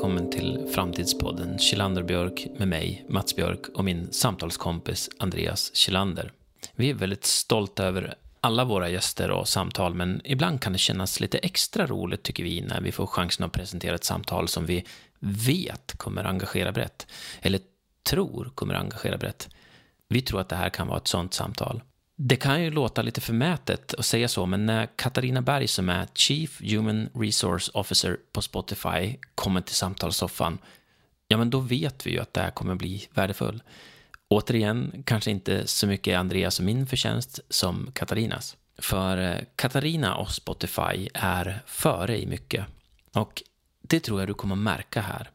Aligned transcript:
välkommen 0.00 0.30
till 0.30 0.68
Framtidspodden 0.74 1.58
Kilander 1.58 2.02
Björk 2.02 2.46
med 2.58 2.68
mig, 2.68 3.04
Mats 3.08 3.36
Björk 3.36 3.68
och 3.74 3.84
min 3.84 4.12
samtalskompis 4.12 5.10
Andreas 5.18 5.74
Kilander. 5.74 6.32
Vi 6.74 6.90
är 6.90 6.94
väldigt 6.94 7.24
stolta 7.24 7.84
över 7.84 8.14
alla 8.40 8.64
våra 8.64 8.88
gäster 8.88 9.30
och 9.30 9.48
samtal, 9.48 9.94
men 9.94 10.20
ibland 10.24 10.60
kan 10.60 10.72
det 10.72 10.78
kännas 10.78 11.20
lite 11.20 11.38
extra 11.38 11.86
roligt 11.86 12.22
tycker 12.22 12.44
vi 12.44 12.60
när 12.60 12.80
vi 12.80 12.92
får 12.92 13.06
chansen 13.06 13.46
att 13.46 13.52
presentera 13.52 13.94
ett 13.94 14.04
samtal 14.04 14.48
som 14.48 14.66
vi 14.66 14.84
vet 15.18 15.92
kommer 15.96 16.24
engagera 16.24 16.72
brett, 16.72 17.06
eller 17.40 17.60
tror 18.10 18.50
kommer 18.54 18.74
engagera 18.74 19.18
brett. 19.18 19.48
Vi 20.08 20.22
tror 20.22 20.40
att 20.40 20.48
det 20.48 20.56
här 20.56 20.70
kan 20.70 20.88
vara 20.88 20.98
ett 20.98 21.08
sånt 21.08 21.34
samtal. 21.34 21.82
Det 22.22 22.36
kan 22.36 22.62
ju 22.62 22.70
låta 22.70 23.02
lite 23.02 23.20
förmätet 23.20 23.94
att 23.94 24.04
säga 24.04 24.28
så, 24.28 24.46
men 24.46 24.66
när 24.66 24.86
Katarina 24.96 25.42
Berg 25.42 25.68
som 25.68 25.88
är 25.88 26.06
Chief 26.14 26.60
Human 26.60 27.08
Resource 27.14 27.70
Officer 27.74 28.16
på 28.32 28.42
Spotify 28.42 29.16
kommer 29.34 29.60
till 29.60 29.74
samtalssoffan, 29.74 30.58
ja 31.28 31.36
men 31.36 31.50
då 31.50 31.60
vet 31.60 32.06
vi 32.06 32.10
ju 32.10 32.18
att 32.18 32.34
det 32.34 32.40
här 32.40 32.50
kommer 32.50 32.74
bli 32.74 33.08
värdefull. 33.14 33.62
Återigen, 34.28 35.02
kanske 35.06 35.30
inte 35.30 35.66
så 35.66 35.86
mycket 35.86 36.18
Andreas 36.18 36.58
och 36.58 36.64
min 36.64 36.86
förtjänst 36.86 37.40
som 37.48 37.90
Katarinas. 37.92 38.56
För 38.78 39.18
eh, 39.18 39.38
Katarina 39.56 40.14
och 40.14 40.30
Spotify 40.30 41.08
är 41.14 41.62
före 41.66 42.18
i 42.18 42.26
mycket. 42.26 42.66
Och 43.12 43.42
det 43.82 44.00
tror 44.00 44.20
jag 44.20 44.28
du 44.28 44.34
kommer 44.34 44.56
märka 44.56 45.00
här. 45.00 45.30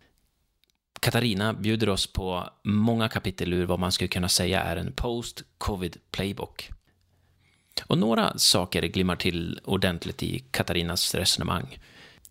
Katarina 1.05 1.53
bjuder 1.53 1.89
oss 1.89 2.07
på 2.07 2.49
många 2.63 3.09
kapitel 3.09 3.53
ur 3.53 3.65
vad 3.65 3.79
man 3.79 3.91
skulle 3.91 4.07
kunna 4.07 4.29
säga 4.29 4.61
är 4.61 4.77
en 4.77 4.91
post-covid 4.93 5.97
playbook. 6.11 6.69
Och 7.83 7.97
några 7.97 8.37
saker 8.37 8.81
glimmar 8.81 9.15
till 9.15 9.59
ordentligt 9.63 10.23
i 10.23 10.39
Katarinas 10.51 11.15
resonemang. 11.15 11.79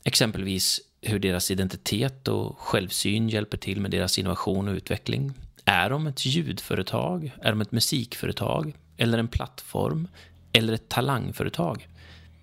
Exempelvis 0.04 0.80
hur 1.02 1.18
deras 1.18 1.50
identitet 1.50 2.28
och 2.28 2.58
självsyn 2.58 3.28
hjälper 3.28 3.56
till 3.56 3.80
med 3.80 3.90
deras 3.90 4.18
innovation 4.18 4.68
och 4.68 4.74
utveckling. 4.74 5.32
Är 5.64 5.90
de 5.90 6.06
ett 6.06 6.26
ljudföretag? 6.26 7.32
Är 7.42 7.50
de 7.50 7.60
ett 7.60 7.72
musikföretag? 7.72 8.74
Eller 8.96 9.18
en 9.18 9.28
plattform? 9.28 10.08
Eller 10.52 10.72
ett 10.72 10.88
talangföretag? 10.88 11.88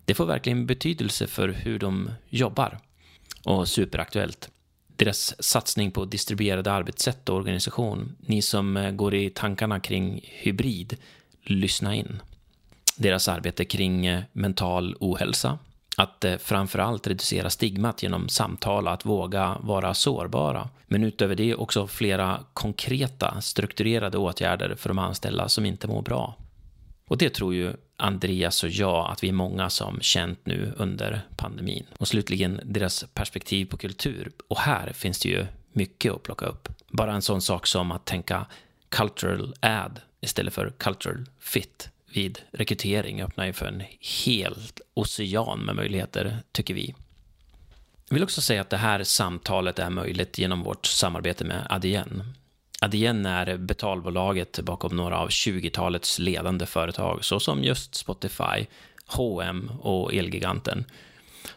Det 0.05 0.13
får 0.13 0.25
verkligen 0.25 0.65
betydelse 0.65 1.27
för 1.27 1.49
hur 1.49 1.79
de 1.79 2.11
jobbar. 2.29 2.79
Och 3.43 3.67
superaktuellt. 3.67 4.50
Deras 5.01 5.43
satsning 5.43 5.91
på 5.91 6.05
distribuerade 6.05 6.71
arbetssätt 6.71 7.29
och 7.29 7.35
organisation. 7.35 8.15
Ni 8.19 8.41
som 8.41 8.77
eh, 8.77 8.91
går 8.91 9.15
i 9.15 9.29
tankarna 9.29 9.79
kring 9.79 10.21
hybrid, 10.23 10.97
lyssna 11.43 11.95
in. 11.95 12.21
Deras 12.95 13.27
arbete 13.27 13.65
kring 13.65 14.05
eh, 14.05 14.23
mental 14.31 14.95
ohälsa. 14.99 15.59
Att 15.97 16.25
eh, 16.25 16.37
framförallt 16.37 17.07
reducera 17.07 17.49
stigmat 17.49 18.03
genom 18.03 18.29
samtal 18.29 18.87
och 18.87 18.93
att 18.93 19.05
våga 19.05 19.57
vara 19.61 19.93
sårbara. 19.93 20.69
Men 20.87 21.03
utöver 21.03 21.35
det 21.35 21.55
också 21.55 21.87
flera 21.87 22.43
konkreta, 22.53 23.41
strukturerade 23.41 24.17
åtgärder 24.17 24.75
för 24.75 24.89
de 24.89 24.99
anställda 24.99 25.49
som 25.49 25.65
inte 25.65 25.87
mår 25.87 26.01
bra. 26.01 26.35
Och 27.07 27.17
det 27.17 27.29
tror 27.29 27.53
ju 27.53 27.73
Andreas 28.01 28.63
och 28.63 28.69
jag 28.69 29.11
att 29.11 29.23
vi 29.23 29.29
är 29.29 29.33
många 29.33 29.69
som 29.69 30.01
känt 30.01 30.45
nu 30.45 30.73
under 30.77 31.21
pandemin. 31.37 31.85
Och 31.97 32.07
slutligen 32.07 32.61
deras 32.65 33.05
perspektiv 33.13 33.65
på 33.65 33.77
kultur. 33.77 34.31
Och 34.47 34.59
här 34.59 34.93
finns 34.93 35.19
det 35.19 35.29
ju 35.29 35.45
mycket 35.73 36.13
att 36.13 36.23
plocka 36.23 36.45
upp. 36.45 36.69
Bara 36.87 37.13
en 37.13 37.21
sån 37.21 37.41
sak 37.41 37.67
som 37.67 37.91
att 37.91 38.05
tänka 38.05 38.45
cultural 38.89 39.53
ad 39.59 39.99
istället 40.21 40.53
för 40.53 40.73
cultural 40.77 41.25
fit 41.39 41.89
vid 42.13 42.39
rekrytering 42.51 43.21
öppnar 43.21 43.45
ju 43.45 43.53
för 43.53 43.65
en 43.65 43.83
helt 44.25 44.81
ocean 44.93 45.59
med 45.59 45.75
möjligheter, 45.75 46.37
tycker 46.51 46.73
vi. 46.73 46.95
Jag 48.07 48.15
vill 48.15 48.23
också 48.23 48.41
säga 48.41 48.61
att 48.61 48.69
det 48.69 48.77
här 48.77 49.03
samtalet 49.03 49.79
är 49.79 49.89
möjligt 49.89 50.37
genom 50.37 50.63
vårt 50.63 50.85
samarbete 50.85 51.45
med 51.45 51.67
Adyen. 51.69 52.23
Adyen 52.85 53.25
är 53.25 53.57
betalbolaget 53.57 54.59
bakom 54.59 54.95
några 54.95 55.19
av 55.19 55.29
20-talets 55.29 56.19
ledande 56.19 56.65
företag, 56.65 57.25
såsom 57.25 57.63
just 57.63 57.95
Spotify, 57.95 58.65
H&M 59.05 59.71
och 59.81 60.13
Elgiganten. 60.13 60.85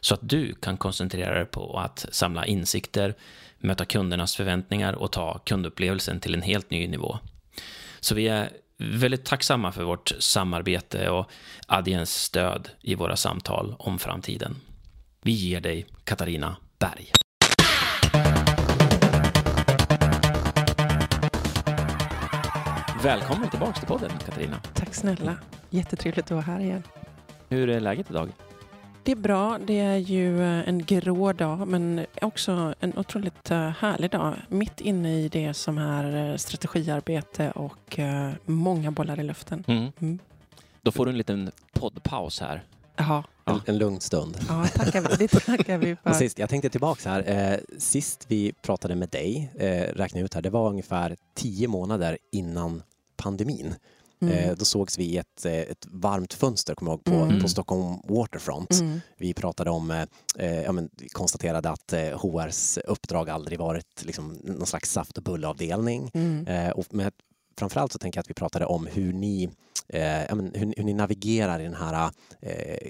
Så 0.00 0.14
att 0.14 0.28
du 0.28 0.54
kan 0.54 0.76
koncentrera 0.76 1.34
dig 1.34 1.44
på 1.44 1.78
att 1.78 2.06
samla 2.10 2.46
insikter, 2.46 3.14
möta 3.58 3.84
kundernas 3.84 4.36
förväntningar 4.36 4.92
och 4.92 5.12
ta 5.12 5.38
kundupplevelsen 5.38 6.20
till 6.20 6.34
en 6.34 6.42
helt 6.42 6.70
ny 6.70 6.88
nivå. 6.88 7.18
Så 8.00 8.14
vi 8.14 8.28
är 8.28 8.50
väldigt 8.78 9.24
tacksamma 9.24 9.72
för 9.72 9.84
vårt 9.84 10.12
samarbete 10.18 11.10
och 11.10 11.30
Adiens 11.66 12.14
stöd 12.14 12.68
i 12.80 12.94
våra 12.94 13.16
samtal 13.16 13.74
om 13.78 13.98
framtiden. 13.98 14.56
Vi 15.22 15.32
ger 15.32 15.60
dig 15.60 15.86
Katarina 16.04 16.56
Berg. 16.78 17.23
Välkommen 23.04 23.50
tillbaka 23.50 23.72
till 23.72 23.88
podden, 23.88 24.10
Katarina. 24.10 24.60
Tack 24.74 24.94
snälla. 24.94 25.36
Jättetrevligt 25.70 26.24
att 26.24 26.30
vara 26.30 26.40
här 26.40 26.60
igen. 26.60 26.82
Hur 27.48 27.68
är 27.68 27.80
läget 27.80 28.10
idag? 28.10 28.32
Det 29.02 29.12
är 29.12 29.16
bra. 29.16 29.58
Det 29.66 29.80
är 29.80 29.96
ju 29.96 30.42
eh, 30.42 30.68
en 30.68 30.84
grå 30.84 31.32
dag, 31.32 31.68
men 31.68 32.06
också 32.22 32.74
en 32.80 32.98
otroligt 32.98 33.50
eh, 33.50 33.68
härlig 33.68 34.10
dag. 34.10 34.34
Mitt 34.48 34.80
inne 34.80 35.20
i 35.20 35.28
det 35.28 35.54
som 35.54 35.78
är 35.78 36.30
eh, 36.30 36.36
strategiarbete 36.36 37.50
och 37.50 37.98
många 38.44 38.90
bollar 38.90 39.20
i 39.20 39.22
luften. 39.22 39.64
Mm. 39.66 39.92
Mm. 40.00 40.18
Då 40.82 40.92
får 40.92 41.06
du 41.06 41.10
en 41.12 41.18
liten 41.18 41.50
poddpaus 41.72 42.40
här. 42.40 42.64
Jaha. 42.96 43.24
En, 43.44 43.60
en 43.66 43.78
lugn 43.78 44.00
stund. 44.00 44.38
Ja, 44.48 44.66
tackar 44.74 45.00
vi. 45.00 45.16
Det 45.16 45.28
tackar 45.28 45.78
vi 45.78 45.96
för. 45.96 46.12
Sist, 46.12 46.38
jag 46.38 46.48
tänkte 46.48 46.70
tillbaka 46.70 47.10
här. 47.10 47.52
Eh, 47.52 47.58
sist 47.78 48.24
vi 48.28 48.52
pratade 48.62 48.94
med 48.94 49.08
dig, 49.08 49.52
eh, 49.58 49.94
räkna 49.96 50.20
ut 50.20 50.34
här, 50.34 50.42
det 50.42 50.50
var 50.50 50.68
ungefär 50.68 51.16
tio 51.34 51.68
månader 51.68 52.18
innan 52.32 52.82
pandemin. 53.24 53.74
Mm. 54.22 54.34
Eh, 54.34 54.56
då 54.56 54.64
sågs 54.64 54.98
vi 54.98 55.04
i 55.04 55.16
ett, 55.16 55.46
eh, 55.46 55.52
ett 55.52 55.86
varmt 55.90 56.34
fönster, 56.34 56.74
kommer 56.74 56.92
jag 56.92 56.96
ihåg, 56.96 57.04
på, 57.04 57.24
mm. 57.24 57.42
på 57.42 57.48
Stockholm 57.48 57.98
Waterfront. 58.04 58.80
Mm. 58.80 59.00
Vi 59.16 59.34
pratade 59.34 59.70
om, 59.70 59.90
eh, 59.90 60.02
eh 60.38 60.62
ja, 60.62 60.72
men, 60.72 60.90
konstaterade 61.12 61.70
att 61.70 61.92
eh, 61.92 62.20
HRs 62.20 62.78
uppdrag 62.78 63.30
aldrig 63.30 63.58
varit 63.58 64.04
liksom, 64.04 64.38
någon 64.44 64.66
slags 64.66 64.92
saft 64.92 65.18
och 65.18 65.24
bullavdelning. 65.24 66.10
Mm. 66.14 66.46
Eh, 66.46 66.70
och 66.70 66.94
med, 66.94 67.12
framförallt 67.58 67.92
så 67.92 67.98
tänker 67.98 68.18
jag 68.18 68.22
att 68.22 68.30
vi 68.30 68.34
pratade 68.34 68.66
om 68.66 68.86
hur 68.86 69.12
ni, 69.12 69.50
ja, 70.28 70.34
men, 70.34 70.52
hur, 70.54 70.74
hur, 70.76 70.84
ni 70.84 70.94
navigerar 70.94 71.60
i 71.60 71.64
den 71.64 71.74
här 71.74 72.10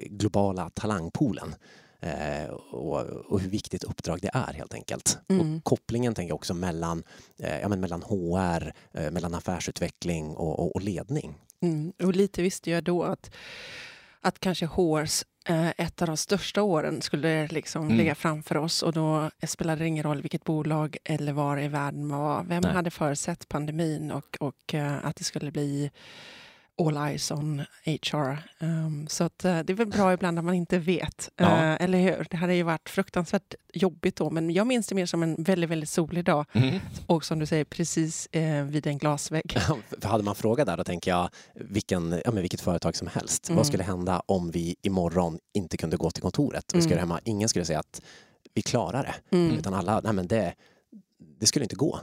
globala 0.06 0.70
talangpoolen. 0.70 1.54
Eh, 2.04 2.50
och, 2.50 3.00
och, 3.06 3.40
hur 3.40 3.48
viktigt 3.48 3.84
uppdrag 3.84 4.18
det 4.22 4.30
är 4.32 4.52
helt 4.52 4.74
enkelt. 4.74 5.18
Mm. 5.28 5.56
Och 5.56 5.64
kopplingen 5.64 6.14
tänker 6.14 6.30
jag 6.30 6.36
också 6.36 6.54
mellan, 6.54 7.02
eh, 7.38 7.60
ja, 7.60 7.68
men 7.68 7.80
mellan 7.80 8.02
HR, 8.02 8.72
eh, 8.92 9.10
mellan 9.10 9.34
affärsutveckling 9.34 10.36
och, 10.36 10.58
och, 10.58 10.76
och 10.76 10.82
ledning. 10.82 11.34
Mm. 11.62 11.92
Och 12.02 12.16
lite 12.16 12.42
visste 12.42 12.70
jag 12.70 12.84
då 12.84 13.02
att, 13.02 13.30
att 14.20 14.40
kanske 14.40 14.66
HRs 14.66 15.24
eh, 15.48 15.68
ett 15.68 16.02
av 16.02 16.06
de 16.06 16.16
största 16.16 16.62
åren 16.62 17.02
skulle 17.02 17.46
liksom 17.46 17.84
mm. 17.84 17.96
ligga 17.96 18.14
framför 18.14 18.56
oss 18.56 18.82
och 18.82 18.92
då 18.92 19.30
spelade 19.46 19.82
det 19.84 19.88
ingen 19.88 20.04
roll 20.04 20.22
vilket 20.22 20.44
bolag 20.44 20.96
eller 21.04 21.32
var 21.32 21.60
i 21.60 21.68
världen 21.68 22.06
man 22.06 22.20
var. 22.20 22.44
Vem 22.44 22.62
Nej. 22.62 22.72
hade 22.72 22.90
förutsett 22.90 23.48
pandemin 23.48 24.10
och, 24.10 24.36
och 24.40 24.74
uh, 24.74 25.06
att 25.06 25.16
det 25.16 25.24
skulle 25.24 25.50
bli 25.50 25.90
all 26.82 26.96
eyes 26.96 27.30
on 27.30 27.62
HR. 27.84 28.38
Um, 28.64 29.06
så 29.08 29.24
att, 29.24 29.44
uh, 29.44 29.60
det 29.60 29.72
är 29.72 29.74
väl 29.74 29.86
bra 29.86 30.12
ibland 30.12 30.38
att 30.38 30.44
man 30.44 30.54
inte 30.54 30.78
vet, 30.78 31.30
ja. 31.36 31.46
uh, 31.46 31.84
eller 31.84 31.98
hur? 31.98 32.26
Det 32.30 32.36
hade 32.36 32.54
ju 32.54 32.62
varit 32.62 32.88
fruktansvärt 32.88 33.54
jobbigt 33.72 34.16
då, 34.16 34.30
men 34.30 34.50
jag 34.50 34.66
minns 34.66 34.86
det 34.86 34.94
mer 34.94 35.06
som 35.06 35.22
en 35.22 35.36
väldigt, 35.38 35.70
väldigt 35.70 35.88
solig 35.88 36.24
dag. 36.24 36.46
Mm. 36.52 36.80
Och 37.06 37.24
som 37.24 37.38
du 37.38 37.46
säger, 37.46 37.64
precis 37.64 38.28
uh, 38.36 38.62
vid 38.62 38.86
en 38.86 38.98
glasvägg. 38.98 39.52
För 40.00 40.08
hade 40.08 40.24
man 40.24 40.34
frågat 40.34 40.66
där, 40.66 40.76
då 40.76 40.84
tänker 40.84 41.10
jag 41.10 41.28
vilken, 41.54 42.20
ja, 42.24 42.30
men 42.32 42.40
vilket 42.40 42.60
företag 42.60 42.96
som 42.96 43.08
helst. 43.08 43.48
Mm. 43.48 43.56
Vad 43.56 43.66
skulle 43.66 43.82
hända 43.82 44.22
om 44.26 44.50
vi 44.50 44.76
imorgon 44.82 45.38
inte 45.54 45.76
kunde 45.76 45.96
gå 45.96 46.10
till 46.10 46.22
kontoret? 46.22 46.72
Mm. 46.72 46.82
Skulle 46.82 47.00
hemma, 47.00 47.20
ingen 47.24 47.48
skulle 47.48 47.64
säga 47.64 47.78
att 47.78 48.02
vi 48.54 48.62
klarar 48.62 49.02
det, 49.02 49.36
mm. 49.36 49.58
utan 49.58 49.74
alla, 49.74 50.00
nej 50.00 50.12
men 50.12 50.26
det, 50.26 50.54
det 51.40 51.46
skulle 51.46 51.64
inte 51.64 51.76
gå. 51.76 52.00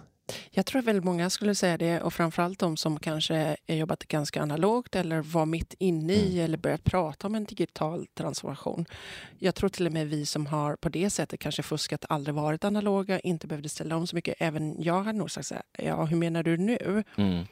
Jag 0.52 0.66
tror 0.66 0.80
att 0.80 0.86
väldigt 0.86 1.04
många 1.04 1.30
skulle 1.30 1.56
säga 1.56 1.78
det 1.78 2.02
och 2.02 2.14
framförallt 2.14 2.60
de 2.60 2.78
som 2.78 3.00
kanske 3.00 3.58
jobbat 3.68 4.08
ganska 4.08 4.42
analogt 4.42 4.96
eller 4.96 5.22
var 5.22 5.46
mitt 5.46 5.74
inne 5.80 6.14
i 6.14 6.32
mm. 6.32 6.46
eller 6.46 6.58
börjat 6.58 6.84
prata 6.84 7.28
om 7.28 7.36
en 7.36 7.46
digital 7.46 8.08
transformation. 8.14 8.86
Jag 9.40 9.56
tror 9.56 9.70
till 9.70 9.88
och 9.88 9.94
med 9.94 10.08
vi 10.08 10.26
som 10.26 10.46
har 10.46 10.76
på 10.76 10.90
det 10.90 11.10
sättet 11.10 11.40
kanske 11.40 11.64
fuskat, 11.64 12.06
aldrig 12.10 12.36
varit 12.36 12.64
analoga, 12.64 13.20
inte 13.20 13.48
behövde 13.48 13.70
ställa 13.70 13.96
om 13.96 14.08
så 14.08 14.16
mycket. 14.16 14.36
Även 14.40 14.82
jag 14.82 15.04
hade 15.04 15.18
nog 15.18 15.32
sagt 15.32 15.48
så 15.48 15.56
här, 15.56 15.64
ja 15.78 16.06
hur 16.06 16.18
menar 16.18 16.44
du 16.44 16.58
nu? 16.58 17.04
Mm. 17.18 17.46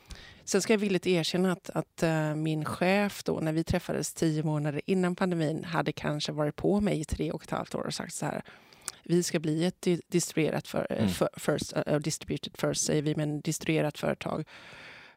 Sen 0.43 0.61
ska 0.61 0.73
jag 0.73 0.77
villigt 0.77 1.07
erkänna 1.07 1.51
att, 1.51 1.69
att 1.69 2.03
uh, 2.03 2.35
min 2.35 2.65
chef 2.65 3.23
då, 3.23 3.39
när 3.39 3.53
vi 3.53 3.63
träffades 3.63 4.13
tio 4.13 4.43
månader 4.43 4.81
innan 4.85 5.15
pandemin, 5.15 5.63
hade 5.63 5.91
kanske 5.91 6.31
varit 6.31 6.55
på 6.55 6.81
mig 6.81 6.99
i 6.99 7.05
tre 7.05 7.31
och 7.31 7.43
ett 7.43 7.51
halvt 7.51 7.75
år 7.75 7.83
och 7.85 7.93
sagt 7.93 8.13
så 8.13 8.25
här, 8.25 8.41
vi 9.09 9.23
ska 9.23 9.39
bli 9.39 9.65
ett 9.65 9.87
distribuerat 10.07 10.67
för, 10.67 10.87
eh, 10.89 10.97
mm. 10.97 11.09
för, 11.09 11.29
first, 11.37 11.73
uh, 11.87 11.95
distributed 11.95 12.57
first 12.57 12.85
säger 12.85 13.01
vi, 13.01 13.15
men 13.15 13.41
distribuerat 13.41 13.97
företag. 13.97 14.47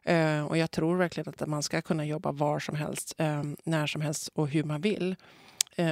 Uh, 0.09 0.43
och 0.45 0.57
jag 0.57 0.71
tror 0.71 0.97
verkligen 0.97 1.29
att 1.29 1.47
man 1.47 1.63
ska 1.63 1.81
kunna 1.81 2.05
jobba 2.05 2.31
var 2.31 2.59
som 2.59 2.75
helst, 2.75 3.15
um, 3.17 3.57
när 3.63 3.87
som 3.87 4.01
helst 4.01 4.29
och 4.33 4.49
hur 4.49 4.63
man 4.63 4.81
vill. 4.81 5.15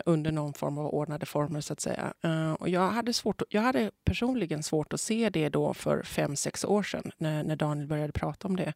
under 0.05 0.31
någon 0.31 0.53
form 0.53 0.77
av 0.77 0.85
ordnade 0.85 1.25
former 1.25 1.61
så 1.61 1.73
att 1.73 1.79
säga. 1.79 2.13
Och 2.59 2.69
jag 2.69 2.91
hade, 2.91 3.13
svårt, 3.13 3.41
jag 3.49 3.61
hade 3.61 3.91
personligen 4.05 4.63
svårt 4.63 4.93
att 4.93 5.01
se 5.01 5.29
det 5.29 5.49
då 5.49 5.73
för 5.73 6.03
fem, 6.03 6.35
sex 6.35 6.65
år 6.65 6.83
sedan 6.83 7.11
när, 7.17 7.43
när 7.43 7.55
Daniel 7.55 7.87
började 7.87 8.11
prata 8.13 8.47
om 8.47 8.55
det. 8.55 8.73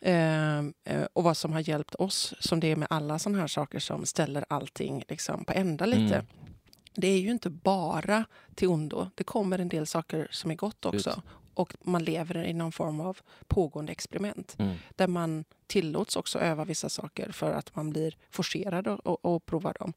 Eh, 0.00 0.58
eh, 0.58 1.06
och 1.12 1.24
vad 1.24 1.36
som 1.36 1.52
har 1.52 1.68
hjälpt 1.68 1.94
oss, 1.94 2.34
som 2.40 2.60
det 2.60 2.72
är 2.72 2.76
med 2.76 2.88
alla 2.90 3.18
sådana 3.18 3.40
här 3.40 3.46
saker 3.46 3.78
som 3.78 4.06
ställer 4.06 4.44
allting 4.48 5.04
liksom 5.08 5.44
på 5.44 5.52
ända 5.52 5.86
lite. 5.86 6.14
Mm. 6.14 6.26
Det 6.94 7.08
är 7.08 7.20
ju 7.20 7.30
inte 7.30 7.50
bara 7.50 8.24
till 8.54 8.68
ondo. 8.68 9.10
Det 9.14 9.24
kommer 9.24 9.58
en 9.58 9.68
del 9.68 9.86
saker 9.86 10.28
som 10.30 10.50
är 10.50 10.54
gott 10.54 10.86
också. 10.86 11.10
Just. 11.10 11.18
Och 11.54 11.76
man 11.82 12.04
lever 12.04 12.44
i 12.44 12.52
någon 12.52 12.72
form 12.72 13.00
av 13.00 13.18
pågående 13.46 13.92
experiment. 13.92 14.56
Mm. 14.58 14.76
Där 14.96 15.06
man 15.06 15.44
tillåts 15.66 16.16
också 16.16 16.38
öva 16.38 16.64
vissa 16.64 16.88
saker 16.88 17.32
för 17.32 17.52
att 17.52 17.76
man 17.76 17.90
blir 17.90 18.16
forcerad 18.30 18.86
och, 18.88 19.24
och 19.24 19.46
provar 19.46 19.76
dem. 19.78 19.92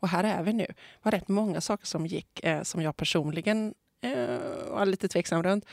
Och 0.00 0.08
här 0.08 0.24
är 0.24 0.42
vi 0.42 0.52
nu. 0.52 0.66
Det 0.66 0.74
var 1.02 1.12
rätt 1.12 1.28
många 1.28 1.60
saker 1.60 1.86
som 1.86 2.06
gick 2.06 2.44
eh, 2.44 2.62
som 2.62 2.82
jag 2.82 2.96
personligen 2.96 3.74
eh, 4.00 4.38
var 4.68 4.86
lite 4.86 5.08
tveksam 5.08 5.42
runt. 5.42 5.64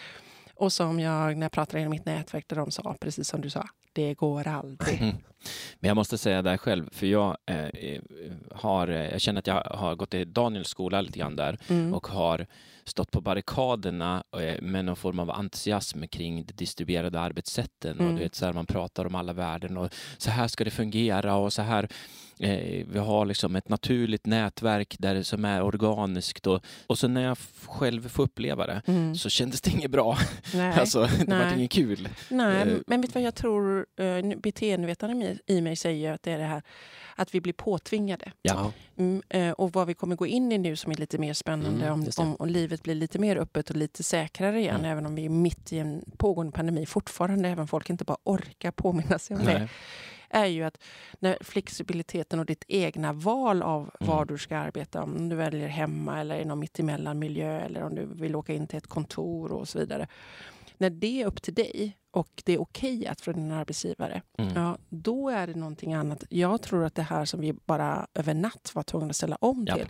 Och 0.54 0.74
som 0.74 1.00
jag, 1.00 1.38
när 1.38 1.46
jag 1.46 1.52
pratade 1.52 1.84
i 1.84 1.90
mitt 1.90 2.06
nätverk, 2.06 2.48
där 2.48 2.56
de 2.56 2.72
sa, 2.72 2.96
precis 3.00 3.28
som 3.28 3.42
du 3.42 3.50
sa, 3.50 3.68
det 3.97 4.13
går 4.13 4.47
aldrig. 4.47 5.01
Mm. 5.01 5.15
Men 5.79 5.88
jag 5.88 5.95
måste 5.95 6.17
säga 6.17 6.41
där 6.41 6.57
själv, 6.57 6.89
för 6.91 7.07
jag 7.07 7.38
eh, 7.45 8.01
har, 8.51 8.88
eh, 8.88 9.11
jag 9.11 9.21
känner 9.21 9.39
att 9.39 9.47
jag 9.47 9.63
har 9.63 9.95
gått 9.95 10.13
i 10.13 10.25
Daniels 10.25 10.67
skola 10.67 11.01
lite 11.01 11.19
grann 11.19 11.35
där 11.35 11.57
mm. 11.67 11.94
och 11.94 12.07
har 12.07 12.47
stått 12.83 13.11
på 13.11 13.21
barrikaderna 13.21 14.23
eh, 14.39 14.61
med 14.61 14.85
någon 14.85 14.95
form 14.95 15.19
av 15.19 15.31
entusiasm 15.31 16.03
kring 16.07 16.45
de 16.45 16.53
distribuerade 16.53 17.19
arbetssätten. 17.19 17.99
Mm. 17.99 18.07
Och 18.07 18.13
du 18.13 18.23
vet, 18.23 18.35
så 18.35 18.45
här, 18.45 18.53
man 18.53 18.65
pratar 18.65 19.05
om 19.05 19.15
alla 19.15 19.33
värden 19.33 19.77
och 19.77 19.94
så 20.17 20.31
här 20.31 20.47
ska 20.47 20.63
det 20.63 20.71
fungera 20.71 21.35
och 21.35 21.53
så 21.53 21.61
här 21.61 21.89
Eh, 22.39 22.85
vi 22.88 22.99
har 22.99 23.25
liksom 23.25 23.55
ett 23.55 23.69
naturligt 23.69 24.25
nätverk 24.25 24.95
där 24.99 25.23
som 25.23 25.45
är 25.45 25.61
organiskt 25.61 26.47
och, 26.47 26.65
och 26.88 26.97
så 26.99 27.07
när 27.07 27.21
jag 27.21 27.38
själv 27.65 28.09
får 28.09 28.23
uppleva 28.23 28.67
det 28.67 28.81
mm. 28.85 29.15
så 29.15 29.29
kändes 29.29 29.61
det 29.61 29.71
inget 29.71 29.91
bra. 29.91 30.17
Nej, 30.53 30.73
alltså, 30.79 31.09
det 31.25 31.35
var 31.35 31.53
inget 31.53 31.71
kul. 31.71 32.09
Nej, 32.29 32.67
uh, 32.67 32.77
men 32.88 33.01
vet 33.01 33.13
du 33.13 33.19
vad 33.19 33.27
jag 33.27 33.35
tror 33.35 33.85
uh, 34.00 34.38
beteendevetaren 34.38 35.39
i 35.45 35.62
mig 35.62 35.75
säger 35.75 36.13
att 36.13 36.24
det 36.24 36.31
är 36.31 36.38
det 36.38 36.44
här 36.44 36.62
att 37.16 37.36
vi 37.36 37.42
blir 37.42 37.54
påtvingade. 37.54 38.31
Ja. 38.42 38.72
Mm, 38.98 39.22
uh, 39.36 39.51
och 39.51 39.74
vad 39.74 39.88
vi 39.88 39.94
kommer 39.94 40.16
gå 40.16 40.28
in 40.28 40.51
i 40.51 40.57
nu 40.57 40.75
som 40.75 40.92
är 40.92 40.95
lite 40.95 41.18
mer 41.18 41.34
spännande 41.34 41.86
mm, 41.86 41.94
om, 41.94 42.10
om, 42.18 42.36
om, 42.39 42.50
livet 42.50 42.84
blir 42.84 42.95
lite 42.95 43.19
mer 43.19 43.38
öppet 43.38 43.69
och 43.69 43.75
lite 43.75 44.04
säkrare 44.04 44.60
igen 44.60 44.75
mm. 44.75 44.92
även 44.92 45.06
om 45.06 45.16
vi 45.16 45.25
är 45.25 45.30
mitt 45.30 45.74
i 45.74 45.80
en 45.80 46.06
pågående 46.18 46.51
pandemi 46.51 46.86
fortfarande, 46.86 47.50
även 47.50 47.68
folk 47.68 47.89
inte 47.89 48.06
bara 48.06 48.18
orkar 48.24 48.72
påminna 48.72 49.19
sig 49.19 49.36
om 49.36 49.42
Nej. 49.42 49.54
det 49.56 49.69
är 50.30 50.45
ju 50.45 50.63
att 50.63 50.78
när 51.19 51.38
flexibiliteten 51.42 52.40
och 52.40 52.45
ditt 52.45 52.66
egna 52.68 53.13
val 53.13 53.62
av 53.62 53.81
mm. 53.81 53.92
var 54.00 54.25
du 54.25 54.38
ska 54.38 54.57
arbeta, 54.57 55.04
om 55.04 55.30
du 55.30 55.36
väljer 55.36 55.68
hemma 55.68 56.19
eller 56.19 56.40
i 56.40 56.45
någon 56.45 56.60
mittemellan 56.60 57.19
miljö 57.19 57.60
eller 57.60 57.83
om 57.83 57.95
du 57.95 58.06
vill 58.06 58.36
åka 58.36 58.54
in 58.54 58.68
till 58.68 58.78
ett 58.78 58.88
kontor 58.88 59.51
och 59.51 59.68
så 59.68 59.80
vidare. 59.80 60.07
När 60.77 60.89
det 60.89 61.21
är 61.21 61.25
upp 61.25 61.41
till 61.41 61.53
dig 61.53 61.97
och 62.12 62.44
det 62.45 62.53
är 62.53 62.62
okejat 62.62 63.21
från 63.21 63.35
din 63.35 63.51
arbetsgivare, 63.51 64.21
mm. 64.38 64.56
ja, 64.56 64.77
då 64.89 65.29
är 65.29 65.47
det 65.47 65.56
någonting 65.56 65.94
annat. 65.94 66.24
Jag 66.29 66.62
tror 66.62 66.85
att 66.85 66.95
det 66.95 67.01
här 67.01 67.25
som 67.25 67.39
vi 67.39 67.53
bara 67.53 68.07
över 68.13 68.33
natt 68.33 68.71
var 68.74 68.83
tvungna 68.83 69.09
att 69.09 69.15
ställa 69.15 69.35
om 69.35 69.65
till 69.65 69.75
ja 69.79 69.85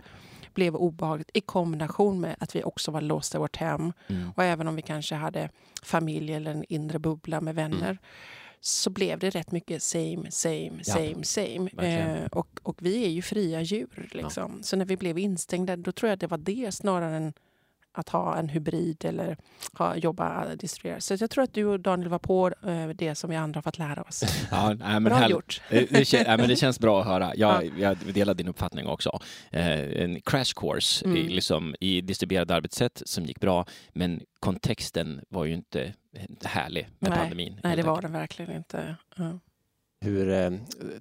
blev 0.54 0.76
obehagligt 0.76 1.30
i 1.34 1.40
kombination 1.40 2.20
med 2.20 2.36
att 2.38 2.56
vi 2.56 2.62
också 2.64 2.90
var 2.90 3.00
låsta 3.00 3.38
i 3.38 3.40
vårt 3.40 3.56
hem. 3.56 3.92
Mm. 4.06 4.30
Och 4.36 4.44
även 4.44 4.68
om 4.68 4.76
vi 4.76 4.82
kanske 4.82 5.14
hade 5.14 5.50
familj 5.82 6.32
eller 6.32 6.50
en 6.50 6.64
inre 6.68 6.98
bubbla 6.98 7.40
med 7.40 7.54
vänner 7.54 7.90
mm 7.90 7.98
så 8.60 8.90
blev 8.90 9.18
det 9.18 9.30
rätt 9.30 9.52
mycket 9.52 9.82
same, 9.82 10.30
same, 10.30 10.84
same, 10.84 11.14
ja, 11.16 11.22
same. 11.22 11.70
Eh, 11.78 12.26
och, 12.26 12.60
och 12.62 12.76
vi 12.82 13.04
är 13.04 13.08
ju 13.08 13.22
fria 13.22 13.62
djur. 13.62 14.08
Liksom. 14.12 14.54
Ja. 14.56 14.62
Så 14.62 14.76
när 14.76 14.84
vi 14.84 14.96
blev 14.96 15.18
instängda, 15.18 15.76
då 15.76 15.92
tror 15.92 16.08
jag 16.08 16.14
att 16.14 16.20
det 16.20 16.26
var 16.26 16.38
det 16.38 16.74
snarare 16.74 17.16
än 17.16 17.32
att 17.92 18.08
ha 18.08 18.36
en 18.36 18.48
hybrid 18.48 19.04
eller 19.04 19.36
ha, 19.72 19.96
jobba 19.96 20.54
distribuerat. 20.54 21.02
Så 21.02 21.16
jag 21.20 21.30
tror 21.30 21.44
att 21.44 21.54
du 21.54 21.64
och 21.64 21.80
Daniel 21.80 22.08
var 22.08 22.18
på 22.18 22.52
eh, 22.66 22.88
det 22.88 23.14
som 23.14 23.30
vi 23.30 23.36
andra 23.36 23.58
har 23.58 23.62
fått 23.62 23.78
lära 23.78 24.02
oss. 24.02 24.24
Ja, 24.50 24.74
nej, 24.74 25.00
bra 25.00 25.14
här, 25.14 25.28
gjort. 25.28 25.60
Det, 25.70 25.90
det, 25.90 26.12
nej, 26.12 26.38
men 26.38 26.48
det 26.48 26.56
känns 26.56 26.80
bra 26.80 27.00
att 27.00 27.06
höra. 27.06 27.32
Jag, 27.36 27.64
ja. 27.64 27.70
jag 27.78 28.14
delar 28.14 28.34
din 28.34 28.48
uppfattning 28.48 28.86
också. 28.86 29.20
Eh, 29.50 30.02
en 30.02 30.20
crash 30.20 30.52
course 30.56 31.04
mm. 31.04 31.16
i, 31.16 31.28
liksom, 31.28 31.74
i 31.80 32.00
distribuerade 32.00 32.54
arbetssätt 32.54 33.02
som 33.06 33.24
gick 33.24 33.40
bra, 33.40 33.66
men 33.92 34.20
kontexten 34.40 35.20
var 35.28 35.44
ju 35.44 35.54
inte 35.54 35.94
härlig 36.44 36.88
med 36.98 37.10
nej, 37.10 37.18
pandemin. 37.18 37.60
Nej, 37.62 37.76
det 37.76 37.82
var 37.82 38.02
den 38.02 38.12
verkligen 38.12 38.56
inte. 38.56 38.96
Ja 39.16 39.38
hur, 40.00 40.30
eh, 40.30 40.50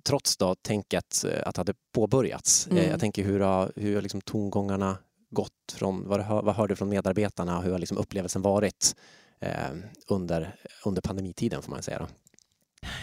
trots 0.03 0.37
då 0.37 0.55
tänket 0.55 1.25
att 1.45 1.55
det 1.55 1.59
hade 1.59 1.73
påbörjats, 1.93 2.67
mm. 2.67 2.89
jag 2.89 2.99
tänker 2.99 3.23
hur 3.23 3.39
har, 3.39 3.71
hur 3.75 4.01
liksom 4.01 4.21
tongångarna 4.21 4.97
gått 5.29 5.71
från, 5.73 6.07
vad, 6.07 6.45
vad 6.45 6.55
hör 6.55 6.67
du 6.67 6.75
från 6.75 6.89
medarbetarna? 6.89 7.61
Hur 7.61 7.71
har 7.71 7.79
liksom 7.79 7.97
upplevelsen 7.97 8.41
varit 8.41 8.95
eh, 9.39 9.71
under, 10.07 10.55
under 10.85 11.01
pandemitiden 11.01 11.61
får 11.61 11.71
man 11.71 11.83
säga? 11.83 11.99
Då? 11.99 12.07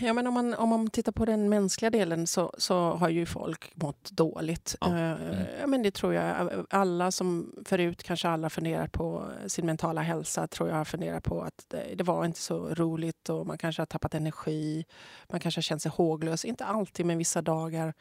Ja, 0.01 0.13
men 0.13 0.27
om, 0.27 0.35
man, 0.35 0.55
om 0.55 0.69
man 0.69 0.91
tittar 0.91 1.13
på 1.13 1.25
den 1.25 1.49
mänskliga 1.49 1.91
delen 1.91 2.27
så, 2.27 2.55
så 2.59 2.91
har 2.91 3.09
ju 3.09 3.27
folk 3.27 3.73
mått 3.75 4.11
dåligt. 4.11 4.77
Ja. 4.81 4.87
Eh, 4.87 5.11
mm. 5.13 5.71
men 5.71 5.83
det 5.83 5.91
tror 5.91 6.15
jag. 6.15 6.51
Alla 6.71 7.11
som 7.11 7.55
förut 7.65 8.03
kanske 8.03 8.29
alla 8.29 8.51
funderat 8.51 8.93
på 8.93 9.31
sin 9.47 9.67
mentala 9.67 10.03
hälsa 10.03 10.47
tror 10.47 10.69
jag 10.69 10.77
har 10.77 10.85
funderat 10.85 11.25
på 11.25 11.43
att 11.43 11.65
det, 11.69 11.95
det, 11.95 12.05
var 12.05 12.25
inte 12.25 12.41
så 12.41 12.69
roligt 12.75 13.29
och 13.29 13.47
man 13.47 13.59
kanske 13.59 13.83
har 13.83 13.87
tappat 13.87 14.15
energi. 14.15 14.85
Man 15.29 15.41
kanske 15.41 15.59
har 15.59 15.63
känt 15.63 15.83
sig 15.83 15.91
håglös. 15.95 16.45
Inte 16.45 16.65
alltid, 16.65 17.07
men 17.07 17.19
vissa 17.19 17.43
dagar. 17.43 17.95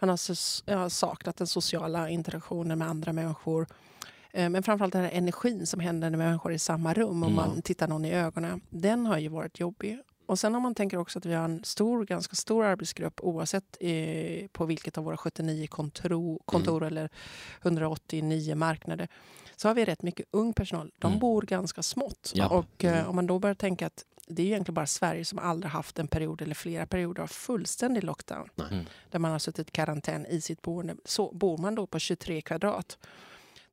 Man 0.00 0.08
har 0.08 0.88
saknat 0.88 1.36
den 1.36 1.46
sociala 1.46 2.08
interaktionen 2.08 2.78
med 2.78 2.88
andra 2.88 3.12
människor. 3.12 3.66
Eh, 4.32 4.48
men 4.50 4.62
framförallt 4.62 4.92
den 4.92 5.02
här 5.02 5.10
energin 5.10 5.66
som 5.66 5.80
händer 5.80 6.10
när 6.10 6.18
människor 6.18 6.50
är 6.50 6.54
i 6.54 6.58
samma 6.58 6.94
rum 6.94 7.22
och 7.22 7.30
mm. 7.30 7.36
man 7.36 7.62
tittar 7.62 7.88
någon 7.88 8.04
i 8.04 8.12
ögonen. 8.12 8.60
Den 8.70 9.06
har 9.06 9.18
ju 9.18 9.28
varit 9.28 9.60
jobbig. 9.60 9.98
Och 10.26 10.38
sen 10.38 10.54
om 10.54 10.62
man 10.62 10.74
tänker 10.74 10.96
också 10.96 11.18
att 11.18 11.26
vi 11.26 11.34
har 11.34 11.44
en 11.44 11.64
stor, 11.64 12.04
ganska 12.04 12.36
stor 12.36 12.64
arbetsgrupp 12.64 13.20
oavsett 13.20 13.76
eh, 13.80 14.46
på 14.52 14.64
vilket 14.64 14.98
av 14.98 15.04
våra 15.04 15.16
79 15.16 15.66
kontor, 15.66 16.38
kontor 16.44 16.82
mm. 16.82 16.86
eller 16.86 17.10
189 17.62 18.54
marknader 18.54 19.08
så 19.56 19.68
har 19.68 19.74
vi 19.74 19.84
rätt 19.84 20.02
mycket 20.02 20.26
ung 20.30 20.52
personal. 20.52 20.92
De 20.98 21.06
mm. 21.06 21.20
bor 21.20 21.42
ganska 21.42 21.82
smått. 21.82 22.32
Ja. 22.34 22.48
Och 22.48 22.84
eh, 22.84 22.98
mm. 22.98 23.08
om 23.08 23.16
man 23.16 23.26
då 23.26 23.38
börjar 23.38 23.54
tänka 23.54 23.86
att 23.86 24.04
det 24.30 24.42
är 24.42 24.46
egentligen 24.46 24.74
bara 24.74 24.86
Sverige 24.86 25.24
som 25.24 25.38
aldrig 25.38 25.72
haft 25.72 25.98
en 25.98 26.08
period 26.08 26.42
eller 26.42 26.54
flera 26.54 26.86
perioder 26.86 27.22
av 27.22 27.26
fullständig 27.26 28.04
lockdown. 28.04 28.48
Mm. 28.70 28.84
Där 29.10 29.18
man 29.18 29.30
har 29.30 29.38
suttit 29.38 29.68
i 29.68 29.70
karantän 29.70 30.26
i 30.26 30.40
sitt 30.40 30.62
boende. 30.62 30.96
Så 31.04 31.32
bor 31.32 31.58
man 31.58 31.74
då 31.74 31.86
på 31.86 31.98
23 31.98 32.40
kvadrat 32.40 32.98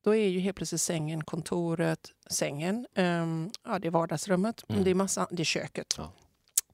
då 0.02 0.14
är 0.14 0.28
ju 0.28 0.40
helt 0.40 0.56
plötsligt 0.56 0.80
sängen, 0.80 1.24
kontoret, 1.24 2.12
sängen, 2.30 2.86
um, 2.94 3.50
ja, 3.64 3.78
det 3.78 3.88
är 3.88 3.90
vardagsrummet, 3.90 4.64
mm. 4.68 4.84
det, 4.84 4.90
är 4.90 4.94
massa, 4.94 5.28
det 5.30 5.42
är 5.42 5.44
köket. 5.44 5.94
Ja. 5.98 6.12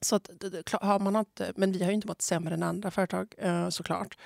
Så 0.01 0.15
att, 0.15 0.29
har 0.71 0.99
man 0.99 1.15
inte, 1.15 1.53
men 1.55 1.71
vi 1.71 1.83
har 1.83 1.87
ju 1.87 1.95
inte 1.95 2.07
mått 2.07 2.21
sämre 2.21 2.53
än 2.53 2.63
andra 2.63 2.91
företag 2.91 3.33
uh, 3.45 3.69
såklart. 3.69 4.17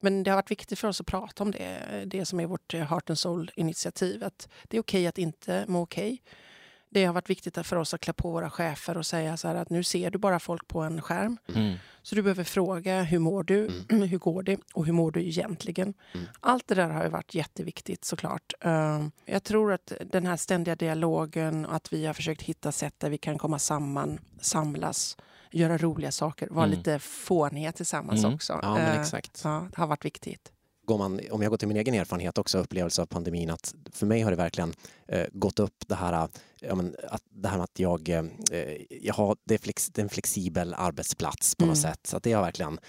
Men 0.00 0.22
det 0.22 0.30
har 0.30 0.36
varit 0.36 0.50
viktigt 0.50 0.78
för 0.78 0.88
oss 0.88 1.00
att 1.00 1.06
prata 1.06 1.42
om 1.42 1.50
det, 1.50 2.04
det 2.06 2.26
som 2.26 2.40
är 2.40 2.46
vårt 2.46 2.74
Heart 2.74 3.10
and 3.10 3.18
Soul-initiativ. 3.18 4.24
Att 4.24 4.48
det 4.68 4.76
är 4.76 4.80
okej 4.80 5.00
okay 5.00 5.06
att 5.06 5.18
inte 5.18 5.64
må 5.68 5.82
okej. 5.82 6.12
Okay 6.12 6.18
det 6.90 7.04
har 7.04 7.14
varit 7.14 7.30
viktigt 7.30 7.66
för 7.66 7.76
oss 7.76 7.94
att 7.94 8.00
klä 8.00 8.12
på 8.12 8.30
våra 8.30 8.50
chefer 8.50 8.96
och 8.96 9.06
säga 9.06 9.36
så 9.36 9.48
här 9.48 9.54
att 9.54 9.70
nu 9.70 9.84
ser 9.84 10.10
du 10.10 10.18
bara 10.18 10.40
folk 10.40 10.68
på 10.68 10.80
en 10.80 11.02
skärm. 11.02 11.36
Mm. 11.54 11.76
Så 12.02 12.14
du 12.14 12.22
behöver 12.22 12.44
fråga 12.44 13.02
hur 13.02 13.18
mår 13.18 13.42
du, 13.42 13.66
mm. 13.88 14.02
hur 14.08 14.18
går 14.18 14.42
det 14.42 14.60
och 14.74 14.86
hur 14.86 14.92
mår 14.92 15.10
du 15.10 15.22
egentligen? 15.22 15.94
Mm. 16.12 16.26
Allt 16.40 16.66
det 16.66 16.74
där 16.74 16.88
har 16.88 17.04
ju 17.04 17.08
varit 17.08 17.34
jätteviktigt 17.34 18.04
såklart. 18.04 18.52
Ehm, 18.60 19.10
jag 19.24 19.42
tror 19.42 19.72
att 19.72 19.92
den 20.12 20.26
här 20.26 20.36
ständiga 20.36 20.76
dialogen 20.76 21.66
och 21.66 21.74
att 21.74 21.92
vi 21.92 22.06
har 22.06 22.14
försökt 22.14 22.42
hitta 22.42 22.72
sätt 22.72 22.94
där 22.98 23.10
vi 23.10 23.18
kan 23.18 23.38
komma 23.38 23.58
samman, 23.58 24.18
samlas, 24.40 25.16
göra 25.50 25.78
roliga 25.78 26.12
saker, 26.12 26.48
vara 26.50 26.66
mm. 26.66 26.78
lite 26.78 26.98
fåniga 26.98 27.72
tillsammans 27.72 28.24
mm. 28.24 28.34
också. 28.34 28.58
Ja, 28.62 28.74
men 28.74 29.00
exakt. 29.00 29.40
Ja, 29.44 29.68
det 29.70 29.80
har 29.80 29.86
varit 29.86 30.04
viktigt 30.04 30.52
man, 30.98 31.20
om 31.30 31.42
jag 31.42 31.50
går 31.50 31.56
till 31.56 31.68
min 31.68 31.76
egen 31.76 31.94
erfarenhet 31.94 32.38
också, 32.38 32.58
upplevelse 32.58 33.02
av 33.02 33.06
pandemin, 33.06 33.50
att 33.50 33.74
för 33.92 34.06
mig 34.06 34.20
har 34.20 34.30
det 34.30 34.36
verkligen 34.36 34.72
eh, 35.08 35.26
gått 35.32 35.58
upp 35.58 35.88
det 35.88 35.94
här, 35.94 36.28
ja, 36.60 36.74
men, 36.74 36.96
att, 37.08 37.22
det 37.30 37.48
här 37.48 37.56
med 37.56 37.64
att 37.64 37.78
jag, 37.78 38.08
eh, 38.08 38.24
jag 38.90 39.14
har, 39.14 39.36
det 39.44 39.54
är, 39.54 39.58
flex, 39.58 39.86
det 39.86 40.00
är 40.00 40.02
en 40.02 40.08
flexibel 40.08 40.74
arbetsplats 40.74 41.54
på 41.54 41.64
mm. 41.64 41.68
något 41.68 41.82
sätt. 41.82 42.06
Så 42.06 42.18
det 42.18 42.32
har 42.32 42.42
verkligen 42.42 42.80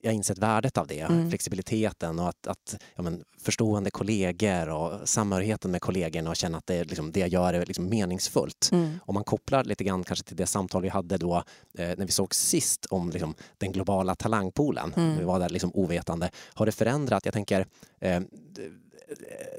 jag 0.00 0.10
har 0.10 0.14
insett 0.14 0.38
värdet 0.38 0.78
av 0.78 0.86
det, 0.86 1.00
mm. 1.00 1.30
flexibiliteten 1.30 2.18
och 2.18 2.28
att, 2.28 2.46
att 2.46 2.76
ja, 2.94 3.02
men, 3.02 3.24
förstående 3.38 3.90
kollegor 3.90 4.68
och 4.68 5.08
samhörigheten 5.08 5.70
med 5.70 5.80
kollegorna 5.80 6.30
och 6.30 6.36
känna 6.36 6.58
att 6.58 6.66
det, 6.66 6.84
liksom, 6.84 7.12
det 7.12 7.20
jag 7.20 7.28
gör 7.28 7.54
är 7.54 7.66
liksom 7.66 7.88
meningsfullt. 7.88 8.68
Mm. 8.72 8.98
Om 9.04 9.14
man 9.14 9.24
kopplar 9.24 9.64
lite 9.64 9.84
grann 9.84 10.04
kanske 10.04 10.24
till 10.24 10.36
det 10.36 10.46
samtal 10.46 10.82
vi 10.82 10.88
hade 10.88 11.18
då 11.18 11.36
eh, 11.78 11.88
när 11.98 12.06
vi 12.06 12.12
såg 12.12 12.34
sist 12.34 12.86
om 12.86 13.10
liksom, 13.10 13.34
den 13.58 13.72
globala 13.72 14.14
talangpoolen, 14.14 14.94
mm. 14.96 15.18
vi 15.18 15.24
var 15.24 15.38
där 15.38 15.48
liksom 15.48 15.70
ovetande, 15.74 16.30
har 16.54 16.66
det 16.66 16.72
förändrat? 16.72 17.24
Jag 17.24 17.34
tänker 17.34 17.66
eh, 18.00 18.22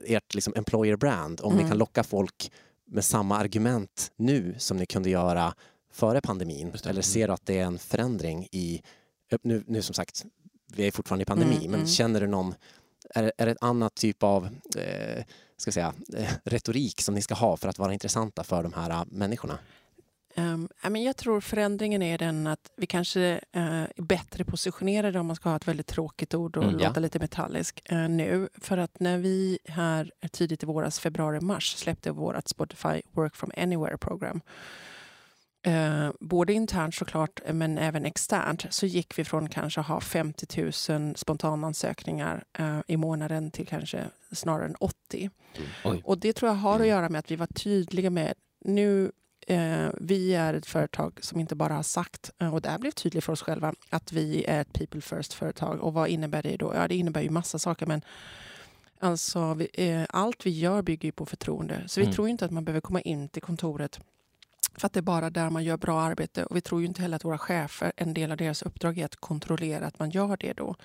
ert 0.05 0.33
liksom, 0.33 0.53
employer 0.55 0.95
brand, 0.95 1.41
om 1.43 1.53
ni 1.53 1.59
kan 1.59 1.67
mm. 1.67 1.77
locka 1.77 2.03
folk 2.03 2.51
med 2.91 3.05
samma 3.05 3.37
argument 3.37 4.11
nu 4.15 4.55
som 4.57 4.77
ni 4.77 4.85
kunde 4.85 5.09
göra 5.09 5.53
före 5.91 6.21
pandemin, 6.21 6.73
eller 6.85 7.01
ser 7.01 7.27
du 7.27 7.33
att 7.33 7.45
det 7.45 7.59
är 7.59 7.65
en 7.65 7.79
förändring 7.79 8.47
i 8.51 8.81
nu, 9.41 9.63
nu 9.67 9.81
som 9.81 9.93
sagt, 9.93 10.25
vi 10.75 10.87
är 10.87 10.91
fortfarande 10.91 11.23
i 11.23 11.25
pandemi, 11.25 11.55
Mm, 11.55 11.71
men 11.71 11.79
mm. 11.79 11.87
känner 11.87 12.21
du 12.21 12.27
någon, 12.27 12.55
är, 13.09 13.31
är 13.37 13.45
det 13.45 13.51
ett 13.51 13.57
annat 13.61 13.95
typ 13.95 14.23
av 14.23 14.49
eh, 14.77 15.23
ska 15.57 15.71
säga, 15.71 15.93
eh, 16.17 16.29
retorik 16.43 17.01
som 17.01 17.15
ni 17.15 17.21
ska 17.21 17.33
ha 17.33 17.57
för 17.57 17.69
att 17.69 17.79
vara 17.79 17.93
intressanta 17.93 18.43
för 18.43 18.63
de 18.63 18.73
här 18.73 18.89
eh, 18.89 19.03
människorna? 19.07 19.59
Um, 20.35 20.69
ja, 20.83 20.89
men 20.89 21.03
jag 21.03 21.17
tror 21.17 21.41
förändringen 21.41 22.01
är 22.01 22.17
den 22.17 22.47
att 22.47 22.71
vi 22.77 22.85
kanske 22.85 23.21
eh, 23.51 23.63
är 23.81 24.01
bättre 24.01 24.45
positionerade 24.45 25.19
om 25.19 25.25
man 25.27 25.35
ska 25.35 25.49
ha 25.49 25.55
ett 25.55 25.67
väldigt 25.67 25.87
tråkigt 25.87 26.33
ord 26.33 26.57
och 26.57 26.63
Mm, 26.63 26.79
ja. 26.79 26.87
låta 26.87 26.99
lite 26.99 27.19
metallisk 27.19 27.81
eh, 27.85 28.09
nu. 28.09 28.49
För 28.61 28.77
att 28.77 28.99
när 28.99 29.17
vi 29.17 29.59
här 29.65 30.11
tidigt 30.31 30.63
i 30.63 30.65
våras, 30.65 30.99
februari-mars, 30.99 31.75
släppte 31.75 32.11
vårt 32.11 32.47
Spotify 32.47 33.01
Work 33.11 33.35
from 33.35 33.51
Anywhere-program 33.57 34.41
Eh, 35.63 36.09
både 36.19 36.53
internt 36.53 36.95
såklart, 36.95 37.39
men 37.53 37.77
även 37.77 38.05
externt, 38.05 38.65
så 38.69 38.85
gick 38.85 39.19
vi 39.19 39.23
från 39.23 39.49
kanske 39.49 39.81
ha 39.81 39.99
50 40.01 40.61
000 40.89 41.15
spontanansökningar 41.15 42.43
eh, 42.57 42.79
i 42.87 42.97
månaden 42.97 43.51
till 43.51 43.67
kanske 43.67 44.05
snarare 44.31 44.65
än 44.65 44.75
80. 44.75 45.29
Oj. 45.85 46.01
Och 46.05 46.17
det 46.17 46.33
tror 46.33 46.49
jag 46.51 46.55
har 46.55 46.73
att 46.73 46.79
Mm. 46.79 46.89
göra 46.89 47.09
med 47.09 47.19
att 47.19 47.31
vi 47.31 47.35
var 47.35 47.47
tydliga 47.47 48.09
med 48.09 48.33
nu 48.65 49.05
eh, 49.05 49.11
vi 49.97 50.33
är 50.35 50.53
ett 50.53 50.65
företag 50.65 51.19
som 51.21 51.39
inte 51.39 51.55
bara 51.55 51.73
har 51.73 51.83
sagt, 51.83 52.31
eh, 52.39 52.53
och 52.53 52.61
det 52.61 52.69
här 52.69 52.79
blev 52.79 52.91
tydligt 52.91 53.23
för 53.23 53.33
oss 53.33 53.41
själva, 53.41 53.73
att 53.89 54.11
vi 54.11 54.45
är 54.47 54.61
ett 54.61 54.73
people 54.73 55.01
first-företag. 55.01 55.79
Och 55.81 55.93
vad 55.93 56.07
innebär 56.09 56.43
det 56.43 56.57
då? 56.57 56.73
Ja, 56.75 56.87
det 56.87 56.95
innebär 56.95 57.21
ju 57.21 57.29
massa 57.29 57.59
saker, 57.59 57.85
men 57.85 58.01
alltså, 58.99 59.53
vi, 59.53 59.67
eh, 59.73 60.05
allt 60.09 60.45
vi 60.45 60.49
gör 60.49 60.81
bygger 60.81 61.07
ju 61.07 61.11
på 61.11 61.25
förtroende. 61.25 61.83
Så 61.87 61.99
vi 61.99 62.05
Mm. 62.05 62.15
tror 62.15 62.27
inte 62.29 62.45
att 62.45 62.51
man 62.51 62.65
behöver 62.65 62.81
komma 62.81 63.01
in 63.01 63.29
till 63.29 63.41
kontoret 63.41 63.99
för 64.77 64.85
att 64.85 64.93
det 64.93 64.99
är 64.99 65.01
bara 65.01 65.29
där 65.29 65.49
man 65.49 65.63
gör 65.63 65.77
bra 65.77 66.01
arbete. 66.01 66.45
Och 66.45 66.55
vi 66.55 66.61
tror 66.61 66.81
ju 66.81 66.87
inte 66.87 67.01
heller 67.01 67.15
att 67.15 67.25
våra 67.25 67.37
chefer, 67.37 67.91
en 67.97 68.13
del 68.13 68.31
av 68.31 68.37
deras 68.37 68.61
uppdrag 68.61 68.97
är 68.97 69.05
att 69.05 69.15
kontrollera 69.15 69.87
att 69.87 69.99
man 69.99 70.09
gör 70.09 70.37
det 70.37 70.53
då. 70.53 70.75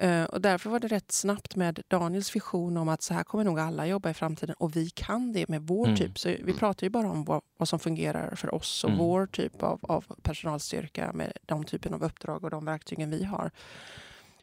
Eh, 0.00 0.24
och 0.24 0.40
därför 0.40 0.70
var 0.70 0.80
det 0.80 0.88
rätt 0.88 1.12
snabbt 1.12 1.56
med 1.56 1.82
Daniels 1.88 2.36
vision 2.36 2.76
om 2.76 2.88
att 2.88 3.02
så 3.02 3.14
här 3.14 3.24
kommer 3.24 3.44
nog 3.44 3.58
alla 3.58 3.86
jobba 3.86 4.10
i 4.10 4.14
framtiden 4.14 4.54
och 4.58 4.76
vi 4.76 4.90
kan 4.90 5.32
det 5.32 5.48
med 5.48 5.62
vår 5.62 5.86
Mm. 5.86 5.96
typ. 5.98 6.18
Så 6.18 6.28
vi 6.28 6.52
pratar 6.52 6.84
ju 6.86 6.90
bara 6.90 7.10
om 7.10 7.24
vad, 7.24 7.42
vad 7.56 7.68
som 7.68 7.78
fungerar 7.78 8.34
för 8.34 8.54
oss 8.54 8.84
och 8.84 8.90
Mm. 8.90 8.98
vår 9.04 9.26
typ 9.26 9.62
av, 9.62 9.78
av 9.82 10.04
personalstyrka 10.22 11.12
med 11.12 11.32
de 11.46 11.64
typen 11.64 11.94
av 11.94 12.04
uppdrag 12.04 12.44
och 12.44 12.50
de 12.50 12.64
verktygen 12.64 13.10
vi 13.10 13.24
har. 13.24 13.50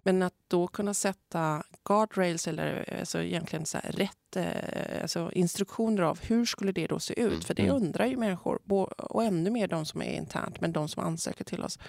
Men 0.03 0.23
att 0.23 0.33
då 0.47 0.67
kunna 0.67 0.93
sätta 0.93 1.63
guardrails 1.85 2.47
eller 2.47 2.97
alltså 2.99 3.21
egentligen 3.23 3.65
så 3.65 3.77
här 3.77 3.91
rätt 3.91 4.35
eh, 4.35 5.01
alltså 5.01 5.31
instruktioner 5.31 6.03
av 6.03 6.19
hur 6.21 6.45
skulle 6.45 6.71
det 6.71 6.87
då 6.87 6.99
se 6.99 7.19
ut? 7.21 7.45
För 7.45 7.53
det 7.53 7.63
Mm. 7.63 7.75
undrar 7.75 8.05
ju 8.05 8.17
människor 8.17 8.59
och 8.97 9.23
ännu 9.23 9.49
mer 9.49 9.67
de 9.67 9.85
som 9.85 10.01
är 10.01 10.13
internt 10.17 10.61
men 10.61 10.71
de 10.71 10.87
som 10.89 11.03
ansöker 11.03 11.43
till 11.43 11.63
oss. 11.63 11.79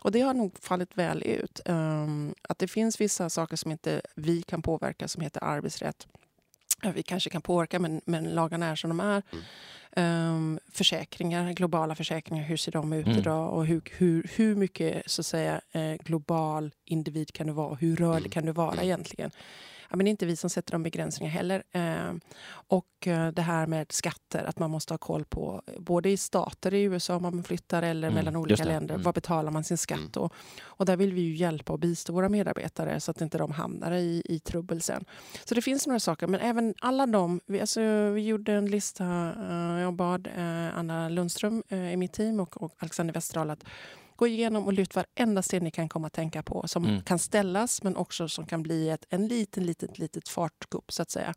Och 0.00 0.12
det 0.12 0.20
har 0.20 0.34
nog 0.34 0.58
fallit 0.60 0.90
väl 0.98 1.22
ut. 1.22 1.60
Um, 1.64 2.34
att 2.42 2.58
det 2.58 2.68
finns 2.68 3.00
vissa 3.00 3.30
saker 3.30 3.56
som 3.56 3.70
inte 3.70 4.02
vi 4.14 4.42
kan 4.42 4.62
påverka 4.62 5.08
som 5.08 5.22
heter 5.22 5.44
arbetsrätt. 5.44 6.06
Vi 6.94 7.02
kanske 7.02 7.30
kan 7.30 7.42
påverka 7.42 7.78
men, 7.78 8.00
men 8.04 8.24
lagarna 8.24 8.66
är 8.66 8.76
som 8.76 8.88
de 8.96 9.00
är. 9.00 9.22
Um, 9.96 10.58
försäkringar, 10.72 11.52
globala 11.52 11.94
försäkringar, 11.94 12.44
hur 12.44 12.56
ser 12.56 12.72
de 12.72 12.92
ut 12.92 13.06
Mm. 13.06 13.18
idag? 13.18 13.52
Och 13.52 13.66
hur, 13.66 13.82
hur, 13.98 14.30
hur 14.36 14.54
mycket 14.56 15.02
så 15.10 15.20
att 15.20 15.26
säga, 15.26 15.60
eh, 15.72 15.94
global 15.94 16.74
individ 16.84 17.32
kan 17.32 17.46
du 17.46 17.52
vara? 17.52 17.74
Hur 17.74 17.96
rörlig 17.96 18.18
Mm. 18.20 18.30
kan 18.30 18.46
du 18.46 18.52
vara 18.52 18.82
egentligen? 18.82 19.30
Ja, 19.90 19.96
men 19.96 20.04
det 20.04 20.08
är 20.08 20.10
inte 20.10 20.26
vi 20.26 20.36
som 20.36 20.50
sätter 20.50 20.72
de 20.72 20.82
begränsningarna 20.82 21.34
heller. 21.34 21.62
Um, 22.08 22.20
och 22.50 23.06
eh, 23.06 23.28
det 23.28 23.42
här 23.42 23.66
med 23.66 23.92
skatter, 23.92 24.44
att 24.44 24.58
man 24.58 24.70
måste 24.70 24.92
ha 24.92 24.98
koll 24.98 25.24
på 25.24 25.62
både 25.78 26.10
i 26.10 26.16
stater 26.16 26.74
i 26.74 26.82
USA 26.82 27.16
om 27.16 27.22
man 27.22 27.42
flyttar 27.42 27.82
eller 27.82 28.08
Mm, 28.08 28.14
mellan 28.14 28.36
olika 28.36 28.64
länder. 28.64 28.94
Mm. 28.94 29.04
Vad 29.04 29.14
betalar 29.14 29.50
man 29.50 29.64
sin 29.64 29.78
skatt 29.78 29.98
Mm. 29.98 30.10
då? 30.12 30.30
Och 30.62 30.86
där 30.86 30.96
vill 30.96 31.12
vi 31.12 31.20
ju 31.20 31.34
hjälpa 31.34 31.72
och 31.72 31.78
bistå 31.78 32.12
våra 32.12 32.28
medarbetare 32.28 33.00
så 33.00 33.10
att 33.10 33.20
inte 33.20 33.38
de 33.38 33.50
hamnar 33.52 33.92
i, 33.92 34.22
i 34.24 34.38
trubbel 34.38 34.82
sen. 34.82 35.04
Så 35.44 35.54
det 35.54 35.62
finns 35.62 35.86
några 35.86 36.00
saker, 36.00 36.26
men 36.26 36.40
även 36.40 36.74
alla 36.80 37.06
de... 37.06 37.40
Vi, 37.46 37.60
alltså, 37.60 37.80
vi 38.10 38.26
gjorde 38.26 38.52
en 38.52 38.66
lista, 38.66 39.04
eh, 39.50 39.80
jag 39.80 39.94
bad 39.94 40.26
eh, 40.36 40.78
Anna 40.78 41.08
Lundström 41.08 41.62
eh, 41.68 41.92
i 41.92 41.96
mitt 41.96 42.12
team 42.12 42.40
och, 42.40 42.62
och 42.62 42.74
Alexander 42.78 43.14
Westerdahl 43.14 43.50
att 43.50 43.64
gå 44.18 44.26
igenom 44.26 44.66
och 44.66 44.72
lyft 44.72 44.94
varenda 44.96 45.42
sten 45.42 45.64
ni 45.64 45.70
kan 45.70 45.88
komma 45.88 46.06
att 46.06 46.12
tänka 46.12 46.42
på 46.42 46.68
som 46.68 46.84
Mm. 46.84 47.02
kan 47.02 47.18
ställas 47.18 47.82
men 47.82 47.96
också 47.96 48.28
som 48.28 48.46
kan 48.46 48.62
bli 48.62 48.88
ett 48.90 49.04
en 49.08 49.28
liten, 49.28 49.66
litet, 49.66 49.98
litet 49.98 50.28
fartgupp 50.28 50.92
så 50.92 51.02
att 51.02 51.10
säga. 51.10 51.34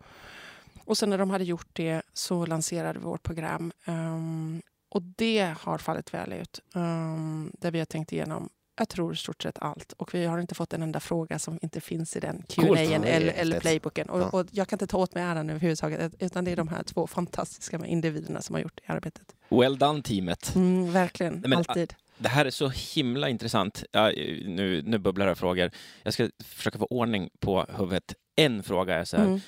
Och 0.85 0.97
sen 0.97 1.09
när 1.09 1.17
de 1.17 1.29
hade 1.29 1.43
gjort 1.43 1.67
det 1.73 2.01
så 2.13 2.45
lanserade 2.45 2.99
vi 2.99 3.05
vårt 3.05 3.23
program. 3.23 3.71
Ehm, 3.85 4.61
och 4.89 5.01
det 5.01 5.55
har 5.61 5.77
fallit 5.77 6.13
väl 6.13 6.33
ut. 6.33 6.59
Ehm, 6.75 7.51
där 7.59 7.71
vi 7.71 7.79
har 7.79 7.85
tänkt 7.85 8.11
igenom, 8.13 8.49
jag 8.77 8.89
tror 8.89 9.13
i 9.13 9.17
stort 9.17 9.43
sett 9.43 9.59
allt. 9.59 9.93
Och 9.97 10.13
vi 10.13 10.25
har 10.25 10.39
inte 10.39 10.55
fått 10.55 10.73
en 10.73 10.81
enda 10.83 10.99
fråga 10.99 11.39
som 11.39 11.59
inte 11.61 11.81
finns 11.81 12.15
i 12.15 12.19
den 12.19 12.43
Q&A 12.49 12.77
eller, 12.79 13.33
eller 13.33 13.59
playbooken. 13.59 14.09
Och, 14.09 14.19
Ja. 14.21 14.29
och 14.29 14.47
jag 14.51 14.67
kan 14.67 14.75
inte 14.75 14.87
ta 14.87 14.97
åt 14.97 15.13
mig 15.15 15.23
äran 15.23 15.49
överhuvudtaget. 15.49 16.13
Utan 16.19 16.45
det 16.45 16.51
är 16.51 16.55
de 16.55 16.67
här 16.67 16.83
två 16.83 17.07
fantastiska 17.07 17.85
individerna 17.85 18.41
som 18.41 18.55
har 18.55 18.61
gjort 18.61 18.81
det 18.87 18.93
arbetet. 18.93 19.35
Well 19.49 19.77
done 19.77 20.01
teamet. 20.01 20.55
Mm, 20.55 20.91
verkligen, 20.91 21.33
Nej, 21.33 21.49
men, 21.49 21.57
alltid. 21.57 21.93
Det 22.21 22.29
här 22.29 22.45
är 22.45 22.49
så 22.49 22.69
himla 22.69 23.29
intressant. 23.29 23.83
Ja, 23.91 24.11
nu, 24.45 24.81
nu 24.85 24.97
bubblar 24.97 25.27
det 25.27 25.35
frågor. 25.35 25.71
Jag 26.03 26.13
ska 26.13 26.29
försöka 26.43 26.79
få 26.79 26.85
ordning 26.85 27.29
på 27.39 27.65
huvudet. 27.77 28.13
En 28.35 28.63
fråga 28.63 28.95
är 28.95 29.03
så 29.03 29.17
här. 29.17 29.39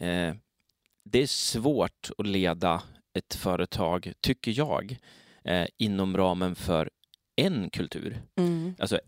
Mm. 0.00 0.30
Eh, 0.30 0.36
det 1.04 1.18
är 1.18 1.26
svårt 1.26 2.10
att 2.18 2.26
leda 2.26 2.82
ett 3.18 3.34
företag, 3.34 4.12
tycker 4.20 4.52
jag, 4.58 4.98
eh, 5.44 5.66
inom 5.78 6.16
ramen 6.16 6.54
för 6.54 6.90
en 7.36 7.70
kultur. 7.70 8.22
Mm. 8.36 8.74
Alltså 8.78 9.00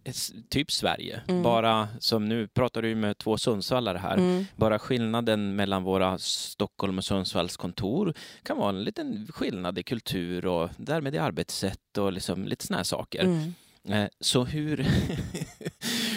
typ 0.48 0.72
Sverige. 0.72 1.20
Mm. 1.28 1.42
Bara 1.42 1.88
som 2.00 2.28
nu 2.28 2.48
pratar 2.48 2.82
du 2.82 2.94
med 2.94 3.18
två 3.18 3.38
Sundsvallare 3.38 3.98
här. 3.98 4.16
Mm. 4.16 4.44
Bara 4.56 4.78
skillnaden 4.78 5.56
mellan 5.56 5.82
våra 5.82 6.18
Stockholm 6.18 6.98
och 6.98 7.04
Sundsvalls 7.04 7.56
kontor 7.56 8.14
kan 8.42 8.58
vara 8.58 8.68
en 8.68 8.84
liten 8.84 9.26
skillnad 9.30 9.78
i 9.78 9.82
kultur 9.82 10.46
och 10.46 10.70
därmed 10.76 11.14
i 11.14 11.18
arbetssätt 11.18 11.98
och 11.98 12.12
liksom 12.12 12.44
lite 12.44 12.66
såna 12.66 12.76
här 12.76 12.84
saker. 12.84 13.22
Mm. 13.24 13.52
Eh, 13.88 14.08
Så 14.20 14.44
hur, 14.44 14.76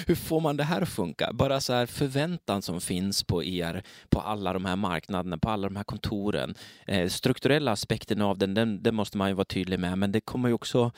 hur 0.07 0.15
får 0.15 0.39
man 0.39 0.57
det 0.57 0.63
här 0.63 0.81
att 0.81 0.89
funka? 0.89 1.29
Bara 1.33 1.61
så 1.61 1.73
här 1.73 1.85
förväntan 1.85 2.61
som 2.61 2.81
finns 2.81 3.23
på 3.23 3.43
er, 3.43 3.83
på 4.09 4.19
alla 4.19 4.53
de 4.53 4.65
här 4.65 4.75
marknaderna, 4.75 5.37
på 5.37 5.49
alla 5.49 5.67
de 5.69 5.75
här 5.75 5.83
kontoren. 5.83 6.55
Eh, 6.87 7.09
strukturella 7.09 7.71
aspekten 7.71 8.21
av 8.21 8.37
den, 8.37 8.53
den, 8.53 8.83
den 8.83 8.95
måste 8.95 9.17
man 9.17 9.27
ju 9.29 9.33
vara 9.33 9.45
tydlig 9.45 9.79
med, 9.79 9.97
men 9.97 10.11
det 10.11 10.21
kommer 10.21 10.49
ju 10.49 10.55
också... 10.55 10.91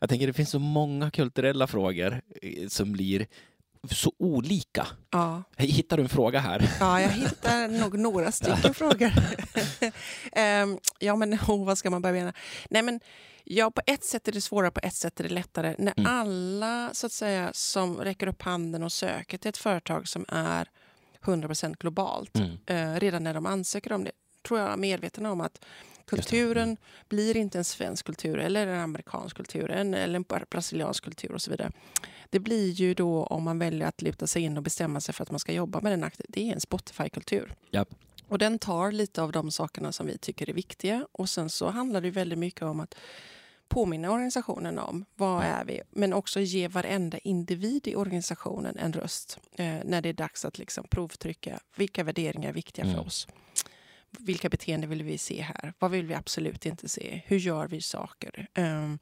Jag 0.00 0.08
tänker 0.08 0.26
det 0.26 0.32
finns 0.32 0.50
så 0.50 0.58
många 0.58 1.10
kulturella 1.10 1.66
frågor 1.66 2.20
eh, 2.42 2.68
som 2.68 2.92
blir 2.92 3.26
så 3.90 4.12
olika. 4.18 4.86
Ja. 5.10 5.42
Hittar 5.56 5.96
du 5.96 6.02
en 6.02 6.08
fråga 6.08 6.40
här? 6.40 6.70
Ja, 6.80 7.00
jag 7.00 7.08
hittar 7.08 7.68
nog 7.68 7.98
några 7.98 8.32
stycken 8.32 8.74
frågor. 8.80 9.12
Ehm, 10.32 10.78
ja, 10.98 11.16
men 11.16 11.34
oh, 11.48 11.64
vad 11.66 11.78
ska 11.78 11.90
man 11.90 12.02
börja 12.02 12.24
med? 12.24 12.36
Nej, 12.70 12.82
men 12.82 13.00
ja, 13.44 13.70
på 13.70 13.82
ett 13.86 14.04
sätt 14.04 14.28
är 14.28 14.32
det 14.32 14.40
svårare, 14.40 14.70
på 14.70 14.80
ett 14.82 14.94
sätt 14.94 15.20
är 15.20 15.24
det 15.24 15.30
lättare. 15.34 15.74
När 15.78 15.94
Mm. 15.96 16.12
alla 16.12 16.90
så 16.92 17.06
att 17.06 17.12
säga, 17.12 17.50
som 17.52 17.96
räcker 17.96 18.26
upp 18.26 18.42
handen 18.42 18.82
och 18.82 18.92
söker 18.92 19.38
till 19.38 19.48
ett 19.48 19.56
företag 19.56 20.08
som 20.08 20.24
är 20.28 20.68
100% 21.24 21.76
globalt, 21.80 22.36
Mm. 22.38 22.58
eh, 22.66 23.00
redan 23.00 23.24
när 23.24 23.34
de 23.34 23.46
ansöker 23.46 23.92
om 23.92 24.04
det, 24.04 24.12
tror 24.48 24.60
jag 24.60 24.72
är 24.72 24.76
medvetna 24.76 25.32
om 25.32 25.40
att 25.40 25.64
kulturen 26.10 26.76
blir 27.08 27.36
inte 27.36 27.58
en 27.58 27.64
svensk 27.64 28.06
kultur 28.06 28.38
eller 28.38 28.66
en 28.66 28.80
amerikansk 28.80 29.36
kultur 29.36 29.70
en- 29.70 29.94
eller 29.94 30.14
en 30.16 30.22
bra- 30.22 30.44
brasiliansk 30.50 31.04
kultur 31.04 31.32
och 31.32 31.42
så 31.42 31.50
vidare. 31.50 31.72
Det 32.30 32.38
blir 32.40 32.70
ju 32.70 32.94
då 32.94 33.24
om 33.24 33.42
man 33.42 33.58
väljer 33.58 33.86
att 33.88 34.02
luta 34.02 34.26
sig 34.26 34.42
in 34.42 34.56
och 34.56 34.62
bestämma 34.62 35.00
sig 35.00 35.14
för 35.14 35.22
att 35.22 35.30
man 35.30 35.40
ska 35.40 35.52
jobba 35.52 35.80
med 35.80 35.92
den 35.92 36.04
aktivt. 36.04 36.26
Det 36.28 36.48
är 36.48 36.52
en 36.54 36.60
Spotify-kultur. 36.60 37.54
Japp. 37.70 37.88
Och 38.28 38.38
den 38.38 38.58
tar 38.58 38.92
lite 38.92 39.22
av 39.22 39.32
de 39.32 39.50
sakerna 39.50 39.92
som 39.92 40.06
vi 40.06 40.18
tycker 40.18 40.50
är 40.50 40.54
viktiga. 40.54 41.06
Och 41.12 41.28
sen 41.28 41.50
så 41.50 41.70
handlar 41.70 42.00
det 42.00 42.10
väldigt 42.10 42.38
mycket 42.38 42.62
om 42.62 42.80
att 42.80 42.94
påminna 43.68 44.10
organisationen 44.10 44.78
om 44.78 45.04
vad 45.16 45.44
är 45.44 45.64
vi, 45.64 45.80
men 45.90 46.12
också 46.12 46.40
ge 46.40 46.68
varenda 46.68 47.18
individ 47.18 47.88
i 47.88 47.96
organisationen 47.96 48.78
en 48.78 48.92
röst 48.92 49.38
eh, 49.52 49.74
när 49.84 50.02
det 50.02 50.08
är 50.08 50.12
dags 50.12 50.44
att 50.44 50.58
liksom 50.58 50.84
provtrycka 50.90 51.60
vilka 51.76 52.04
värderingar 52.04 52.48
är 52.48 52.52
viktiga 52.52 52.84
Mm. 52.84 52.96
för 52.96 53.06
oss. 53.06 53.28
Vilka 54.18 54.48
beteenden 54.48 54.90
vill 54.90 55.02
vi 55.02 55.18
se 55.18 55.42
här? 55.42 55.72
Vad 55.78 55.90
vill 55.90 56.06
vi 56.06 56.14
absolut 56.14 56.66
inte 56.66 56.88
se? 56.88 57.22
Hur 57.26 57.36
gör 57.38 57.68
vi 57.68 57.80
saker? 57.82 58.46
Ehm, 58.54 58.98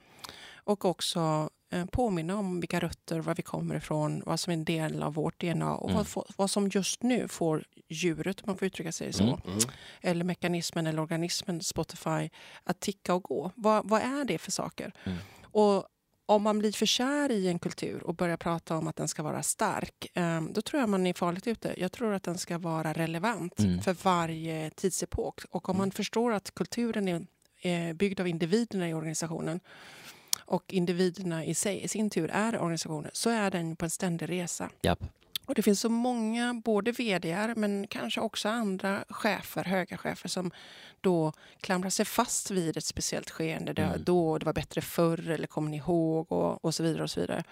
och 0.54 0.84
också 0.84 1.50
eh, 1.72 1.84
påminna 1.86 2.38
om 2.38 2.60
vilka 2.60 2.80
rötter, 2.80 3.20
var 3.20 3.34
vi 3.34 3.42
kommer 3.42 3.74
ifrån, 3.74 4.22
vad 4.26 4.40
som 4.40 4.50
är 4.50 4.54
en 4.54 4.64
del 4.64 5.02
av 5.02 5.14
vårt 5.14 5.40
DNA 5.40 5.74
och 5.74 5.90
Mm. 5.90 6.04
vad, 6.14 6.24
vad 6.36 6.50
som 6.50 6.68
just 6.68 7.02
nu 7.02 7.28
får 7.28 7.64
djuret, 7.88 8.40
om 8.40 8.44
man 8.46 8.56
får 8.58 8.66
uttrycka 8.66 8.92
sig 8.92 9.12
så, 9.12 9.22
Mm. 9.22 9.34
Mm. 9.46 9.58
eller 10.00 10.24
mekanismen 10.24 10.86
eller 10.86 11.02
organismen 11.02 11.60
Spotify 11.62 12.30
att 12.64 12.80
ticka 12.80 13.14
och 13.14 13.22
gå. 13.22 13.50
Vad, 13.56 13.88
vad 13.88 14.00
är 14.02 14.24
det 14.24 14.38
för 14.38 14.50
saker? 14.50 14.92
Mm. 15.04 15.18
Och 15.42 15.84
om 16.28 16.42
man 16.42 16.58
blir 16.58 16.72
för 16.72 16.86
kär 16.86 17.30
i 17.32 17.48
en 17.48 17.58
kultur 17.58 18.02
och 18.02 18.14
börjar 18.14 18.36
prata 18.36 18.76
om 18.76 18.86
att 18.88 18.96
den 18.96 19.08
ska 19.08 19.22
vara 19.22 19.42
stark, 19.42 20.06
eh, 20.14 20.40
då 20.50 20.62
tror 20.62 20.80
jag 20.80 20.88
man 20.88 21.06
är 21.06 21.14
farligt 21.14 21.46
ute. 21.46 21.74
Jag 21.76 21.92
tror 21.92 22.14
att 22.14 22.22
den 22.22 22.38
ska 22.38 22.58
vara 22.58 22.92
relevant 22.92 23.58
Mm. 23.60 23.80
för 23.80 23.96
varje 24.02 24.70
tidsepok. 24.70 25.40
Och 25.50 25.68
om 25.68 25.76
man 25.76 25.90
förstår 25.90 26.32
att 26.32 26.54
kulturen 26.54 27.08
är 27.08 27.26
eh, 27.60 27.92
byggd 27.94 28.20
av 28.20 28.28
individerna 28.28 28.88
i 28.88 28.94
organisationen, 28.94 29.60
och 30.38 30.72
individerna 30.72 31.44
i 31.44 31.54
sig 31.54 31.82
i 31.84 31.88
sin 31.88 32.10
tur 32.10 32.30
är 32.32 32.58
organisationer 32.58 33.10
så 33.14 33.30
är 33.30 33.50
den 33.50 33.76
på 33.76 33.84
en 33.84 33.90
ständig 33.90 34.28
resa. 34.28 34.70
Japp. 34.82 34.98
Och 35.48 35.54
det 35.54 35.62
finns 35.62 35.80
så 35.80 35.88
många, 35.88 36.54
både 36.64 36.92
vd 36.92 37.54
men 37.56 37.86
kanske 37.86 38.20
också 38.20 38.48
andra 38.48 39.04
chefer, 39.08 39.64
höga 39.64 39.96
chefer 39.96 40.28
som 40.28 40.50
då 41.00 41.32
klamrar 41.60 41.90
sig 41.90 42.04
fast 42.04 42.50
vid 42.50 42.76
ett 42.76 42.84
speciellt 42.84 43.30
skeende. 43.30 43.72
Det, 43.72 43.82
Mm. 43.82 44.04
Då 44.04 44.38
det 44.38 44.46
var 44.46 44.52
bättre 44.52 44.80
förr 44.80 45.30
eller 45.30 45.46
kommer 45.46 45.70
ni 45.70 45.76
ihåg 45.76 46.32
och, 46.32 46.64
och 46.64 46.74
så 46.74 46.82
vidare. 46.82 47.02
och 47.02 47.10
så 47.10 47.20
vidare. 47.20 47.44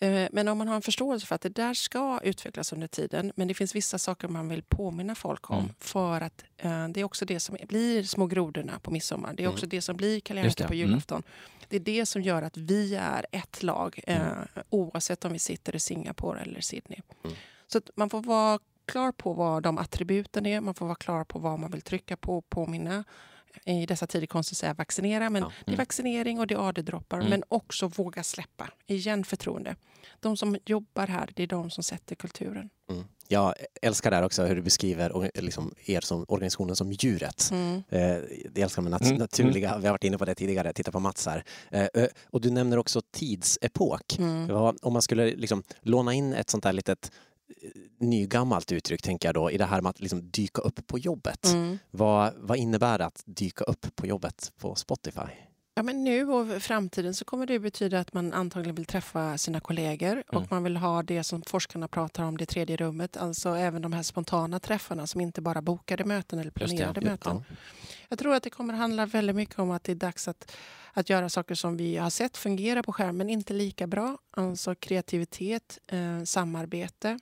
Eh, 0.00 0.28
Men 0.32 0.48
om 0.48 0.58
man 0.58 0.68
har 0.68 0.76
en 0.76 0.82
förståelse 0.82 1.26
för 1.26 1.34
att 1.34 1.40
det 1.40 1.48
där 1.48 1.74
ska 1.74 2.20
utvecklas 2.24 2.72
under 2.72 2.86
tiden 2.86 3.32
men 3.36 3.48
det 3.48 3.54
finns 3.54 3.74
vissa 3.74 3.98
saker 3.98 4.28
man 4.28 4.48
vill 4.48 4.62
påminna 4.62 5.14
folk 5.14 5.50
om 5.50 5.58
Mm. 5.58 5.70
för 5.80 6.20
att 6.20 6.44
eh, 6.58 6.88
det 6.88 7.00
är 7.00 7.04
också 7.04 7.24
det 7.24 7.40
som 7.40 7.56
blir 7.68 8.02
små 8.02 8.26
grodorna 8.26 8.78
på 8.82 8.90
midsommar. 8.90 9.32
Det 9.36 9.44
är 9.44 9.48
också 9.48 9.66
det 9.66 9.80
som 9.82 9.96
blir 9.96 10.30
Mm. 10.30 10.44
Det. 10.56 10.56
på 10.66 10.72
Mm. 10.74 10.78
julafton. 10.88 11.22
Det 11.72 11.76
är 11.76 11.80
det 11.98 12.06
som 12.06 12.22
gör 12.22 12.42
att 12.42 12.56
vi 12.56 12.94
är 12.94 13.26
ett 13.30 13.62
lag 13.62 14.00
eh, 14.06 14.32
oavsett 14.70 15.24
om 15.24 15.32
vi 15.32 15.38
sitter 15.38 15.76
i 15.76 15.80
Singapore 15.80 16.40
eller 16.40 16.60
Sydney. 16.60 16.98
Mm. 17.24 17.36
Så 17.66 17.80
man 17.96 18.10
får 18.10 18.22
vara 18.22 18.58
klar 18.84 19.12
på 19.12 19.32
vad 19.32 19.62
de 19.62 19.78
attributen 19.78 20.46
är, 20.46 20.60
man 20.60 20.74
får 20.74 20.86
vara 20.86 20.96
klar 20.96 21.24
på 21.24 21.38
vad 21.38 21.58
man 21.58 21.70
vill 21.70 21.82
trycka 21.82 22.16
på 22.16 22.38
och 22.38 22.50
påminna. 22.50 23.04
I 23.64 23.86
dessa 23.86 24.06
tider 24.06 24.26
konstigt 24.26 24.54
att 24.54 24.58
säga 24.58 24.74
vaccinera, 24.74 25.30
men 25.30 25.42
Ja. 25.42 25.52
det 25.66 25.72
är 25.72 25.76
vaccinering 25.76 26.40
och 26.40 26.46
det 26.46 26.54
är 26.54 26.68
AD-droppar. 26.68 27.16
Mm. 27.18 27.30
Men 27.30 27.42
också 27.48 27.88
våga 27.88 28.22
släppa. 28.22 28.70
Igen 28.86 29.24
förtroende. 29.24 29.76
De 30.20 30.36
som 30.36 30.56
jobbar 30.64 31.06
här, 31.06 31.30
det 31.34 31.42
är 31.42 31.46
de 31.46 31.70
som 31.70 31.84
sätter 31.84 32.14
kulturen. 32.16 32.70
Mm. 32.90 33.04
Jag 33.32 33.54
älskar 33.82 34.10
det 34.10 34.16
här 34.16 34.24
också 34.24 34.42
hur 34.44 34.56
du 34.56 34.62
beskriver 34.62 35.30
liksom 35.42 35.74
er 35.84 36.00
som 36.00 36.24
organisationen 36.28 36.76
som 36.76 36.92
djuret. 36.92 37.48
Mm. 37.52 37.82
Eh, 37.88 38.00
jag 38.54 38.58
älskar 38.58 38.82
med 38.82 38.92
nat- 38.92 39.04
Mm. 39.06 39.16
naturliga, 39.16 39.78
vi 39.78 39.86
har 39.86 39.92
varit 39.92 40.04
inne 40.04 40.18
på 40.18 40.24
det 40.24 40.34
tidigare, 40.34 40.72
titta 40.72 40.92
på 40.92 41.00
Mats 41.00 41.26
här. 41.26 41.44
Eh, 41.70 41.86
eh, 41.94 42.06
och 42.30 42.40
du 42.40 42.50
nämner 42.50 42.76
också 42.78 43.02
tidsepok. 43.12 44.18
Mm. 44.18 44.50
Om 44.82 44.92
man 44.92 45.02
skulle 45.02 45.34
liksom 45.36 45.62
låna 45.80 46.14
in 46.14 46.32
ett 46.32 46.50
sånt 46.50 46.64
där 46.64 46.72
litet 46.72 47.10
eh, 47.62 47.68
nygammalt 48.00 48.72
uttryck, 48.72 49.02
tänker 49.02 49.28
jag 49.28 49.34
då, 49.34 49.50
i 49.50 49.58
det 49.58 49.64
här 49.64 49.80
med 49.80 49.90
att 49.90 50.00
liksom 50.00 50.30
dyka 50.30 50.62
upp 50.62 50.86
på 50.86 50.98
jobbet. 50.98 51.46
Mm. 51.52 51.78
Vad, 51.90 52.32
vad 52.36 52.56
innebär 52.58 52.98
det 52.98 53.04
att 53.06 53.22
dyka 53.26 53.64
upp 53.64 53.86
på 53.96 54.06
jobbet 54.06 54.52
på 54.58 54.74
Spotify? 54.74 55.20
Ja, 55.74 55.82
men 55.82 56.04
nu 56.04 56.24
och 56.28 56.62
framtiden 56.62 57.14
så 57.14 57.24
kommer 57.24 57.46
det 57.46 57.58
betyda 57.58 58.00
att 58.00 58.12
man 58.12 58.32
antagligen 58.32 58.74
vill 58.74 58.84
träffa 58.84 59.38
sina 59.38 59.60
kollegor 59.60 60.12
Mm. 60.12 60.24
och 60.42 60.50
man 60.50 60.62
vill 60.64 60.76
ha 60.76 61.02
det 61.02 61.24
som 61.24 61.42
forskarna 61.42 61.88
pratar 61.88 62.24
om, 62.24 62.36
det 62.36 62.46
tredje 62.46 62.76
rummet. 62.76 63.16
Alltså 63.16 63.48
även 63.48 63.82
de 63.82 63.92
här 63.92 64.02
spontana 64.02 64.60
träffarna 64.60 65.06
som 65.06 65.20
inte 65.20 65.40
bara 65.40 65.62
bokade 65.62 66.04
möten 66.04 66.38
eller 66.38 66.52
Just 66.60 66.70
det, 66.70 66.76
planerade 66.76 67.00
ja. 67.04 67.10
möten. 67.10 67.44
Jag 68.08 68.18
tror 68.18 68.34
att 68.34 68.42
det 68.42 68.50
kommer 68.50 68.74
handla 68.74 69.06
väldigt 69.06 69.36
mycket 69.36 69.58
om 69.58 69.70
att 69.70 69.84
det 69.84 69.92
är 69.92 69.96
dags 69.96 70.28
att, 70.28 70.52
att 70.92 71.10
göra 71.10 71.28
saker 71.28 71.54
som 71.54 71.76
vi 71.76 71.96
har 71.96 72.10
sett 72.10 72.36
fungera 72.36 72.82
på 72.82 72.92
skärmen, 72.92 73.30
inte 73.30 73.52
lika 73.54 73.86
bra. 73.86 74.18
Alltså 74.30 74.74
kreativitet, 74.74 75.78
eh, 75.86 76.22
samarbete, 76.24 77.18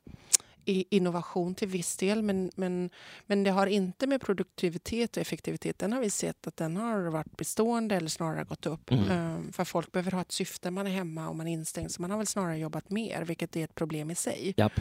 i- 0.64 0.96
innovation 0.96 1.54
till 1.54 1.68
viss 1.68 1.96
del. 1.96 2.22
Men, 2.22 2.50
men, 2.56 2.90
men 3.26 3.44
det 3.44 3.50
har 3.50 3.66
inte 3.66 4.06
med 4.06 4.20
produktivitet 4.20 5.16
och 5.16 5.20
effektivitet. 5.20 5.78
Den 5.78 5.92
har 5.92 6.00
vi 6.00 6.10
sett 6.10 6.46
att 6.46 6.56
den 6.56 6.76
har 6.76 7.00
varit 7.02 7.36
bestående 7.36 7.96
eller 7.96 8.08
snarare 8.08 8.44
gått 8.44 8.66
upp. 8.66 8.90
Mm. 8.90 9.10
Eh, 9.10 9.52
för 9.52 9.64
folk 9.64 9.92
behöver 9.92 10.12
ha 10.12 10.20
ett 10.20 10.32
syfte. 10.32 10.70
Man 10.70 10.86
är 10.86 10.90
hemma 10.90 11.28
och 11.28 11.36
man 11.36 11.48
är 11.48 11.52
instängd. 11.52 11.90
Så 11.90 12.02
man 12.02 12.10
har 12.10 12.18
väl 12.18 12.26
snarare 12.26 12.58
jobbat 12.58 12.90
mer, 12.90 13.22
vilket 13.22 13.56
är 13.56 13.64
ett 13.64 13.74
problem 13.74 14.10
i 14.10 14.14
sig. 14.14 14.54
Japp. 14.56 14.72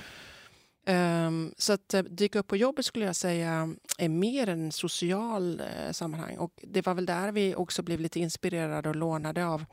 Ehm, 0.85 1.53
så 1.57 1.73
att 1.73 1.93
eh, 1.93 2.03
dyka 2.03 2.39
upp 2.39 2.47
på 2.47 2.55
jobbet 2.57 2.85
skulle 2.85 3.05
jag 3.05 3.15
säga 3.15 3.75
är 3.97 4.09
mer 4.09 4.49
en 4.49 4.71
social 4.71 5.59
eh, 5.59 5.91
sammanhang. 5.91 6.37
Och 6.37 6.53
det 6.63 6.85
var 6.85 6.93
väl 6.93 7.05
där 7.05 7.31
vi 7.31 7.55
också 7.55 7.81
blev 7.81 7.99
lite 7.99 8.19
inspirerade 8.19 8.89
och 8.89 8.95
lånade 8.95 9.45
av 9.45 9.65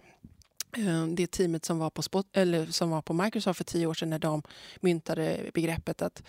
det 1.14 1.26
teamet 1.26 1.64
som 1.64 1.78
var, 1.78 1.90
på 1.90 2.02
Spot, 2.02 2.26
eller 2.32 2.66
som 2.66 2.90
var 2.90 3.02
på 3.02 3.12
Microsoft 3.12 3.56
för 3.56 3.64
tio 3.64 3.86
år 3.86 3.94
sedan 3.94 4.10
när 4.10 4.18
de 4.18 4.42
myntade 4.80 5.50
begreppet 5.54 6.02
att 6.02 6.22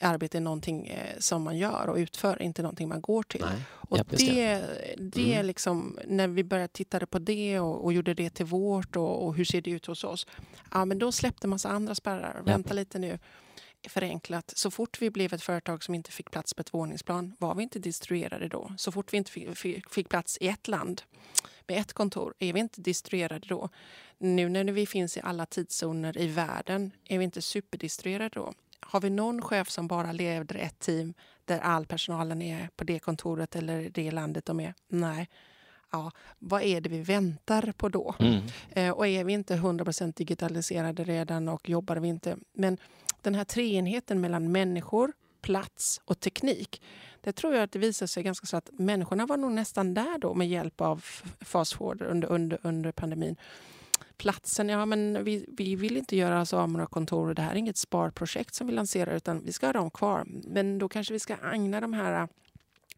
arbete 0.00 0.38
är 0.38 0.40
någonting 0.40 0.86
eh, 0.86 1.18
som 1.18 1.42
man 1.42 1.58
gör 1.58 1.88
och 1.88 1.96
utför, 1.96 2.42
inte 2.42 2.62
någonting 2.62 2.88
man 2.88 3.00
går 3.00 3.22
till. 3.22 3.40
Nej. 3.40 3.62
Och 3.70 3.98
det. 4.10 4.62
det, 4.98 5.32
Mm. 5.32 5.46
liksom, 5.46 5.98
när 6.06 6.28
vi 6.28 6.44
började 6.44 6.68
titta 6.68 7.06
på 7.06 7.18
det 7.18 7.60
och, 7.60 7.84
och 7.84 7.92
gjorde 7.92 8.14
det 8.14 8.30
till 8.30 8.46
vårt 8.46 8.96
och, 8.96 9.26
och 9.26 9.34
hur 9.34 9.44
ser 9.44 9.60
det 9.60 9.70
ut 9.70 9.86
hos 9.86 10.04
oss. 10.04 10.26
Ja, 10.70 10.84
men 10.84 10.98
då 10.98 11.12
släppte 11.12 11.46
massa 11.46 11.68
andra 11.68 11.94
spärrar. 11.94 12.42
Vänta 12.44 12.74
lite 12.74 12.98
nu. 12.98 13.18
Förenklat. 13.88 14.52
Så 14.56 14.70
fort 14.70 15.02
vi 15.02 15.10
blev 15.10 15.34
ett 15.34 15.42
företag 15.42 15.84
som 15.84 15.94
inte 15.94 16.12
fick 16.12 16.30
plats 16.30 16.54
på 16.54 16.60
ett 16.60 16.74
våningsplan 16.74 17.36
var 17.38 17.54
vi 17.54 17.62
inte 17.62 17.78
distribuerade 17.78 18.48
då. 18.48 18.72
Så 18.76 18.92
fort 18.92 19.12
vi 19.12 19.16
inte 19.16 19.30
fick, 19.90 20.08
plats 20.08 20.38
i 20.40 20.48
ett 20.48 20.68
land 20.68 21.02
med 21.66 21.80
ett 21.80 21.92
kontor 21.92 22.34
är 22.38 22.52
vi 22.52 22.60
inte 22.60 22.80
distribuerade 22.80 23.48
då. 23.48 23.68
Nu 24.18 24.48
när 24.48 24.64
vi 24.64 24.86
finns 24.86 25.16
i 25.16 25.20
alla 25.20 25.46
tidszoner 25.46 26.18
i 26.18 26.26
världen 26.26 26.90
är 27.04 27.18
vi 27.18 27.24
inte 27.24 27.42
superdistribuerade 27.42 28.34
då. 28.34 28.52
Har 28.80 29.00
vi 29.00 29.10
någon 29.10 29.42
chef 29.42 29.70
som 29.70 29.88
bara 29.88 30.12
leder 30.12 30.56
ett 30.56 30.78
team 30.78 31.14
där 31.44 31.58
all 31.58 31.86
personalen 31.86 32.42
är 32.42 32.68
på 32.76 32.84
det 32.84 32.98
kontoret 32.98 33.56
eller 33.56 33.90
det 33.90 34.10
landet 34.10 34.46
de 34.46 34.60
är? 34.60 34.74
Nej. 34.88 35.28
Ja, 35.92 36.10
vad 36.38 36.62
är 36.62 36.80
det 36.80 36.88
vi 36.88 37.00
väntar 37.00 37.72
på 37.76 37.88
då? 37.88 38.14
Mm. 38.18 38.40
Eh, 38.70 38.90
och 38.90 39.06
är 39.06 39.24
vi 39.24 39.32
inte 39.32 39.56
100% 39.56 40.12
digitaliserade 40.16 41.04
redan 41.04 41.48
och 41.48 41.68
jobbar 41.68 41.96
vi 41.96 42.08
inte... 42.08 42.36
Men 42.52 42.78
den 43.22 43.34
här 43.34 43.44
treenheten 43.44 44.20
mellan 44.20 44.52
människor, 44.52 45.12
plats 45.40 46.00
och 46.04 46.20
teknik. 46.20 46.82
Det 47.20 47.32
tror 47.32 47.54
jag 47.54 47.62
att 47.62 47.72
det 47.72 47.78
visar 47.78 48.06
sig 48.06 48.22
ganska 48.22 48.46
så 48.46 48.56
att 48.56 48.70
människorna 48.72 49.26
var 49.26 49.36
nog 49.36 49.52
nästan 49.52 49.94
där 49.94 50.18
då 50.18 50.34
med 50.34 50.48
hjälp 50.48 50.80
av 50.80 51.04
fast 51.40 51.72
forward 51.72 52.02
under, 52.02 52.28
under, 52.28 52.58
under 52.62 52.92
pandemin. 52.92 53.36
Platsen, 54.16 54.68
ja 54.68 54.86
men 54.86 55.24
vi, 55.24 55.46
vi 55.48 55.76
vill 55.76 55.96
inte 55.96 56.16
göra 56.16 56.40
oss 56.40 56.52
av 56.52 56.68
med 56.68 56.72
några 56.72 56.86
kontor. 56.86 57.28
och 57.28 57.34
Det 57.34 57.42
här 57.42 57.52
är 57.52 57.56
inget 57.56 57.76
sparprojekt 57.76 58.54
som 58.54 58.66
vi 58.66 58.72
lanserar 58.72 59.16
utan 59.16 59.44
vi 59.44 59.52
ska 59.52 59.66
ha 59.66 59.72
dem 59.72 59.90
kvar. 59.90 60.24
Men 60.26 60.78
då 60.78 60.88
kanske 60.88 61.12
vi 61.12 61.18
ska 61.18 61.36
agna 61.42 61.80
de 61.80 61.92
här, 61.92 62.28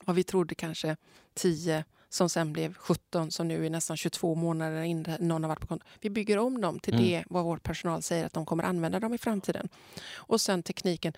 vad 0.04 0.16
vi 0.16 0.24
trodde 0.24 0.54
kanske 0.54 0.96
10 1.34 1.84
som 2.14 2.28
sen 2.28 2.52
blev 2.52 2.74
17 2.74 3.30
som 3.30 3.48
nu 3.48 3.66
är 3.66 3.70
nästan 3.70 3.96
22 3.96 4.34
månader 4.34 4.82
in 4.82 5.06
någon 5.20 5.42
har 5.42 5.48
varit 5.48 5.60
på 5.60 5.66
konto. 5.66 5.86
Vi 6.00 6.10
bygger 6.10 6.38
om 6.38 6.60
dem 6.60 6.80
till 6.80 6.94
Mm. 6.94 7.06
det 7.06 7.24
vad 7.26 7.44
vår 7.44 7.56
personal 7.56 8.02
säger 8.02 8.26
att 8.26 8.32
de 8.32 8.46
kommer 8.46 8.64
använda 8.64 9.00
dem 9.00 9.14
i 9.14 9.18
framtiden. 9.18 9.68
Och 10.14 10.40
sen 10.40 10.62
tekniken. 10.62 11.12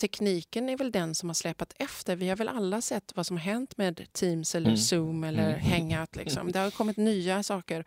Tekniken 0.00 0.68
är 0.68 0.76
väl 0.76 0.92
den 0.92 1.14
som 1.14 1.28
har 1.28 1.34
släpat 1.34 1.72
efter. 1.78 2.16
Vi 2.16 2.28
har 2.28 2.36
väl 2.36 2.48
alla 2.48 2.80
sett 2.80 3.12
vad 3.16 3.26
som 3.26 3.36
har 3.36 3.44
hänt 3.44 3.76
med 3.78 4.12
Teams 4.12 4.54
eller 4.54 4.66
Mm. 4.66 4.76
Zoom 4.78 5.24
eller 5.24 5.48
Mm. 5.54 5.60
Hangout. 5.60 6.16
Liksom. 6.16 6.52
Det 6.52 6.58
har 6.58 6.70
kommit 6.70 6.96
nya 6.96 7.42
saker. 7.42 7.84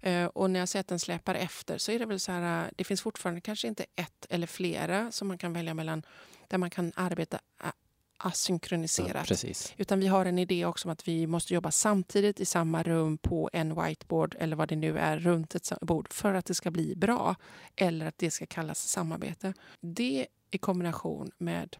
Eh, 0.00 0.24
och 0.24 0.50
när 0.50 0.60
jag 0.60 0.68
säger 0.68 0.80
att 0.80 0.88
den 0.88 0.98
släpar 0.98 1.34
efter 1.34 1.78
så 1.78 1.92
är 1.92 1.98
det 1.98 2.06
väl 2.06 2.20
så 2.20 2.32
här, 2.32 2.64
eh, 2.64 2.70
det 2.76 2.84
finns 2.84 3.02
fortfarande 3.02 3.40
kanske 3.40 3.68
inte 3.68 3.86
ett 3.96 4.26
eller 4.30 4.46
flera 4.46 5.12
som 5.12 5.28
man 5.28 5.38
kan 5.38 5.52
välja 5.52 5.74
mellan 5.74 6.02
där 6.48 6.58
man 6.58 6.70
kan 6.70 6.92
arbeta 6.96 7.38
a- 7.58 7.72
asynkroniserat. 8.18 9.14
Ja, 9.14 9.24
precis. 9.28 9.74
Utan 9.76 10.00
vi 10.00 10.06
har 10.06 10.26
en 10.26 10.38
idé 10.38 10.64
också 10.64 10.88
om 10.88 10.92
att 10.92 11.08
vi 11.08 11.26
måste 11.26 11.54
jobba 11.54 11.70
samtidigt 11.70 12.40
i 12.40 12.44
samma 12.44 12.82
rum 12.82 13.18
på 13.18 13.50
en 13.52 13.82
whiteboard 13.82 14.36
eller 14.38 14.56
vad 14.56 14.68
det 14.68 14.76
nu 14.76 14.98
är 14.98 15.18
runt 15.18 15.54
ett 15.54 15.72
bord 15.80 16.12
för 16.12 16.34
att 16.34 16.46
det 16.46 16.54
ska 16.54 16.70
bli 16.70 16.96
bra 16.96 17.36
eller 17.76 18.06
att 18.06 18.18
det 18.18 18.30
ska 18.30 18.46
kallas 18.46 18.88
samarbete. 18.88 19.54
Det 19.80 20.26
i 20.50 20.58
kombination 20.58 21.30
med 21.38 21.76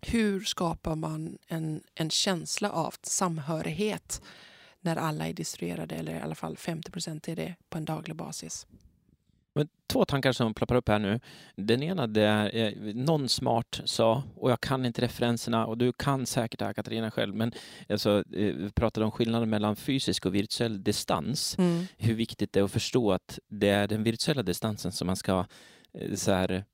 hur 0.00 0.40
skapar 0.40 0.94
man 0.94 1.38
en, 1.46 1.82
en 1.94 2.10
känsla 2.10 2.70
av 2.70 2.94
samhörighet 3.02 4.22
när 4.80 4.96
alla 4.96 5.28
är 5.28 5.32
distribuerade 5.32 5.94
eller 5.94 6.14
i 6.14 6.20
alla 6.20 6.34
fall 6.34 6.56
50 6.56 6.90
procent 6.90 7.28
är 7.28 7.36
det 7.36 7.54
på 7.68 7.78
en 7.78 7.84
daglig 7.84 8.16
basis. 8.16 8.66
Men 9.56 9.68
två 9.86 10.04
tankar 10.04 10.32
som 10.32 10.54
ploppar 10.54 10.74
upp 10.76 10.88
här 10.88 10.98
nu. 10.98 11.20
Den 11.56 11.82
ena 11.82 12.06
det 12.06 12.22
är 12.22 12.56
eh, 12.56 12.94
någon 12.94 13.28
smart 13.28 13.80
sa, 13.84 14.22
och 14.36 14.50
jag 14.50 14.60
kan 14.60 14.86
inte 14.86 15.02
referenserna 15.02 15.66
och 15.66 15.78
du 15.78 15.92
kan 15.92 16.26
säkert 16.26 16.58
det 16.58 16.64
här 16.64 16.72
Katarina 16.72 17.10
själv, 17.10 17.34
men 17.34 17.52
alltså, 17.88 18.18
eh, 18.18 18.54
vi 18.54 18.70
pratade 18.74 19.04
om 19.04 19.12
skillnaden 19.12 19.50
mellan 19.50 19.76
fysisk 19.76 20.26
och 20.26 20.34
virtuell 20.34 20.84
distans. 20.84 21.56
Hur 21.98 22.14
viktigt 22.14 22.52
det 22.52 22.60
är 22.60 22.64
att 22.64 22.72
förstå 22.72 23.12
att 23.12 23.38
det 23.48 23.68
är 23.68 23.88
den 23.88 24.02
virtuella 24.02 24.42
distansen 24.42 24.92
som 24.92 25.06
man 25.06 25.16
ska 25.16 25.44
eh, 25.94 26.14
så 26.14 26.32
här, 26.32 26.64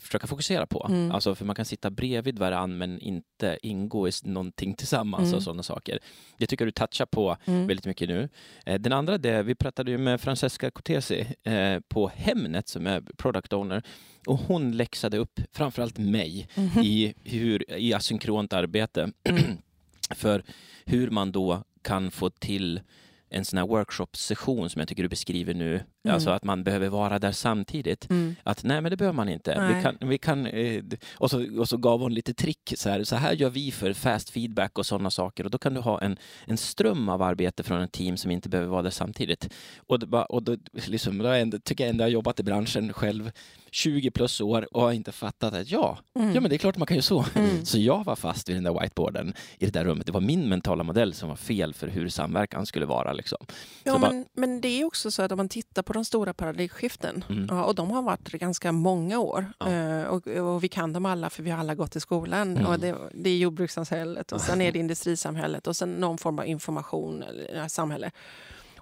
försöka 0.00 0.26
fokusera 0.26 0.66
på. 0.66 0.86
Mm. 0.90 1.12
Alltså 1.12 1.34
för 1.34 1.44
man 1.44 1.56
kan 1.56 1.64
sitta 1.64 1.90
bredvid 1.90 2.38
varann 2.38 2.78
men 2.78 2.98
inte 3.00 3.58
ingå 3.62 4.08
i 4.08 4.12
någonting 4.24 4.74
tillsammans 4.74 5.24
Mm. 5.24 5.36
och 5.36 5.42
sådana 5.42 5.62
saker. 5.62 5.98
Det 6.38 6.46
tycker 6.46 6.64
du 6.66 6.70
touchar 6.72 7.06
på 7.06 7.36
Mm. 7.44 7.66
väldigt 7.66 7.86
mycket 7.86 8.08
nu. 8.08 8.28
Eh, 8.66 8.80
Den 8.80 8.92
andra, 8.92 9.18
det, 9.18 9.42
vi 9.42 9.54
pratade 9.54 9.90
ju 9.90 9.98
med 9.98 10.20
Francesca 10.20 10.70
Cortesi 10.70 11.26
eh, 11.42 11.80
på 11.88 12.08
Hemnet 12.14 12.68
som 12.68 12.86
är 12.86 13.00
product 13.16 13.52
owner 13.52 13.82
och 14.26 14.38
hon 14.38 14.76
läxade 14.76 15.16
upp 15.18 15.40
framförallt 15.52 15.98
mig 15.98 16.48
Mhm. 16.54 16.82
i, 16.84 17.14
hur, 17.24 17.70
i 17.72 17.94
asynkront 17.94 18.52
arbete 18.52 19.12
Mm. 19.24 19.42
för 20.14 20.42
hur 20.84 21.10
man 21.10 21.32
då 21.32 21.64
kan 21.82 22.10
få 22.10 22.30
till 22.30 22.80
en 23.30 23.44
sån 23.44 23.58
här 23.58 23.66
workshop-session 23.66 24.70
som 24.70 24.78
jag 24.78 24.88
tycker 24.88 25.02
du 25.02 25.08
beskriver 25.08 25.54
nu, 25.54 25.74
mm. 25.74 26.14
alltså 26.14 26.30
att 26.30 26.44
man 26.44 26.64
behöver 26.64 26.88
vara 26.88 27.18
där 27.18 27.32
samtidigt. 27.32 28.10
Mm. 28.10 28.36
Att 28.42 28.64
nej, 28.64 28.80
men 28.80 28.90
det 28.90 28.96
behöver 28.96 29.16
man 29.16 29.28
inte. 29.28 29.74
Vi 29.74 29.82
kan, 29.82 30.08
vi 30.08 30.18
kan, 30.18 30.46
eh, 30.46 30.82
och, 31.14 31.30
så, 31.30 31.60
och 31.60 31.68
så 31.68 31.76
gav 31.76 32.00
hon 32.00 32.14
lite 32.14 32.34
trick, 32.34 32.72
så 32.76 32.88
här, 32.88 33.04
så 33.04 33.16
här 33.16 33.32
gör 33.32 33.50
vi 33.50 33.72
för 33.72 33.92
fast 33.92 34.30
feedback 34.30 34.78
och 34.78 34.86
sådana 34.86 35.10
saker. 35.10 35.44
Och 35.44 35.50
då 35.50 35.58
kan 35.58 35.74
du 35.74 35.80
ha 35.80 36.00
en, 36.00 36.16
en 36.46 36.56
ström 36.56 37.08
av 37.08 37.22
arbete 37.22 37.62
från 37.62 37.82
ett 37.82 37.92
team 37.92 38.16
som 38.16 38.30
inte 38.30 38.48
behöver 38.48 38.70
vara 38.70 38.82
där 38.82 38.90
samtidigt. 38.90 39.48
Och, 39.86 39.98
det, 39.98 40.16
och 40.16 40.42
då, 40.42 40.56
liksom, 40.72 41.18
då 41.18 41.58
tycker 41.58 41.84
jag 41.84 41.90
ändå 41.90 42.02
jag 42.02 42.06
har 42.06 42.12
jobbat 42.12 42.40
i 42.40 42.42
branschen 42.42 42.92
själv 42.92 43.30
20 43.70 44.10
plus 44.10 44.40
år 44.40 44.76
och 44.76 44.82
har 44.82 44.92
inte 44.92 45.12
fattat 45.12 45.54
att 45.54 45.70
ja, 45.70 45.98
mm. 46.18 46.34
ja 46.34 46.40
men 46.40 46.50
det 46.50 46.56
är 46.56 46.58
klart 46.58 46.76
man 46.76 46.86
kan 46.86 46.96
ju 46.96 47.02
så. 47.02 47.24
Mm. 47.34 47.64
Så 47.64 47.78
jag 47.78 48.04
var 48.04 48.16
fast 48.16 48.48
vid 48.48 48.56
den 48.56 48.64
där 48.64 48.80
whiteboarden 48.80 49.34
i 49.58 49.64
det 49.64 49.72
där 49.72 49.84
rummet. 49.84 50.06
Det 50.06 50.12
var 50.12 50.20
min 50.20 50.48
mentala 50.48 50.84
modell 50.84 51.14
som 51.14 51.28
var 51.28 51.36
fel 51.36 51.74
för 51.74 51.88
hur 51.88 52.08
samverkan 52.08 52.66
skulle 52.66 52.86
vara. 52.86 53.12
Liksom. 53.12 53.46
Ja, 53.84 53.92
men, 53.92 54.00
bara... 54.00 54.24
men 54.34 54.60
det 54.60 54.68
är 54.68 54.84
också 54.84 55.10
så 55.10 55.22
att 55.22 55.32
om 55.32 55.36
man 55.36 55.48
tittar 55.48 55.82
på 55.82 55.92
de 55.92 56.04
stora 56.04 56.34
paradigmskiften, 56.34 57.24
mm. 57.28 57.46
ja, 57.50 57.64
och 57.64 57.74
de 57.74 57.90
har 57.90 58.02
varit 58.02 58.28
ganska 58.28 58.72
många 58.72 59.18
år, 59.18 59.52
ja. 59.58 59.70
Eh, 59.70 60.04
och, 60.04 60.26
och, 60.26 60.64
vi 60.64 60.68
kan 60.68 60.92
dem 60.92 61.06
alla 61.06 61.30
för 61.30 61.42
vi 61.42 61.50
har 61.50 61.58
alla 61.58 61.74
gått 61.74 61.96
i 61.96 62.00
skolan. 62.00 62.56
Mm. 62.56 62.66
Och 62.66 62.78
det, 62.78 62.96
det 63.14 63.30
är 63.30 63.36
jordbrukssamhället 63.36 64.32
och 64.32 64.40
sen 64.40 64.60
är 64.60 64.72
det 64.72 64.78
industrisamhället 64.78 65.66
och 65.66 65.76
sen 65.76 65.92
någon 65.92 66.18
form 66.18 66.38
av 66.38 66.46
information 66.46 67.22
eller 67.22 67.68
samhälle. 67.68 68.10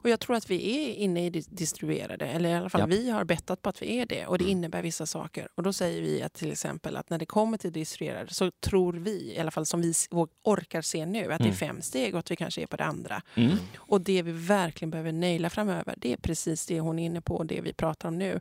Och 0.02 0.10
jag 0.10 0.20
tror 0.20 0.36
att 0.36 0.50
vi 0.50 0.76
är 0.76 0.94
inne 0.94 1.26
i 1.26 1.30
distribuerade, 1.30 2.26
eller 2.26 2.48
i 2.48 2.54
alla 2.54 2.68
fall 2.68 2.80
ja. 2.80 2.86
vi 2.86 3.10
har 3.10 3.24
bettat 3.24 3.62
på 3.62 3.68
att 3.68 3.82
vi 3.82 3.98
är 3.98 4.06
det. 4.06 4.26
Och 4.26 4.38
det 4.38 4.44
mm. 4.44 4.58
innebär 4.58 4.82
vissa 4.82 5.06
saker. 5.06 5.48
Och 5.54 5.62
då 5.62 5.72
säger 5.72 6.02
vi 6.02 6.22
att 6.22 6.32
till 6.32 6.52
exempel 6.52 6.96
att 6.96 7.10
när 7.10 7.18
det 7.18 7.26
kommer 7.26 7.58
till 7.58 7.72
distribuerade 7.72 8.34
så 8.34 8.50
tror 8.50 8.92
vi, 8.92 9.34
i 9.34 9.38
alla 9.38 9.50
fall 9.50 9.66
som 9.66 9.80
vi 9.80 9.94
orkar 10.42 10.82
se 10.82 11.06
nu, 11.06 11.18
att 11.18 11.24
mm. 11.24 11.38
det 11.38 11.44
är 11.44 11.46
mm. 11.46 11.76
fem 11.76 11.82
steg 11.82 12.14
och 12.14 12.18
att 12.18 12.30
vi 12.30 12.36
kanske 12.36 12.62
är 12.62 12.66
på 12.66 12.76
det 12.76 12.84
andra. 12.84 13.22
Mm. 13.34 13.56
Och 13.76 14.00
det 14.00 14.22
vi 14.22 14.32
verkligen 14.32 14.90
behöver 14.90 15.12
naila 15.12 15.50
framöver, 15.50 15.94
det 15.96 16.12
är 16.12 16.16
precis 16.16 16.66
det 16.66 16.80
hon 16.80 16.98
är 16.98 17.06
inne 17.06 17.20
på 17.20 17.36
och 17.36 17.46
det 17.46 17.60
vi 17.60 17.72
pratar 17.72 18.08
om 18.08 18.18
nu. 18.18 18.40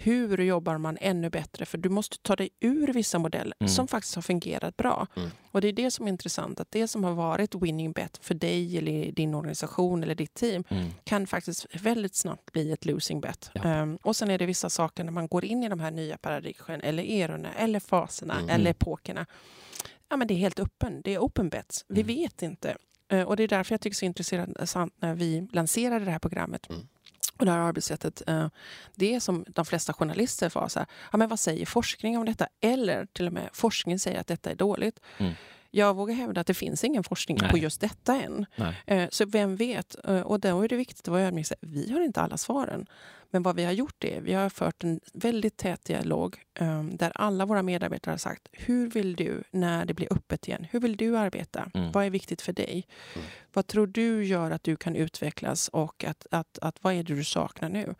Hur 0.00 0.38
jobbar 0.38 0.78
man 0.78 0.98
ännu 1.00 1.30
bättre? 1.30 1.66
För 1.66 1.78
du 1.78 1.88
måste 1.88 2.18
ta 2.18 2.36
dig 2.36 2.50
ur 2.60 2.92
vissa 2.92 3.18
modeller 3.18 3.54
mm. 3.60 3.68
som 3.68 3.88
faktiskt 3.88 4.14
har 4.14 4.22
fungerat 4.22 4.76
bra. 4.76 5.06
Mm. 5.16 5.30
Och 5.52 5.60
det 5.60 5.68
är 5.68 5.72
det 5.72 5.90
som 5.90 6.06
är 6.06 6.08
intressant, 6.08 6.60
att 6.60 6.70
det 6.70 6.88
som 6.88 7.04
har 7.04 7.12
varit 7.12 7.54
winning 7.54 7.92
bet 7.92 8.18
för 8.22 8.34
dig 8.34 8.78
eller 8.78 9.12
din 9.12 9.34
organisation 9.34 10.02
eller 10.02 10.14
ditt 10.14 10.34
team 10.34 10.64
mm. 10.68 10.88
kan 11.04 11.26
faktiskt 11.26 11.66
väldigt 11.72 12.14
snabbt 12.14 12.52
bli 12.52 12.72
ett 12.72 12.84
losing 12.84 13.20
bet. 13.20 13.50
Ja. 13.52 13.82
Um, 13.82 13.96
och 14.02 14.16
sen 14.16 14.30
är 14.30 14.38
det 14.38 14.46
vissa 14.46 14.70
saker 14.70 15.04
när 15.04 15.12
man 15.12 15.28
går 15.28 15.44
in 15.44 15.64
i 15.64 15.68
de 15.68 15.80
här 15.80 15.90
nya 15.90 16.16
paradigmen 16.16 16.80
eller 16.80 17.02
erorna 17.02 17.52
eller 17.52 17.80
faserna 17.80 18.34
mm. 18.34 18.50
eller 18.50 18.70
epokerna. 18.70 19.26
Ja, 20.08 20.16
men 20.16 20.28
det 20.28 20.34
är 20.34 20.38
helt 20.38 20.60
öppen. 20.60 21.00
Det 21.04 21.14
är 21.14 21.18
open 21.18 21.48
bets. 21.48 21.84
Vi 21.88 22.00
mm. 22.00 22.16
vet 22.16 22.42
inte. 22.42 22.76
Uh, 23.12 23.22
och 23.22 23.36
det 23.36 23.42
är 23.42 23.48
därför 23.48 23.72
jag 23.72 23.80
tycker 23.80 24.06
det 24.06 24.22
är 24.22 24.24
så 24.24 24.34
intressant 24.34 24.94
när 25.00 25.14
vi 25.14 25.48
lanserade 25.52 26.04
det 26.04 26.10
här 26.10 26.18
programmet. 26.18 26.70
Mm 26.70 26.88
och 27.38 27.46
det 27.46 27.52
här 27.52 27.58
arbetssättet, 27.58 28.22
eh, 28.26 28.48
det 28.94 29.14
är 29.14 29.20
som 29.20 29.44
de 29.48 29.64
flesta 29.64 29.92
journalister 29.92 30.48
får. 30.48 30.68
Så 30.68 30.78
här, 30.78 30.88
ja, 31.12 31.18
men 31.18 31.28
vad 31.28 31.40
säger 31.40 31.66
forskning 31.66 32.18
om 32.18 32.24
detta? 32.24 32.48
Eller 32.60 33.06
till 33.06 33.26
och 33.26 33.32
med 33.32 33.48
forskning 33.52 33.98
säger 33.98 34.20
att 34.20 34.26
detta 34.26 34.50
är 34.50 34.54
dåligt. 34.54 35.00
Mm. 35.18 35.32
Jag 35.78 35.94
vågar 35.96 36.14
hävda 36.14 36.40
att 36.40 36.46
det 36.46 36.54
finns 36.54 36.84
ingen 36.84 37.04
forskning 37.04 37.38
Nej. 37.40 37.50
på 37.50 37.58
just 37.58 37.80
detta 37.80 38.22
än. 38.22 38.46
Nej. 38.56 38.74
Eh, 38.86 39.08
så 39.10 39.26
vem 39.26 39.56
vet? 39.56 39.96
Eh, 40.04 40.20
och 40.20 40.40
då 40.40 40.62
är 40.62 40.68
det 40.68 40.76
viktigt 40.76 41.08
att 41.08 41.12
vara 41.12 41.22
ödmjuk. 41.22 41.46
Vi 41.60 41.92
har 41.92 42.00
inte 42.00 42.20
alla 42.20 42.36
svaren. 42.36 42.86
Men 43.30 43.42
vad 43.42 43.56
vi 43.56 43.64
har 43.64 43.72
gjort 43.72 44.04
är 44.04 44.20
vi 44.20 44.32
har 44.32 44.48
fört 44.48 44.84
en 44.84 45.00
väldigt 45.12 45.56
tät 45.56 45.84
dialog 45.84 46.36
um, 46.60 46.96
där 46.96 47.12
alla 47.14 47.46
våra 47.46 47.62
medarbetare 47.62 48.12
har 48.12 48.18
sagt 48.18 48.48
hur 48.52 48.90
vill 48.90 49.16
du 49.16 49.42
när 49.50 49.84
det 49.84 49.94
blir 49.94 50.12
öppet 50.12 50.48
igen? 50.48 50.66
Hur 50.70 50.80
vill 50.80 50.96
du 50.96 51.18
arbeta? 51.18 51.70
Mm. 51.74 51.92
Vad 51.92 52.04
är 52.04 52.10
viktigt 52.10 52.42
för 52.42 52.52
dig? 52.52 52.86
Mm. 53.14 53.26
Vad 53.52 53.66
tror 53.66 53.86
du 53.86 54.24
gör 54.24 54.50
att 54.50 54.64
du 54.64 54.76
kan 54.76 54.96
utvecklas 54.96 55.68
och 55.68 56.04
att, 56.04 56.26
att, 56.30 56.58
att, 56.58 56.78
vad 56.80 56.94
är 56.94 57.02
det 57.02 57.14
du 57.14 57.24
saknar 57.24 57.68
nu? 57.68 57.94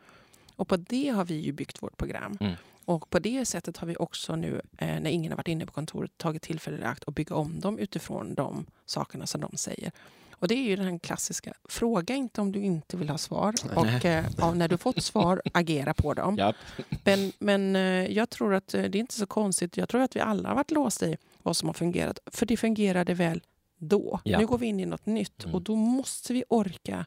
Och 0.57 0.69
på 0.69 0.77
det 0.77 1.09
har 1.09 1.25
vi 1.25 1.35
ju 1.35 1.53
byggt 1.53 1.83
vårt 1.83 1.97
program. 1.97 2.38
Mm. 2.41 2.55
Och 2.88 3.11
på 3.11 3.18
det 3.18 3.44
sättet 3.44 3.77
har 3.77 3.87
vi 3.87 3.96
också 3.96 4.37
nu, 4.37 4.61
eh, 4.79 5.01
när 5.01 5.11
ingen 5.11 5.33
har 5.33 5.37
varit 5.37 5.48
inne 5.48 5.66
på 5.66 5.72
kontoret, 5.72 6.11
tagit 6.16 6.42
tillfället 6.42 6.81
i 6.81 6.85
akt 6.85 7.05
och 7.05 7.12
bygga 7.12 7.35
om 7.35 7.61
dem 7.61 7.79
utifrån 7.79 8.35
de 8.35 8.66
sakerna 8.87 9.27
som 9.27 9.40
de 9.40 9.57
säger. 9.57 9.92
Och 10.33 10.48
det 10.48 10.55
är 10.55 10.62
ju 10.62 10.77
den 10.77 10.98
klassiska, 10.98 11.53
fråga 11.64 12.14
inte 12.14 12.40
om 12.40 12.53
du 12.53 12.61
inte 12.61 12.96
vill 12.96 13.09
ha 13.09 13.18
svar. 13.18 13.55
Och 13.74 14.05
eh, 14.05 14.55
när 14.55 14.68
du 14.68 14.79
fått 14.79 15.03
svar, 15.03 15.42
agera 15.55 15.94
på 15.94 16.14
dem. 16.14 16.37
Japp. 16.37 16.57
Men, 17.05 17.33
men 17.38 17.77
eh, 17.77 18.12
jag 18.12 18.31
tror 18.31 18.55
att 18.55 18.74
eh, 18.74 18.83
det 18.83 18.98
är 18.98 19.01
inte 19.01 19.14
så 19.14 19.27
konstigt. 19.27 19.77
Jag 19.77 19.88
tror 19.88 20.01
att 20.01 20.16
vi 20.16 20.20
alla 20.20 20.48
har 20.48 20.57
varit 20.57 20.70
låsta 20.70 21.07
i 21.07 21.16
vad 21.42 21.57
som 21.57 21.68
har 21.68 21.74
fungerat. 21.74 22.18
För 22.27 22.46
det 22.46 22.57
fungerade 22.57 23.14
väl 23.14 23.42
då. 23.79 24.20
Japp. 24.24 24.40
Nu 24.40 24.46
går 24.46 24.59
vi 24.59 24.66
in 24.66 24.81
i 24.81 24.87
något 24.87 25.07
nytt 25.07 25.44
mm. 25.44 25.55
och 25.55 25.62
då 25.62 25.77
måste 25.77 26.33
vi 26.33 26.44
orka 26.48 27.07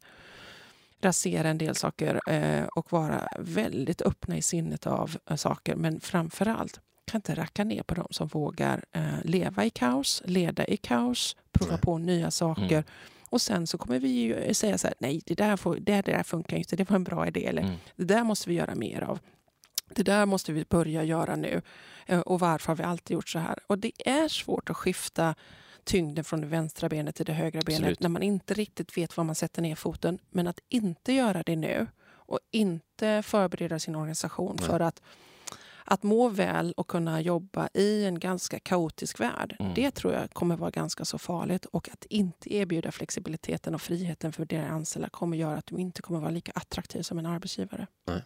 rasera 1.02 1.50
en 1.50 1.58
del 1.58 1.76
saker 1.76 2.20
eh, 2.30 2.66
och 2.66 2.92
vara 2.92 3.28
väldigt 3.40 4.02
öppna 4.02 4.38
i 4.38 4.42
sinnet 4.42 4.88
av 4.88 5.18
eh, 5.30 5.36
saker. 5.36 5.76
Men 5.76 6.00
framför 6.00 6.48
allt 6.48 6.80
kan 7.06 7.18
inte 7.18 7.36
racka 7.36 7.64
ner 7.64 7.84
på 7.84 7.96
dem 7.96 8.08
som 8.10 8.28
vågar 8.28 8.84
eh, 8.92 9.24
leva 9.24 9.66
i 9.66 9.70
kaos, 9.70 10.22
leda 10.26 10.66
i 10.66 10.78
kaos, 10.78 11.36
prova 11.52 11.78
på 11.78 11.98
nya 11.98 12.32
saker. 12.32 12.78
Mm. 12.78 12.84
Och 13.30 13.42
sen 13.42 13.68
så 13.68 13.78
kommer 13.78 14.00
vi 14.00 14.10
ju 14.10 14.54
säga 14.54 14.78
så 14.78 14.88
här, 14.88 14.96
nej 15.00 15.22
det 15.26 15.36
där, 15.36 15.58
får, 15.58 15.76
det, 15.76 16.02
det 16.02 16.12
där 16.12 16.24
funkar 16.24 16.58
inte, 16.58 16.76
det 16.76 16.90
var 16.90 16.96
en 16.96 17.04
bra 17.04 17.28
idé. 17.28 17.46
Eller, 17.46 17.62
mm. 17.62 17.76
Det 17.96 18.04
där 18.04 18.24
måste 18.24 18.50
vi 18.50 18.56
göra 18.56 18.76
mer 18.76 19.02
av. 19.02 19.20
Det 19.96 20.04
där 20.04 20.26
måste 20.26 20.54
vi 20.54 20.66
börja 20.70 21.04
göra 21.04 21.36
nu. 21.36 21.62
Eh, 22.06 22.20
och 22.20 22.40
varför 22.40 22.68
har 22.68 22.76
vi 22.76 22.84
alltid 22.84 23.16
gjort 23.16 23.30
så 23.30 23.40
här? 23.40 23.60
Och 23.68 23.80
det 23.80 23.92
är 24.06 24.28
svårt 24.28 24.70
att 24.70 24.78
skifta 24.78 25.36
tyngden 25.84 26.24
från 26.24 26.42
det 26.42 26.48
vänstra 26.48 26.90
benet 26.90 27.16
till 27.16 27.26
det 27.26 27.34
högra 27.34 27.62
benet 27.62 27.80
Absolut. 27.80 28.00
när 28.00 28.10
man 28.10 28.24
inte 28.24 28.54
riktigt 28.54 28.98
vet 28.98 29.18
var 29.18 29.24
man 29.24 29.36
sätter 29.36 29.62
ner 29.62 29.76
foten. 29.76 30.20
Men 30.30 30.48
att 30.48 30.60
inte 30.70 31.14
göra 31.14 31.44
det 31.44 31.56
nu 31.56 31.88
och 32.08 32.40
inte 32.52 33.24
förbereda 33.24 33.80
sin 33.80 33.96
organisation 33.96 34.56
Nej. 34.60 34.70
för 34.70 34.80
att 34.80 35.02
att 35.86 36.04
må 36.04 36.30
väl 36.30 36.74
och 36.78 36.88
kunna 36.88 37.22
jobba 37.22 37.70
i 37.74 38.06
en 38.06 38.20
ganska 38.20 38.60
kaotisk 38.60 39.20
värld, 39.20 39.56
mm. 39.60 39.74
det 39.74 39.92
tror 39.92 40.14
jag 40.14 40.34
kommer 40.34 40.56
vara 40.56 40.70
ganska 40.70 41.06
så 41.06 41.18
farligt. 41.18 41.66
Och 41.66 41.90
att 41.90 42.06
inte 42.06 42.56
erbjuda 42.56 42.92
flexibiliteten 42.92 43.76
och 43.76 43.82
friheten 43.82 44.34
för 44.34 44.46
dina 44.46 44.70
anställda 44.70 45.10
kommer 45.10 45.38
göra 45.38 45.58
att 45.58 45.66
du 45.66 45.76
inte 45.76 46.02
kommer 46.02 46.20
vara 46.20 46.32
lika 46.32 46.52
attraktiv 46.56 47.02
som 47.02 47.20
en 47.20 47.26
arbetsgivare. 47.26 47.88
Nej. 48.08 48.22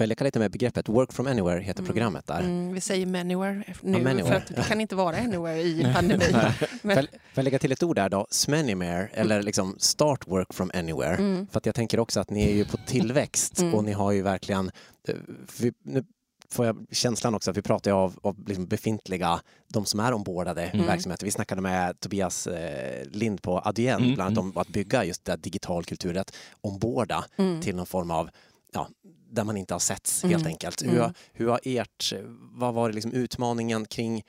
Får 0.00 0.04
jag 0.04 0.08
leka 0.08 0.24
lite 0.24 0.38
med 0.38 0.50
begreppet? 0.50 0.88
Work 0.88 1.12
from 1.12 1.26
anywhere 1.26 1.60
heter 1.60 1.80
mm. 1.80 1.86
programmet 1.86 2.26
där. 2.26 2.40
Mm, 2.40 2.72
vi 2.72 2.80
säger 2.80 3.06
manywhere 3.06 3.54
nu, 3.54 3.98
ja, 3.98 4.04
manywhere. 4.04 4.26
för 4.26 4.34
att 4.34 4.46
det 4.46 4.62
kan 4.68 4.80
inte 4.80 4.96
vara 4.96 5.16
anywhere 5.16 5.62
i 5.62 5.92
pandemin. 5.94 6.36
Men... 6.82 6.96
Får 6.96 7.08
jag 7.34 7.44
lägga 7.44 7.58
till 7.58 7.72
ett 7.72 7.82
ord 7.82 7.96
där 7.96 8.08
då? 8.08 8.26
Smanimare, 8.30 9.08
eller 9.12 9.42
liksom 9.42 9.76
start 9.78 10.26
work 10.26 10.54
from 10.54 10.70
anywhere. 10.74 11.14
Mm. 11.16 11.46
För 11.46 11.58
att 11.58 11.66
jag 11.66 11.74
tänker 11.74 12.00
också 12.00 12.20
att 12.20 12.30
ni 12.30 12.50
är 12.50 12.54
ju 12.54 12.64
på 12.64 12.76
tillväxt 12.76 13.60
mm. 13.60 13.74
och 13.74 13.84
ni 13.84 13.92
har 13.92 14.12
ju 14.12 14.22
verkligen... 14.22 14.70
Eh, 15.08 15.14
vi, 15.60 15.72
nu 15.82 16.04
får 16.50 16.66
jag 16.66 16.86
känslan 16.90 17.34
också 17.34 17.50
att 17.50 17.56
vi 17.56 17.62
pratar 17.62 17.92
av, 17.92 18.18
av 18.22 18.48
liksom 18.48 18.66
befintliga, 18.66 19.40
de 19.68 19.86
som 19.86 20.00
är 20.00 20.12
ombordade 20.12 20.62
mm. 20.62 20.86
verksamheter. 20.86 21.24
Vi 21.24 21.30
snackade 21.30 21.60
med 21.60 22.00
Tobias 22.00 22.46
eh, 22.46 23.04
Lind 23.06 23.42
på 23.42 23.60
Adyen 23.64 24.02
mm. 24.02 24.14
bland 24.14 24.26
annat 24.26 24.38
mm. 24.38 24.52
om 24.56 24.60
att 24.60 24.68
bygga 24.68 25.04
just 25.04 25.24
det 25.24 25.36
digital 25.36 25.84
kultur, 25.84 26.16
att 26.16 26.36
omborda 26.60 27.24
mm. 27.36 27.60
till 27.60 27.76
någon 27.76 27.86
form 27.86 28.10
av 28.10 28.30
ja, 28.72 28.88
där 29.30 29.44
man 29.44 29.56
inte 29.56 29.74
har 29.74 29.78
setts 29.78 30.22
helt 30.22 30.34
mm. 30.34 30.46
enkelt. 30.46 30.82
Hur, 30.82 30.98
mm. 30.98 31.12
hur 31.32 31.48
har 31.48 31.60
ert, 31.64 32.12
vad 32.40 32.74
var 32.74 32.88
det 32.88 32.94
liksom 32.94 33.12
utmaningen 33.12 33.86
kring 33.86 34.22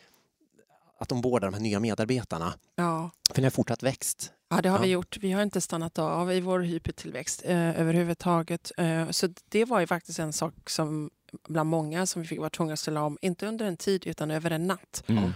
att 1.00 1.12
omborda 1.12 1.48
de 1.48 1.54
här 1.54 1.62
nya 1.62 1.80
medarbetarna? 1.80 2.54
Ja. 2.76 3.12
För 3.30 3.42
ni 3.42 3.46
har 3.46 3.52
fortsatt 3.52 3.84
växt. 3.84 4.34
Ja, 4.50 4.62
det 4.62 4.70
har 4.70 4.78
ja. 4.78 4.82
vi 4.82 4.90
gjort. 4.90 5.18
Vi 5.22 5.32
har 5.32 5.44
inte 5.44 5.62
stannat 5.62 6.00
av 6.00 6.32
i 6.32 6.42
vår 6.42 6.60
hypertillväxt 6.60 7.42
eh, 7.46 7.80
överhuvudtaget. 7.80 8.72
Eh, 8.78 9.10
så 9.10 9.30
det 9.50 9.66
var 9.66 9.80
ju 9.80 9.88
faktiskt 9.88 10.20
en 10.20 10.34
sak 10.34 10.70
som 10.70 11.10
bland 11.48 11.70
många 11.70 12.06
som 12.06 12.22
vi 12.22 12.28
fick 12.28 12.40
vara 12.40 12.50
tvungna 12.50 12.74
att 12.74 12.80
ställa 12.80 13.04
om, 13.04 13.18
inte 13.22 13.48
under 13.48 13.66
en 13.66 13.78
tid 13.78 14.08
utan 14.08 14.32
över 14.32 14.52
en 14.52 14.68
natt. 14.68 15.04
Mm. 15.08 15.32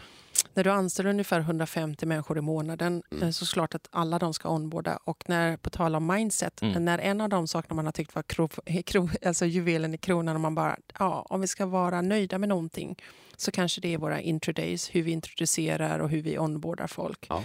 När 0.56 0.64
du 0.64 0.70
anställer 0.70 1.10
ungefär 1.10 1.40
150 1.40 2.06
människor 2.06 2.38
i 2.38 2.42
månaden 2.42 3.04
mm. 3.12 3.24
Eh, 3.24 3.30
så 3.30 3.44
är 3.44 3.46
det 3.46 3.54
klart 3.54 3.76
att 3.76 3.88
alla 3.92 4.20
de 4.20 4.34
ska 4.34 4.50
onboarda. 4.50 5.00
Och 5.04 5.24
när, 5.30 5.58
på 5.58 5.70
tal 5.70 5.96
om 5.96 6.08
mindset, 6.08 6.62
mm. 6.62 6.86
när 6.86 7.00
en 7.00 7.22
av 7.22 7.30
de 7.30 7.48
sakerna 7.48 7.76
man 7.76 7.86
har 7.86 7.92
tyckt 7.92 8.16
var 8.16 8.24
krov, 8.24 8.52
krov, 8.86 9.12
alltså 9.26 9.46
juvelen 9.46 9.94
i 9.94 9.98
kronan 9.98 10.36
och 10.36 10.42
man 10.42 10.56
bara, 10.56 10.78
ja, 11.00 11.26
om 11.30 11.42
vi 11.42 11.48
ska 11.48 11.66
vara 11.66 12.02
nöjda 12.02 12.38
med 12.38 12.50
någonting 12.50 12.96
så 13.38 13.52
kanske 13.52 13.82
det 13.82 13.94
är 13.94 13.98
våra 13.98 14.22
introdays, 14.22 14.90
hur 14.96 15.04
vi 15.04 15.12
introducerar 15.12 16.00
och 16.00 16.10
hur 16.10 16.22
vi 16.22 16.38
onboardar 16.38 16.88
folk 16.88 17.26
ja. 17.30 17.44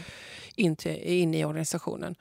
in, 0.56 0.76
till, 0.76 1.02
in 1.02 1.34
i 1.34 1.44
organisationen. 1.44 2.14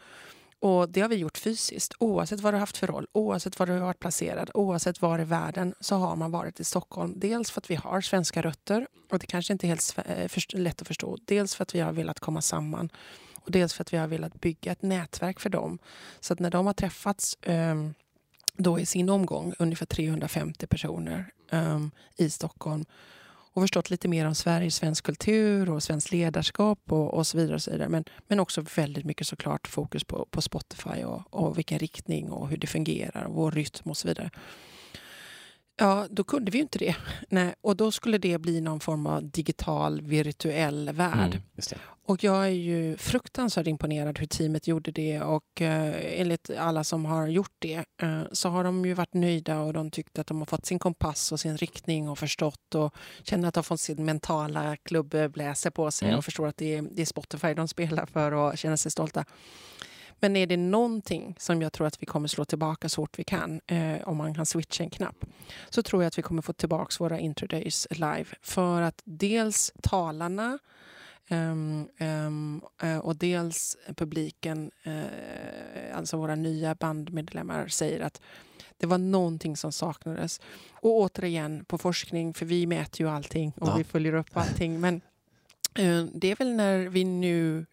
Och 0.62 0.90
Det 0.90 1.02
har 1.02 1.10
vi 1.10 1.16
gjort 1.16 1.38
fysiskt. 1.38 1.94
Oavsett 2.00 2.40
vad 2.40 2.54
du 2.54 2.56
har 2.56 2.60
haft 2.60 2.78
för 2.78 2.88
roll, 2.88 3.08
oavsett 3.12 3.60
var 3.60 3.68
du 3.68 3.74
har 3.74 3.80
varit 3.80 4.00
placerad, 4.00 4.52
oavsett 4.54 5.02
var 5.02 5.20
i 5.20 5.24
världen 5.24 5.74
så 5.80 5.96
har 5.96 6.16
man 6.16 6.32
varit 6.32 6.60
i 6.60 6.64
Stockholm. 6.64 7.14
Dels 7.16 7.52
för 7.52 7.62
att 7.62 7.70
vi 7.70 7.76
har 7.76 8.02
svenska 8.02 8.42
rötter 8.42 8.88
och 9.12 9.20
det 9.20 9.28
kanske 9.28 9.54
inte 9.54 9.66
är 9.66 9.70
helt 9.70 9.96
eh, 10.06 10.60
lätt 10.60 10.82
att 10.82 10.88
förstå. 10.88 11.18
Dels 11.26 11.56
för 11.56 11.64
att 11.64 11.76
vi 11.76 11.80
har 11.80 11.92
velat 11.92 12.20
komma 12.20 12.42
samman 12.42 12.90
och 13.36 13.52
dels 13.52 13.74
för 13.74 13.82
att 13.82 13.94
vi 13.94 13.98
har 13.98 14.08
velat 14.08 14.42
bygga 14.42 14.72
ett 14.72 14.82
nätverk 14.82 15.40
för 15.40 15.50
dem. 15.50 15.80
Så 16.20 16.34
att 16.34 16.40
när 16.40 16.52
de 16.52 16.66
har 16.66 16.74
träffats 16.74 17.38
um, 17.46 17.94
då 18.54 18.80
i 18.80 18.86
sin 18.86 19.10
omgång, 19.10 19.54
ungefär 19.60 19.86
350 19.86 20.68
personer 20.68 21.32
um, 21.52 21.92
i 22.18 22.30
Stockholm 22.30 22.86
och 23.60 23.64
förstått 23.64 23.90
lite 23.90 24.08
mer 24.08 24.26
om 24.26 24.36
Sverige, 24.36 24.72
svensk 24.72 25.06
kultur 25.06 25.70
och 25.70 25.84
svenskt 25.84 26.12
ledarskap 26.12 26.80
och, 26.92 27.14
och 27.14 27.28
så 27.28 27.38
vidare. 27.38 27.56
Och 27.56 27.62
så 27.62 27.72
vidare. 27.72 27.90
Men, 27.90 28.04
men 28.28 28.40
också 28.40 28.62
väldigt 28.76 29.06
mycket 29.06 29.28
såklart 29.28 29.68
fokus 29.68 30.04
på, 30.04 30.28
på 30.32 30.42
Spotify 30.42 31.04
och, 31.04 31.22
och 31.30 31.58
vilken 31.58 31.80
riktning 31.80 32.32
och 32.32 32.50
hur 32.50 32.58
det 32.58 32.68
fungerar 32.68 33.24
och 33.24 33.34
vår 33.34 33.52
rytm 33.52 33.90
och 33.90 33.98
så 33.98 34.08
vidare. 34.08 34.30
Ja, 35.78 36.08
då 36.10 36.24
kunde 36.24 36.52
vi 36.52 36.58
ju 36.58 36.62
inte 36.62 36.80
det. 36.80 36.96
Nej, 37.30 37.54
och 37.62 37.76
då 37.76 37.92
skulle 37.92 38.18
det 38.18 38.38
bli 38.38 38.62
någon 38.62 38.80
form 38.80 39.08
av 39.08 39.30
digital, 39.30 40.02
virtuell 40.02 40.90
värld. 40.94 41.36
Mm, 41.36 41.42
och 42.10 42.24
jag 42.24 42.46
är 42.46 42.50
ju 42.50 42.98
fruktansvärt 42.98 43.68
imponerad 43.68 44.20
hur 44.20 44.26
teamet 44.26 44.68
gjorde 44.68 44.92
det 44.92 45.22
och 45.22 45.62
eh, 45.62 46.20
enligt 46.22 46.50
alla 46.58 46.84
som 46.84 47.06
har 47.06 47.28
gjort 47.28 47.56
det 47.60 47.86
eh, 48.02 48.22
så 48.32 48.50
har 48.50 48.64
de 48.64 48.86
ju 48.86 48.94
varit 48.94 49.14
nöjda 49.14 49.60
och 49.60 49.74
de 49.74 49.92
tyckte 49.92 50.22
att 50.22 50.28
de 50.28 50.40
har 50.40 50.46
fått 50.46 50.66
sin 50.66 50.80
kompass 50.80 51.32
och 51.32 51.40
sin 51.40 51.58
riktning 51.58 52.10
och 52.10 52.20
förstått 52.20 52.76
och 52.76 52.96
känner 53.24 53.48
att 53.48 53.54
de 53.54 53.58
har 53.58 53.64
fått 53.64 53.80
sin 53.80 54.06
mentala 54.06 54.78
klubbbläse 54.78 55.72
på 55.72 55.92
sig 55.92 56.08
mm. 56.08 56.18
och 56.18 56.26
förstår 56.26 56.48
att 56.48 56.58
det 56.58 56.76
är, 56.76 56.82
det 56.92 57.02
är 57.02 57.06
Spotify 57.06 57.54
de 57.54 57.68
spelar 57.68 58.06
för 58.06 58.32
och 58.32 58.58
känner 58.58 58.76
sig 58.76 58.92
stolta. 58.92 59.26
Men 60.20 60.36
är 60.36 60.48
det 60.48 60.58
någonting 60.58 61.36
som 61.40 61.62
jag 61.62 61.74
tror 61.74 61.88
att 61.88 62.02
vi 62.02 62.06
kommer 62.06 62.28
slå 62.28 62.46
tillbaka 62.46 62.90
så 62.90 63.02
fort 63.02 63.20
vi 63.20 63.24
kan, 63.24 63.62
eh, 63.68 64.08
om 64.08 64.18
man 64.18 64.34
kan 64.36 64.46
switcha 64.46 64.84
en 64.84 64.90
knapp, 64.90 65.26
så 65.70 65.84
tror 65.84 66.04
jag 66.04 66.08
att 66.08 66.18
vi 66.18 66.22
kommer 66.22 66.42
få 66.42 66.54
tillbaka 66.54 66.96
våra 67.00 67.20
introdays 67.20 67.88
live. 67.92 68.26
För 68.42 68.82
att 68.82 69.02
dels 69.06 69.72
talarna 69.82 70.60
um, 71.30 71.90
um, 72.00 72.62
uh, 72.84 72.98
och 72.98 73.16
dels 73.16 73.78
publiken, 73.96 74.72
uh, 74.88 75.98
alltså 75.98 76.18
våra 76.18 76.36
nya 76.36 76.76
bandmedlemmar, 76.76 77.68
säger 77.68 78.00
att 78.00 78.22
det 78.78 78.88
var 78.88 78.98
någonting 78.98 79.58
som 79.58 79.72
saknades. 79.72 80.42
Och 80.72 80.92
återigen 80.92 81.66
på 81.66 81.78
forskning, 81.78 82.34
för 82.34 82.46
vi 82.46 82.68
mäter 82.68 83.02
ju 83.02 83.10
allting 83.10 83.54
och 83.58 83.68
ja. 83.68 83.76
vi 83.78 83.84
följer 83.84 84.14
upp 84.14 84.38
allting. 84.38 84.80
Men 84.80 84.96
uh, 85.80 86.06
det 86.14 86.32
är 86.32 86.36
väl 86.36 86.56
när 86.56 86.80
vi 86.80 87.04
nu 87.04 87.66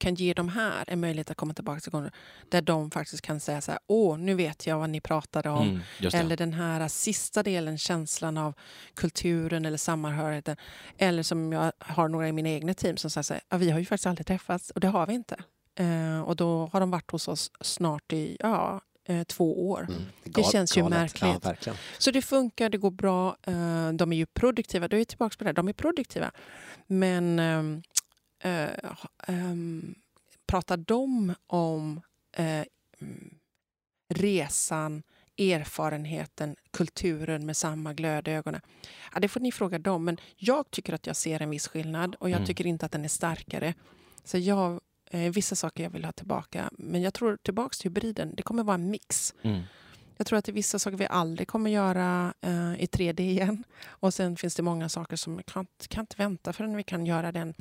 kan 0.00 0.14
ge 0.14 0.34
de 0.34 0.48
här 0.48 0.84
en 0.86 1.00
möjlighet 1.00 1.30
att 1.30 1.36
komma 1.36 1.54
tillbaka 1.54 1.80
till 1.80 1.92
gånger 1.92 2.12
där 2.48 2.62
de 2.62 2.90
faktiskt 2.90 3.22
kan 3.22 3.40
säga 3.40 3.60
så 3.60 3.72
här, 3.72 3.80
åh, 3.86 4.18
nu 4.18 4.34
vet 4.34 4.66
jag 4.66 4.78
vad 4.78 4.90
ni 4.90 5.00
pratade 5.00 5.50
om. 5.50 5.68
Mm, 6.00 6.14
eller 6.14 6.36
den 6.36 6.52
här 6.52 6.88
sista 6.88 7.42
delen, 7.42 7.78
känslan 7.78 8.38
av 8.38 8.54
kulturen 8.94 9.64
eller 9.64 9.78
samhörigheten. 9.78 10.56
Eller 10.98 11.22
som 11.22 11.52
jag 11.52 11.72
har 11.78 12.08
några 12.08 12.28
i 12.28 12.32
mina 12.32 12.48
egna 12.48 12.74
team 12.74 12.96
som 12.96 13.10
säger 13.10 13.22
så 13.22 13.34
här, 13.34 13.42
ja, 13.48 13.56
vi 13.56 13.70
har 13.70 13.78
ju 13.78 13.84
faktiskt 13.84 14.06
aldrig 14.06 14.26
träffats 14.26 14.70
och 14.70 14.80
det 14.80 14.88
har 14.88 15.06
vi 15.06 15.14
inte. 15.14 15.36
Uh, 15.80 16.20
och 16.20 16.36
då 16.36 16.70
har 16.72 16.80
de 16.80 16.90
varit 16.90 17.10
hos 17.10 17.28
oss 17.28 17.50
snart 17.60 18.12
i 18.12 18.36
ja, 18.40 18.80
uh, 19.10 19.22
två 19.22 19.70
år. 19.70 19.86
Mm, 19.88 20.02
det, 20.24 20.30
det 20.30 20.42
känns 20.42 20.76
ju 20.76 20.88
märkligt. 20.88 21.66
Ja, 21.66 21.72
så 21.98 22.10
det 22.10 22.22
funkar, 22.22 22.68
det 22.68 22.78
går 22.78 22.90
bra. 22.90 23.36
Uh, 23.48 23.92
de 23.92 24.12
är 24.12 24.16
ju 24.16 24.26
produktiva. 24.26 24.88
Då 24.88 24.96
är 24.96 25.04
tillbaka 25.04 25.36
på 25.38 25.44
det, 25.44 25.52
de 25.52 25.68
är 25.68 25.72
produktiva. 25.72 26.30
Men 26.86 27.38
ehm, 27.38 27.82
eh, 28.40 28.94
um, 29.28 29.94
pratar 30.46 30.76
de 30.76 31.34
om 31.46 32.00
eh, 32.36 32.64
resan, 34.08 35.02
erfarenheten, 35.38 36.56
kulturen 36.70 37.46
med 37.46 37.56
samma 37.56 37.94
glöd 37.94 38.28
i 38.28 38.30
ögonen? 38.30 38.60
Ja, 39.14 39.20
det 39.20 39.28
får 39.28 39.40
ni 39.40 39.52
fråga 39.52 39.78
dem. 39.78 40.04
Men 40.04 40.16
jag 40.36 40.70
tycker 40.70 40.92
att 40.92 41.06
jag 41.06 41.16
ser 41.16 41.42
en 41.42 41.50
viss 41.50 41.68
skillnad 41.68 42.14
och 42.14 42.30
jag 42.30 42.36
mm. 42.36 42.46
tycker 42.46 42.66
inte 42.66 42.86
att 42.86 42.92
den 42.92 43.04
är 43.04 43.08
starkare. 43.08 43.74
Så 44.24 44.38
jag, 44.38 44.80
eh, 45.10 45.32
vissa 45.32 45.56
saker 45.56 45.82
jag 45.82 45.90
vill 45.90 46.04
ha 46.04 46.12
tillbaka. 46.12 46.70
Men 46.78 47.02
jag 47.02 47.14
tror 47.14 47.36
tillbaka 47.36 47.74
till 47.74 47.90
hybriden. 47.90 48.34
Det 48.34 48.42
kommer 48.42 48.62
vara 48.62 48.74
en 48.74 48.90
mix. 48.90 49.34
Mm. 49.42 49.62
Jag 50.16 50.26
tror 50.26 50.38
att 50.38 50.44
det 50.44 50.52
är 50.52 50.54
vissa 50.54 50.78
saker 50.78 50.96
vi 50.96 51.06
aldrig 51.06 51.48
kommer 51.48 51.70
göra 51.70 52.34
uh, 52.46 52.82
i 52.82 52.86
3D 52.86 53.20
igen. 53.20 53.64
Och 53.86 54.14
sen 54.14 54.36
finns 54.36 54.54
det 54.54 54.62
många 54.62 54.88
saker 54.88 55.16
som 55.16 55.42
kan, 55.42 55.66
kan 55.88 56.00
inte 56.00 56.16
vänta 56.18 56.52
förrän 56.52 56.76
vi 56.76 56.82
kan 56.82 57.06
göra 57.06 57.32
den 57.32 57.54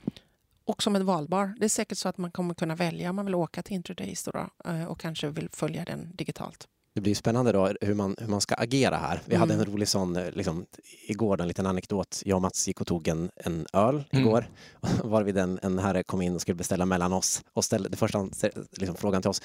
och 0.70 0.84
som 0.84 0.96
ett 0.96 1.02
valbar. 1.02 1.56
Det 1.60 1.66
är 1.66 1.70
säkert 1.70 1.98
så 1.98 2.10
att 2.10 2.18
man 2.18 2.32
kommer 2.32 2.54
kunna 2.54 2.76
välja 2.76 3.10
om 3.10 3.16
man 3.16 3.26
vill 3.26 3.36
åka 3.36 3.64
till 3.64 3.76
Introdays 3.76 4.24
då, 4.24 4.48
eh, 4.66 4.84
och 4.84 5.00
kanske 5.00 5.28
vill 5.28 5.50
följa 5.52 5.86
den 5.86 6.12
digitalt. 6.16 6.68
Det 6.96 7.02
blir 7.02 7.16
spännande 7.16 7.52
då 7.52 7.72
hur 7.82 7.94
man, 7.94 8.16
hur 8.20 8.28
man 8.28 8.42
ska 8.42 8.56
agera 8.56 8.98
här. 8.98 9.22
Vi 9.26 9.36
mm. 9.36 9.50
hade 9.50 9.62
en 9.62 9.66
rolig 9.66 9.88
sån, 9.88 10.16
eh, 10.16 10.32
liksom, 10.32 10.66
igår, 11.08 11.42
en 11.42 11.48
liten 11.48 11.66
anekdot. 11.66 12.22
Jag 12.26 12.36
och 12.36 12.42
Mats 12.42 12.68
gick 12.68 12.82
och 12.82 12.88
tog 12.88 13.08
en, 13.08 13.30
en 13.36 13.68
öl 13.74 14.04
mm. 14.12 14.26
igår, 14.26 14.50
varvid 15.04 15.38
en, 15.38 15.60
en 15.62 15.80
herre 15.80 16.04
kom 16.04 16.22
in 16.22 16.36
och 16.36 16.42
skulle 16.42 16.56
beställa 16.56 16.86
mellan 16.86 17.14
oss 17.14 17.42
och 17.54 17.64
ställde 17.64 17.90
det 17.90 17.98
första 17.98 18.30
liksom, 18.72 18.96
frågan 18.96 19.22
till 19.22 19.30
oss. 19.30 19.42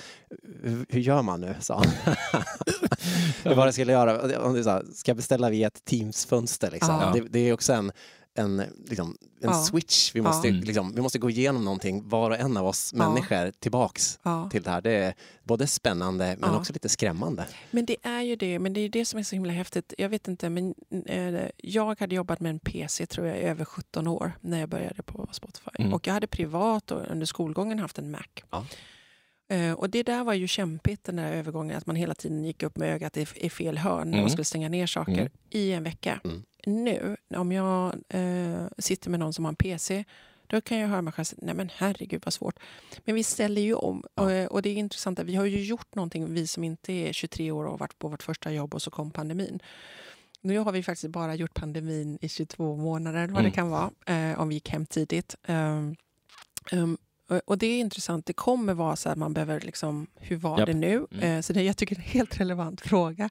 Hur 0.88 1.00
gör 1.00 1.22
man 1.22 1.40
nu? 1.40 1.54
sa 1.60 1.74
han. 1.74 2.14
Hur 3.44 3.54
var 3.54 3.66
det 3.66 3.72
skulle 3.72 3.92
göra? 3.92 4.82
Ska 4.94 5.10
jag 5.10 5.16
beställa 5.16 5.50
via 5.50 5.66
ett 5.66 5.84
Teams-fönster? 5.84 6.70
Liksom? 6.70 7.12
Det, 7.14 7.20
det, 7.20 7.38
är 7.38 7.52
också 7.52 7.72
en 7.72 7.92
en, 8.34 8.62
liksom, 8.86 9.16
en 9.40 9.50
ja. 9.50 9.54
switch. 9.54 10.14
Vi 10.14 10.22
måste, 10.22 10.48
ja. 10.48 10.54
liksom, 10.54 10.92
vi 10.94 11.00
måste 11.00 11.18
gå 11.18 11.30
igenom 11.30 11.64
någonting, 11.64 12.08
var 12.08 12.30
och 12.30 12.38
en 12.38 12.56
av 12.56 12.66
oss 12.66 12.92
ja. 12.94 13.08
människor, 13.08 13.50
tillbaks 13.50 14.18
till 14.50 14.62
det 14.62 14.70
här. 14.70 14.80
Det 14.80 14.92
är 14.92 15.14
både 15.42 15.66
spännande 15.66 16.36
men 16.38 16.54
också 16.54 16.72
lite 16.72 16.88
skrämmande. 16.88 17.46
Men 17.70 17.86
det 17.86 17.96
är 18.02 18.22
ju 18.22 18.36
det, 18.36 18.58
men 18.58 18.72
det 18.72 18.80
är 18.80 18.88
det 18.88 19.04
som 19.04 19.18
är 19.18 19.22
så 19.22 19.36
himla 19.36 19.52
häftigt. 19.52 19.94
Jag 19.98 20.08
vet 20.08 20.28
inte, 20.28 20.50
men 20.50 20.74
äh, 21.06 21.40
jag 21.56 22.00
hade 22.00 22.14
jobbat 22.14 22.40
med 22.40 22.50
en 22.50 22.58
PC 22.58 23.06
tror 23.06 23.26
jag 23.26 23.38
i 23.38 23.40
över 23.40 23.64
17 23.64 24.06
år 24.06 24.32
när 24.40 24.60
jag 24.60 24.68
började 24.68 25.02
på 25.02 25.28
Spotify. 25.32 25.70
Mm. 25.78 25.94
Och 25.94 26.06
jag 26.06 26.14
hade 26.14 26.26
privat 26.26 26.90
och 26.90 27.02
under 27.10 27.26
skolgången 27.26 27.78
haft 27.78 27.98
en 27.98 28.10
Mac. 28.10 28.20
Uh, 29.52 29.72
och 29.72 29.90
det 29.90 30.02
där 30.02 30.24
var 30.24 30.34
ju 30.34 30.48
kämpigt 30.48 31.04
den 31.04 31.16
där 31.16 31.32
övergången, 31.32 31.76
att 31.76 31.86
man 31.86 31.96
hela 31.96 32.14
tiden 32.14 32.44
gick 32.44 32.62
upp 32.62 32.76
med 32.76 32.94
ögat 32.94 33.16
i, 33.16 33.26
i 33.34 33.50
fel 33.50 33.78
hörn 33.78 34.08
mm. 34.14 34.24
och 34.24 34.30
skulle 34.30 34.44
stänga 34.44 34.68
ner 34.68 34.86
saker 34.86 35.12
mm. 35.12 35.32
i 35.50 35.72
en 35.72 35.82
vecka. 35.82 36.20
Mm 36.24 36.42
nu, 36.66 37.16
om 37.34 37.52
jag 37.52 37.94
eh, 38.08 38.66
sitter 38.78 39.10
med 39.10 39.20
någon 39.20 39.32
som 39.32 39.44
har 39.44 39.52
en 39.52 39.56
PC, 39.56 40.04
då 40.46 40.60
kan 40.60 40.78
jag 40.78 40.88
höra 40.88 41.02
mig 41.02 41.12
själv 41.12 41.24
säga, 41.24 41.38
nej 41.42 41.54
men 41.54 41.70
herregud 41.76 42.22
vad 42.24 42.34
svårt. 42.34 42.58
Men 43.04 43.14
vi 43.14 43.24
ställer 43.24 43.62
ju 43.62 43.74
om. 43.74 44.04
Ja. 44.14 44.22
Och, 44.22 44.32
eh, 44.32 44.46
och, 44.46 44.62
det 44.62 44.68
är 44.68 44.74
intressant, 44.74 45.18
vi 45.18 45.34
har 45.34 45.44
ju 45.44 45.64
gjort 45.64 45.94
någonting, 45.94 46.34
vi 46.34 46.46
som 46.46 46.64
inte 46.64 46.92
är 46.92 47.12
23 47.12 47.50
år 47.50 47.64
och 47.64 47.70
har 47.70 47.78
varit 47.78 47.98
på 47.98 48.08
vårt 48.08 48.22
första 48.22 48.52
jobb 48.52 48.74
och 48.74 48.82
så 48.82 48.90
kom 48.90 49.10
pandemin. 49.10 49.60
Nu 50.40 50.58
har 50.58 50.72
vi 50.72 50.82
faktiskt 50.82 51.12
bara 51.12 51.34
gjort 51.34 51.54
pandemin 51.54 52.18
i 52.20 52.28
22 52.28 52.76
månader, 52.76 53.20
vad 53.20 53.30
mm. 53.30 53.44
det 53.44 53.50
kan 53.50 53.70
vara, 53.70 53.90
eh, 54.06 54.40
om 54.40 54.48
vi 54.48 54.54
gick 54.54 54.68
hem 54.68 54.86
tidigt. 54.86 55.34
Um, 55.48 55.96
um, 56.72 56.98
och 57.44 57.58
det 57.58 57.66
är 57.66 57.80
intressant. 57.80 58.26
Det 58.26 58.32
kommer 58.32 58.74
vara 58.74 58.96
så 58.96 59.08
att 59.08 59.18
man 59.18 59.32
behöver 59.32 59.60
liksom, 59.60 60.06
hur 60.14 60.36
var 60.36 60.58
Japp. 60.58 60.66
det 60.66 60.74
nu? 60.74 61.06
Mm. 61.12 61.36
Eh, 61.36 61.40
så 61.40 61.52
det, 61.52 61.62
jag 61.62 61.76
tycker 61.76 61.96
det 61.96 62.00
är 62.02 62.04
en 62.04 62.10
helt 62.10 62.40
relevant 62.40 62.80
fråga. 62.80 63.28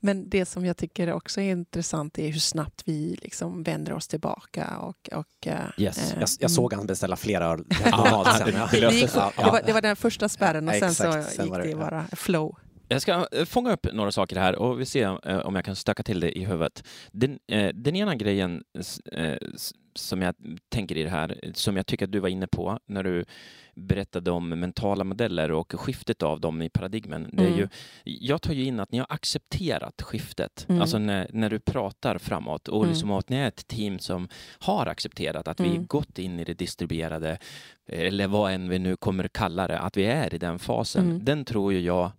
Men 0.00 0.28
det 0.28 0.46
som 0.46 0.64
jag 0.64 0.76
tycker 0.76 1.12
också 1.12 1.40
är 1.40 1.50
intressant 1.50 2.18
är 2.18 2.28
hur 2.28 2.40
snabbt 2.40 2.82
vi 2.84 3.18
liksom 3.22 3.62
vänder 3.62 3.92
oss 3.92 4.08
tillbaka. 4.08 4.78
Och, 4.78 5.08
och, 5.12 5.46
eh, 5.46 5.58
yes. 5.76 6.12
Eh, 6.12 6.20
jag, 6.20 6.28
jag, 6.38 6.50
såg 6.50 6.72
han 6.72 6.86
beställa 6.86 7.16
flera 7.16 7.46
öl 7.46 7.64
det, 7.68 7.74
det, 7.74 8.90
det, 8.90 9.16
var, 9.36 9.62
det 9.66 9.72
var 9.72 9.82
den 9.82 9.96
första 9.96 10.28
spärren 10.28 10.68
och 10.68 10.74
sen 10.74 10.94
så 10.94 11.42
gick 11.42 11.52
det 11.52 11.76
bara 11.76 12.06
flow. 12.12 12.56
Jag 12.88 13.02
ska 13.02 13.26
eh, 13.32 13.44
fånga 13.44 13.72
upp 13.72 13.86
några 13.92 14.12
saker 14.12 14.36
här 14.36 14.56
och 14.56 14.80
vi 14.80 14.86
ser 14.86 15.28
eh, 15.30 15.38
om 15.38 15.54
jag 15.54 15.64
kan 15.64 15.76
stöka 15.76 16.02
till 16.02 16.20
det 16.20 16.38
i 16.38 16.44
huvudet. 16.44 16.88
Den, 17.12 17.38
eh, 17.46 17.68
den 17.74 17.96
ena 17.96 18.14
grejen 18.14 18.62
som 19.94 20.22
jag 20.22 20.34
tänker 20.68 20.96
i 20.96 21.02
det 21.02 21.10
här, 21.10 21.52
som 21.54 21.76
jag 21.76 21.86
tycker 21.86 22.04
att 22.04 22.12
du 22.12 22.20
var 22.20 22.28
inne 22.28 22.46
på 22.46 22.78
när 22.86 23.02
du 23.02 23.24
berättade 23.74 24.30
om 24.30 24.48
mentala 24.48 25.04
modeller 25.04 25.50
och 25.50 25.80
skiftet 25.80 26.22
av 26.22 26.40
dem 26.40 26.62
i 26.62 26.68
paradigmen. 26.68 27.22
Mm. 27.22 27.36
Det 27.36 27.42
är 27.42 27.46
mm. 27.46 27.58
ju, 27.58 27.68
jag 28.04 28.42
tar 28.42 28.52
ju 28.52 28.64
in 28.64 28.80
att 28.80 28.92
ni 28.92 28.98
har 28.98 29.06
accepterat 29.10 30.02
skiftet, 30.02 30.66
mm. 30.68 30.80
alltså 30.80 30.98
när, 30.98 31.30
när 31.32 31.50
du 31.50 31.58
pratar 31.58 32.18
framåt 32.18 32.68
och 32.68 32.82
mm. 32.82 32.90
liksom 32.90 33.10
att 33.10 33.28
ni 33.28 33.36
är 33.36 33.48
ett 33.48 33.66
team 33.66 33.98
som 33.98 34.28
har 34.58 34.86
accepterat 34.86 35.48
att 35.48 35.60
vi 35.60 35.70
mm. 35.70 35.86
gått 35.86 36.18
in 36.18 36.40
i 36.40 36.44
det 36.44 36.54
distribuerade, 36.54 37.38
eller 37.86 38.26
vad 38.26 38.52
än 38.52 38.68
vi 38.68 38.78
nu 38.78 38.96
kommer 38.96 39.28
kalla 39.28 39.68
det, 39.68 39.78
att 39.78 39.96
vi 39.96 40.04
är 40.04 40.34
i 40.34 40.38
den 40.38 40.58
fasen. 40.58 41.04
Mm. 41.04 41.24
Den 41.24 41.44
tror 41.44 41.72
ju 41.72 41.80
jag 41.80 42.12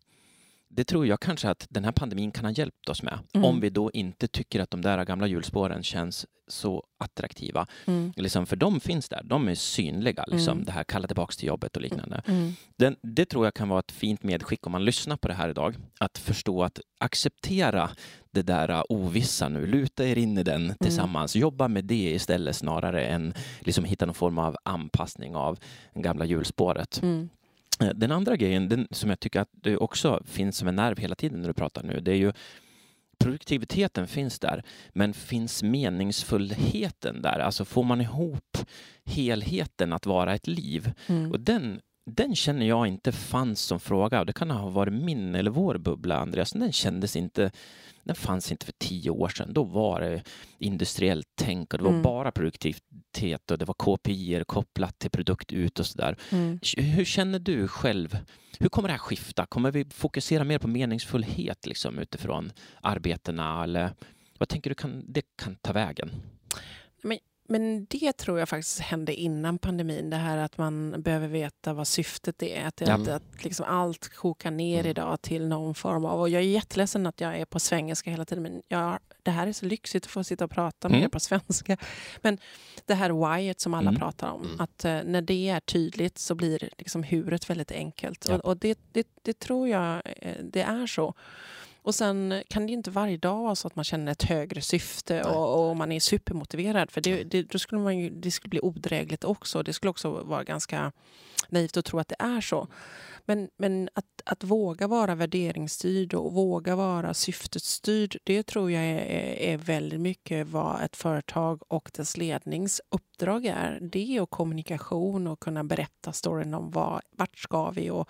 det 0.75 0.83
tror 0.83 1.07
jag 1.07 1.19
kanske 1.19 1.49
att 1.49 1.67
den 1.69 1.83
här 1.83 1.91
pandemin 1.91 2.31
kan 2.31 2.45
ha 2.45 2.51
hjälpt 2.51 2.89
oss 2.89 3.03
med. 3.03 3.19
Mm. 3.33 3.45
Om 3.45 3.59
vi 3.59 3.69
då 3.69 3.91
inte 3.91 4.27
tycker 4.27 4.59
att 4.59 4.71
de 4.71 4.81
där 4.81 5.05
gamla 5.05 5.27
hjulspåren 5.27 5.83
känns 5.83 6.25
så 6.47 6.83
attraktiva. 6.99 7.67
Mm. 7.85 8.13
Liksom, 8.15 8.45
för 8.45 8.55
de 8.55 8.79
finns 8.79 9.09
där, 9.09 9.21
de 9.23 9.47
är 9.47 9.55
synliga. 9.55 10.25
Liksom, 10.27 10.51
mm. 10.51 10.65
Det 10.65 10.71
här 10.71 10.83
kalla 10.83 11.07
tillbaka 11.07 11.31
till 11.31 11.47
jobbet 11.47 11.75
och 11.75 11.81
liknande. 11.81 12.21
Mm. 12.27 12.53
Den, 12.77 12.95
det 13.01 13.25
tror 13.25 13.45
jag 13.45 13.53
kan 13.53 13.69
vara 13.69 13.79
ett 13.79 13.91
fint 13.91 14.23
medskick 14.23 14.65
om 14.65 14.71
man 14.71 14.85
lyssnar 14.85 15.17
på 15.17 15.27
det 15.27 15.33
här 15.33 15.49
idag. 15.49 15.75
Att 15.99 16.17
förstå 16.17 16.63
att 16.63 16.79
acceptera 16.99 17.89
det 18.31 18.41
där 18.41 18.91
ovissa 18.91 19.49
nu, 19.49 19.67
luta 19.67 20.07
er 20.07 20.17
in 20.17 20.37
i 20.37 20.43
den 20.43 20.63
mm. 20.63 20.75
tillsammans. 20.79 21.35
Jobba 21.35 21.67
med 21.67 21.85
det 21.85 22.11
istället 22.11 22.55
snarare 22.55 23.05
än 23.05 23.33
liksom 23.59 23.83
hitta 23.83 24.05
någon 24.05 24.15
form 24.15 24.37
av 24.37 24.55
anpassning 24.63 25.35
av 25.35 25.59
gamla 25.93 26.25
hjulspåret. 26.25 27.01
Mm. 27.01 27.29
Eh, 27.81 27.89
den 27.95 28.11
andra 28.11 28.35
grejen, 28.35 28.69
den, 28.69 28.87
som 28.91 29.09
jag 29.09 29.19
tycker 29.19 29.39
att 29.39 29.49
det 29.51 29.77
också 29.77 30.23
finns 30.25 30.57
som 30.57 30.67
en 30.67 30.75
nerv 30.75 30.97
hela 30.97 31.15
tiden 31.15 31.41
när 31.41 31.47
du 31.47 31.53
pratar 31.53 31.83
nu, 31.83 31.99
det 31.99 32.11
är 32.11 32.15
ju 32.15 32.33
produktiviteten 33.17 34.07
finns 34.07 34.39
där, 34.39 34.63
men 34.93 35.13
finns 35.13 35.63
meningsfullheten 35.63 37.21
där? 37.21 37.39
Alltså 37.39 37.65
får 37.65 37.83
man 37.83 38.01
ihop 38.01 38.57
helheten 39.05 39.93
att 39.93 40.05
vara 40.05 40.35
ett 40.35 40.47
liv? 40.47 40.91
Mm. 41.07 41.31
Och 41.31 41.39
den 41.39 41.81
den 42.05 42.35
känner 42.35 42.65
jag 42.65 42.87
inte 42.87 43.11
fanns 43.11 43.61
som 43.61 43.79
fråga. 43.79 44.25
Det 44.25 44.33
kan 44.33 44.51
ha 44.51 44.69
varit 44.69 44.93
min 44.93 45.35
eller 45.35 45.51
vår 45.51 45.77
bubbla, 45.77 46.17
Andreas. 46.17 46.51
Den 46.51 46.71
kändes 46.71 47.15
inte 47.15 47.51
den 48.05 48.15
fanns 48.15 48.51
inte 48.51 48.65
för 48.65 48.73
tio 48.77 49.09
år 49.09 49.29
sedan. 49.29 49.53
Då 49.53 49.63
var 49.63 50.01
det 50.01 50.23
industriellt 50.57 51.27
tänk 51.35 51.73
och 51.73 51.77
det 51.77 51.83
var 51.83 51.91
mm. 51.91 52.01
bara 52.01 52.31
produktivitet 52.31 53.51
och 53.51 53.57
det 53.57 53.65
var 53.65 53.73
KPI 53.73 54.43
kopplat 54.47 54.99
till 54.99 55.11
produkt 55.11 55.51
ut 55.53 55.79
och 55.79 55.85
sådär. 55.85 56.17
Mm. 56.31 56.59
Hur 56.77 57.05
känner 57.05 57.39
du 57.39 57.67
själv? 57.67 58.17
Hur 58.59 58.69
kommer 58.69 58.89
det 58.89 58.93
här 58.93 58.99
skifta? 58.99 59.45
Kommer 59.45 59.71
vi 59.71 59.85
fokusera 59.85 60.43
mer 60.43 60.59
på 60.59 60.67
meningsfullhet 60.67 61.65
liksom, 61.65 61.99
utifrån 61.99 62.51
arbetena 62.81 63.63
eller 63.63 63.93
vad 64.37 64.49
tänker 64.49 64.69
du 64.69 64.75
kan, 64.75 65.03
det 65.07 65.21
kan 65.35 65.55
ta 65.55 65.73
vägen? 65.73 66.11
Men 67.01 67.17
men 67.47 67.85
det 67.85 68.17
tror 68.17 68.39
jag 68.39 68.49
faktiskt 68.49 68.79
hände 68.79 69.13
innan 69.13 69.57
pandemin. 69.57 70.09
Det 70.09 70.15
här 70.15 70.37
att 70.37 70.57
man 70.57 71.01
behöver 71.01 71.27
veta 71.27 71.73
vad 71.73 71.87
syftet 71.87 72.43
är. 72.43 72.65
Att, 72.65 72.81
ja. 72.81 72.93
att, 72.93 73.07
att 73.07 73.43
liksom 73.43 73.65
allt 73.69 74.09
kokar 74.09 74.51
ner 74.51 74.79
mm. 74.79 74.89
idag 74.89 75.21
till 75.21 75.47
någon 75.47 75.75
form 75.75 76.05
av... 76.05 76.19
Och 76.19 76.29
jag 76.29 76.41
är 76.41 76.45
jätteledsen 76.45 77.07
att 77.07 77.21
jag 77.21 77.37
är 77.37 77.45
på 77.45 77.59
svengelska 77.59 78.11
hela 78.11 78.25
tiden. 78.25 78.43
Men 78.43 78.61
jag, 78.67 78.99
det 79.23 79.31
här 79.31 79.47
är 79.47 79.53
så 79.53 79.65
lyxigt 79.65 80.05
att 80.05 80.11
få 80.11 80.23
sitta 80.23 80.45
och 80.45 80.51
prata 80.51 80.89
med 80.89 80.95
mm. 80.95 81.05
er 81.05 81.09
på 81.09 81.19
svenska. 81.19 81.77
Men 82.21 82.37
det 82.85 82.93
här 82.93 83.35
whyet 83.35 83.59
som 83.59 83.73
alla 83.73 83.89
mm. 83.89 83.99
pratar 83.99 84.31
om. 84.31 84.41
Mm. 84.41 84.59
Att 84.59 84.85
uh, 84.85 85.11
när 85.11 85.21
det 85.21 85.49
är 85.49 85.59
tydligt 85.59 86.17
så 86.17 86.35
blir 86.35 86.69
liksom 86.77 87.03
huret 87.03 87.49
väldigt 87.49 87.71
enkelt. 87.71 88.25
Ja. 88.29 88.35
Och, 88.35 88.45
och 88.45 88.57
det, 88.57 88.79
det, 88.91 89.07
det, 89.21 89.39
tror 89.39 89.67
jag 89.67 90.01
eh, 90.05 90.35
det 90.43 90.61
är 90.61 90.87
så. 90.87 91.13
Och 91.85 91.95
sen 91.95 92.43
kan 92.47 92.67
det 92.67 92.73
inte 92.73 92.91
varje 92.91 93.17
dag 93.17 93.43
vara 93.43 93.55
så 93.55 93.67
att 93.67 93.75
man 93.75 93.85
känner 93.85 94.11
ett 94.11 94.23
högre 94.23 94.61
syfte 94.61 95.23
och, 95.23 95.69
och, 95.69 95.77
man 95.77 95.91
är 95.91 95.99
supermotiverad. 95.99 96.91
För 96.91 97.01
det, 97.01 97.23
det, 97.23 97.43
då 97.43 97.59
skulle 97.59 97.81
man 97.81 97.97
ju, 97.97 98.09
det 98.09 98.31
skulle 98.31 98.49
bli 98.49 98.59
odrägligt 98.59 99.23
också. 99.23 99.63
Det 99.63 99.73
skulle 99.73 99.89
också 99.89 100.09
vara 100.09 100.43
ganska 100.43 100.91
naivt 101.49 101.77
att 101.77 101.85
tro 101.85 101.99
att 101.99 102.07
det 102.07 102.15
är 102.19 102.41
så. 102.41 102.67
Men, 103.25 103.49
men 103.57 103.89
att, 103.93 104.05
att 104.25 104.43
våga 104.43 104.87
vara 104.87 105.15
värderingsstyrd 105.15 106.13
och 106.13 106.33
våga 106.33 106.75
vara 106.75 107.13
syftesstyrd, 107.13 108.17
det 108.23 108.43
tror 108.43 108.71
jag 108.71 108.83
är, 108.83 108.99
är 109.39 109.57
väldigt 109.57 110.01
mycket 110.01 110.47
vad 110.47 110.81
ett 110.81 110.95
företag 110.95 111.61
och 111.67 111.91
dess 111.93 112.17
lednings 112.17 112.81
uppdrag 112.89 113.45
är. 113.45 113.79
Det 113.81 114.21
och 114.21 114.29
kommunikation 114.29 115.27
och 115.27 115.39
kunna 115.39 115.63
berätta 115.63 116.13
storyn 116.13 116.53
om 116.53 116.71
vad, 116.71 117.01
vart 117.11 117.37
ska 117.37 117.69
vi 117.69 117.89
och, 117.89 118.09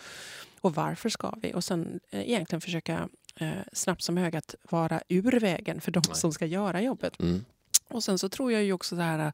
och 0.61 0.75
varför 0.75 1.09
ska 1.09 1.33
vi? 1.41 1.53
Och 1.53 1.63
sen 1.63 1.99
eh, 2.11 2.29
egentligen 2.29 2.61
försöka 2.61 3.09
eh, 3.39 3.50
snabbt 3.74 4.02
som 4.02 4.17
ögat 4.17 4.56
vara 4.69 5.02
ur 5.10 5.39
vägen 5.39 5.82
för 5.82 5.91
de 5.91 6.02
Nej. 6.08 6.17
som 6.17 6.34
ska 6.34 6.45
göra 6.45 6.82
jobbet. 6.82 7.19
Mm. 7.19 7.45
Och 7.88 8.04
sen 8.04 8.19
så 8.19 8.30
tror 8.30 8.52
jag 8.52 8.63
ju 8.63 8.74
också 8.74 8.95
det 8.95 9.04
här 9.04 9.34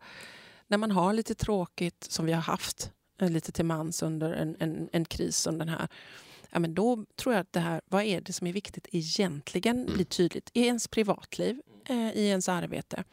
när 0.68 0.78
man 0.78 0.92
har 0.92 1.14
lite 1.14 1.36
tråkigt 1.36 2.08
som 2.10 2.26
vi 2.26 2.34
har 2.34 2.42
haft 2.42 2.92
eh, 3.22 3.30
lite 3.30 3.52
till 3.52 3.66
mans 3.66 4.04
under 4.04 4.34
en, 4.34 4.56
en, 4.60 4.90
en 4.92 5.06
kris 5.06 5.38
som 5.38 5.58
den 5.58 5.70
här 5.70 5.88
ja, 6.52 6.60
men 6.60 6.74
då 6.74 7.06
tror 7.16 7.36
jag 7.36 7.42
att 7.42 7.54
det 7.54 7.60
här, 7.60 7.82
vad 7.86 8.04
är 8.04 8.22
det 8.22 8.34
som 8.34 8.48
är 8.48 8.54
viktigt 8.54 8.88
egentligen 8.92 9.82
mm. 9.82 9.94
blir 9.94 10.06
tydligt 10.06 10.50
i 10.54 10.66
ens 10.66 10.88
privatliv, 10.88 11.62
eh, 11.86 12.12
i 12.12 12.28
ens 12.28 12.50
arbete. 12.50 13.04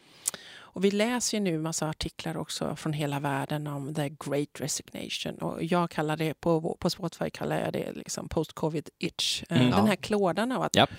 Och 0.72 0.84
vi 0.84 0.90
läser 0.90 1.38
ju 1.38 1.44
nu 1.44 1.58
massa 1.58 1.88
artiklar 1.88 2.36
också 2.36 2.76
från 2.76 2.92
hela 2.92 3.20
världen 3.20 3.66
om 3.66 3.94
the 3.94 4.08
great 4.08 4.60
resignation. 4.60 5.38
Och 5.38 5.64
jag 5.64 5.90
kallar 5.90 6.16
det, 6.16 6.34
på, 6.34 6.76
på 6.80 6.90
Spotify 6.90 7.30
kallar 7.30 7.60
jag 7.60 7.72
det 7.72 7.92
liksom 7.92 8.28
post-covid 8.28 8.88
itch. 8.98 9.42
Eh, 9.48 9.60
mm, 9.60 9.70
Den 9.70 9.86
här 9.86 9.96
klådan 9.96 10.52
av 10.52 10.62
att 10.62 10.76
yep. 10.76 10.90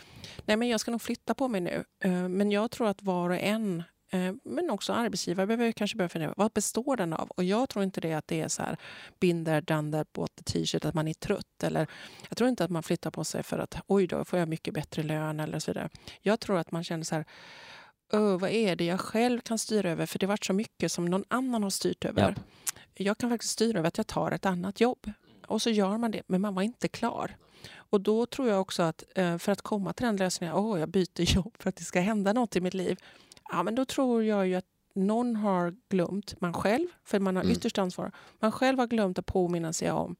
nej 0.45 0.57
men 0.57 0.67
jag 0.67 0.79
ska 0.79 0.91
nog 0.91 1.01
flytta 1.01 1.33
på 1.33 1.47
mig 1.47 1.61
nu. 1.61 1.83
Eh, 2.03 2.11
men 2.11 2.51
jag 2.51 2.71
tror 2.71 2.87
att 2.87 3.03
var 3.03 3.29
och 3.29 3.39
en 3.39 3.83
eh, 4.11 4.33
men 4.43 4.69
också 4.69 4.93
arbetsgivare 4.93 5.47
behöver 5.47 5.71
kanske 5.71 5.97
börja 5.97 6.09
fundera 6.09 6.33
vad 6.37 6.51
består 6.51 6.97
den 6.97 7.13
av? 7.13 7.29
Och 7.29 7.43
jag 7.43 7.69
tror 7.69 7.83
inte 7.83 8.01
det 8.01 8.13
att 8.13 8.27
det 8.27 8.41
är 8.41 8.47
så 8.47 8.61
här 8.61 8.77
binder, 9.19 9.61
dander, 9.61 10.05
båt, 10.13 10.45
t-shirt, 10.45 10.85
att 10.85 10.93
man 10.93 11.07
är 11.07 11.13
trött. 11.13 11.63
Eller, 11.63 11.87
jag 12.29 12.37
tror 12.37 12.49
inte 12.49 12.63
att 12.63 12.71
man 12.71 12.83
flyttar 12.83 13.11
på 13.11 13.23
sig 13.23 13.43
för 13.43 13.59
att 13.59 13.81
oj 13.87 14.07
då 14.07 14.25
får 14.25 14.39
jag 14.39 14.49
mycket 14.49 14.73
bättre 14.73 15.03
lön 15.03 15.39
eller 15.39 15.59
så 15.59 15.71
vidare. 15.71 15.89
Jag 16.21 16.39
tror 16.39 16.57
att 16.57 16.71
man 16.71 16.83
känner 16.83 17.03
så 17.03 17.15
här 17.15 17.25
oh, 18.11 18.39
vad 18.39 18.49
är 18.49 18.75
det 18.75 18.85
jag 18.85 18.99
själv 18.99 19.39
kan 19.39 19.57
styra 19.57 19.91
över? 19.91 20.05
För 20.05 20.19
det 20.19 20.25
har 20.25 20.33
varit 20.33 20.45
så 20.45 20.53
mycket 20.53 20.91
som 20.91 21.05
någon 21.05 21.23
annan 21.27 21.63
har 21.63 21.69
styrt 21.69 22.05
över. 22.05 22.35
Ja. 22.37 22.43
Jag 22.93 23.17
kan 23.17 23.29
faktiskt 23.29 23.53
styra 23.53 23.79
över 23.79 23.87
att 23.87 23.97
jag 23.97 24.07
tar 24.07 24.31
ett 24.31 24.45
annat 24.45 24.81
jobb. 24.81 25.11
Och 25.47 25.61
så 25.61 25.69
gör 25.69 25.97
man 25.97 26.11
det, 26.11 26.21
men 26.27 26.41
man 26.41 26.55
var 26.55 26.63
inte 26.63 26.87
klar. 26.87 27.37
Och 27.71 28.01
då 28.01 28.25
tror 28.25 28.47
jag 28.49 28.61
också 28.61 28.83
att 28.83 29.03
eh, 29.15 29.37
för 29.37 29.51
att 29.51 29.61
komma 29.61 29.93
till 29.93 30.05
den 30.05 30.17
lösningen, 30.17 30.55
åh, 30.55 30.75
oh, 30.75 30.79
jag 30.79 30.89
byter 30.89 31.35
jobb 31.35 31.55
för 31.59 31.69
att 31.69 31.75
det 31.75 31.83
ska 31.83 31.99
hända 31.99 32.33
något 32.33 32.55
i 32.55 32.61
mitt 32.61 32.73
liv. 32.73 32.99
Ja, 33.51 33.63
men 33.63 33.75
då 33.75 33.85
tror 33.85 34.23
jag 34.23 34.47
ju 34.47 34.55
att 34.55 34.65
någon 34.93 35.35
har 35.35 35.75
glömt, 35.89 36.41
man 36.41 36.53
själv, 36.53 36.87
för 37.03 37.19
man 37.19 37.35
har 37.35 37.43
mm. 37.43 37.53
ytterst 37.55 37.77
ansvar, 37.77 38.11
man 38.39 38.51
själv 38.51 38.79
har 38.79 38.87
glömt 38.87 39.19
att 39.19 39.25
påminna 39.25 39.73
sig 39.73 39.91
om 39.91 40.15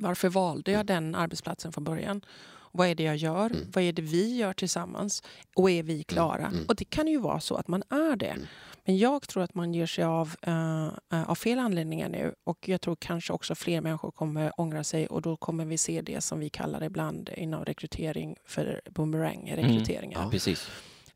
varför 0.00 0.28
valde 0.28 0.70
jag 0.70 0.86
den 0.86 1.14
arbetsplatsen 1.14 1.72
från 1.72 1.84
början? 1.84 2.24
Vad 2.72 2.88
är 2.88 2.94
det 2.94 3.02
jag 3.02 3.16
gör? 3.16 3.50
Mm. 3.50 3.70
Vad 3.72 3.84
är 3.84 3.92
det 3.92 4.02
vi 4.02 4.36
gör 4.36 4.52
tillsammans? 4.52 5.22
Och 5.56 5.70
är 5.70 5.82
vi 5.82 5.92
mm. 5.92 6.04
klara? 6.04 6.46
Mm. 6.46 6.64
Och 6.68 6.76
det 6.76 6.84
kan 6.84 7.08
ju 7.08 7.18
vara 7.18 7.40
så 7.40 7.54
att 7.54 7.68
man 7.68 7.82
är 7.90 8.16
det. 8.16 8.26
Mm. 8.26 8.46
Men 8.84 8.98
jag 8.98 9.28
tror 9.28 9.42
att 9.42 9.54
man 9.54 9.74
ger 9.74 9.86
sig 9.86 10.04
av 10.04 10.34
uh, 10.48 10.88
av 11.28 11.34
fel 11.34 11.58
anledningar 11.58 12.08
nu 12.08 12.34
och 12.44 12.68
jag 12.68 12.80
tror 12.80 12.96
kanske 13.00 13.32
också 13.32 13.54
fler 13.54 13.80
människor 13.80 14.10
kommer 14.10 14.60
ångra 14.60 14.84
sig 14.84 15.06
och 15.06 15.22
då 15.22 15.36
kommer 15.36 15.64
vi 15.64 15.78
se 15.78 16.02
det 16.02 16.20
som 16.20 16.40
vi 16.40 16.48
kallar 16.50 16.84
ibland 16.84 17.30
inom 17.36 17.64
rekrytering 17.64 18.36
för 18.44 18.80
boomerang-rekryteringar. 18.90 20.18
Mm. 20.18 20.24
Ja, 20.24 20.30
precis. 20.30 20.70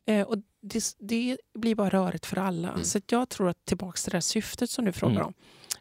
Uh, 0.09 0.21
och 0.21 0.37
det, 0.61 0.83
det, 0.99 1.37
blir 1.53 1.75
bara 1.75 1.89
rörigt 1.89 2.25
för 2.25 2.37
alla. 2.37 2.69
Mm. 2.69 2.83
Så 2.83 2.99
jag 3.09 3.29
tror 3.29 3.49
att 3.49 3.65
tillbaka 3.65 3.97
till 3.97 4.11
det 4.11 4.15
här 4.15 4.21
syftet 4.21 4.69
som 4.69 4.85
du 4.85 4.91
frågar 4.91 5.21
om. 5.21 5.33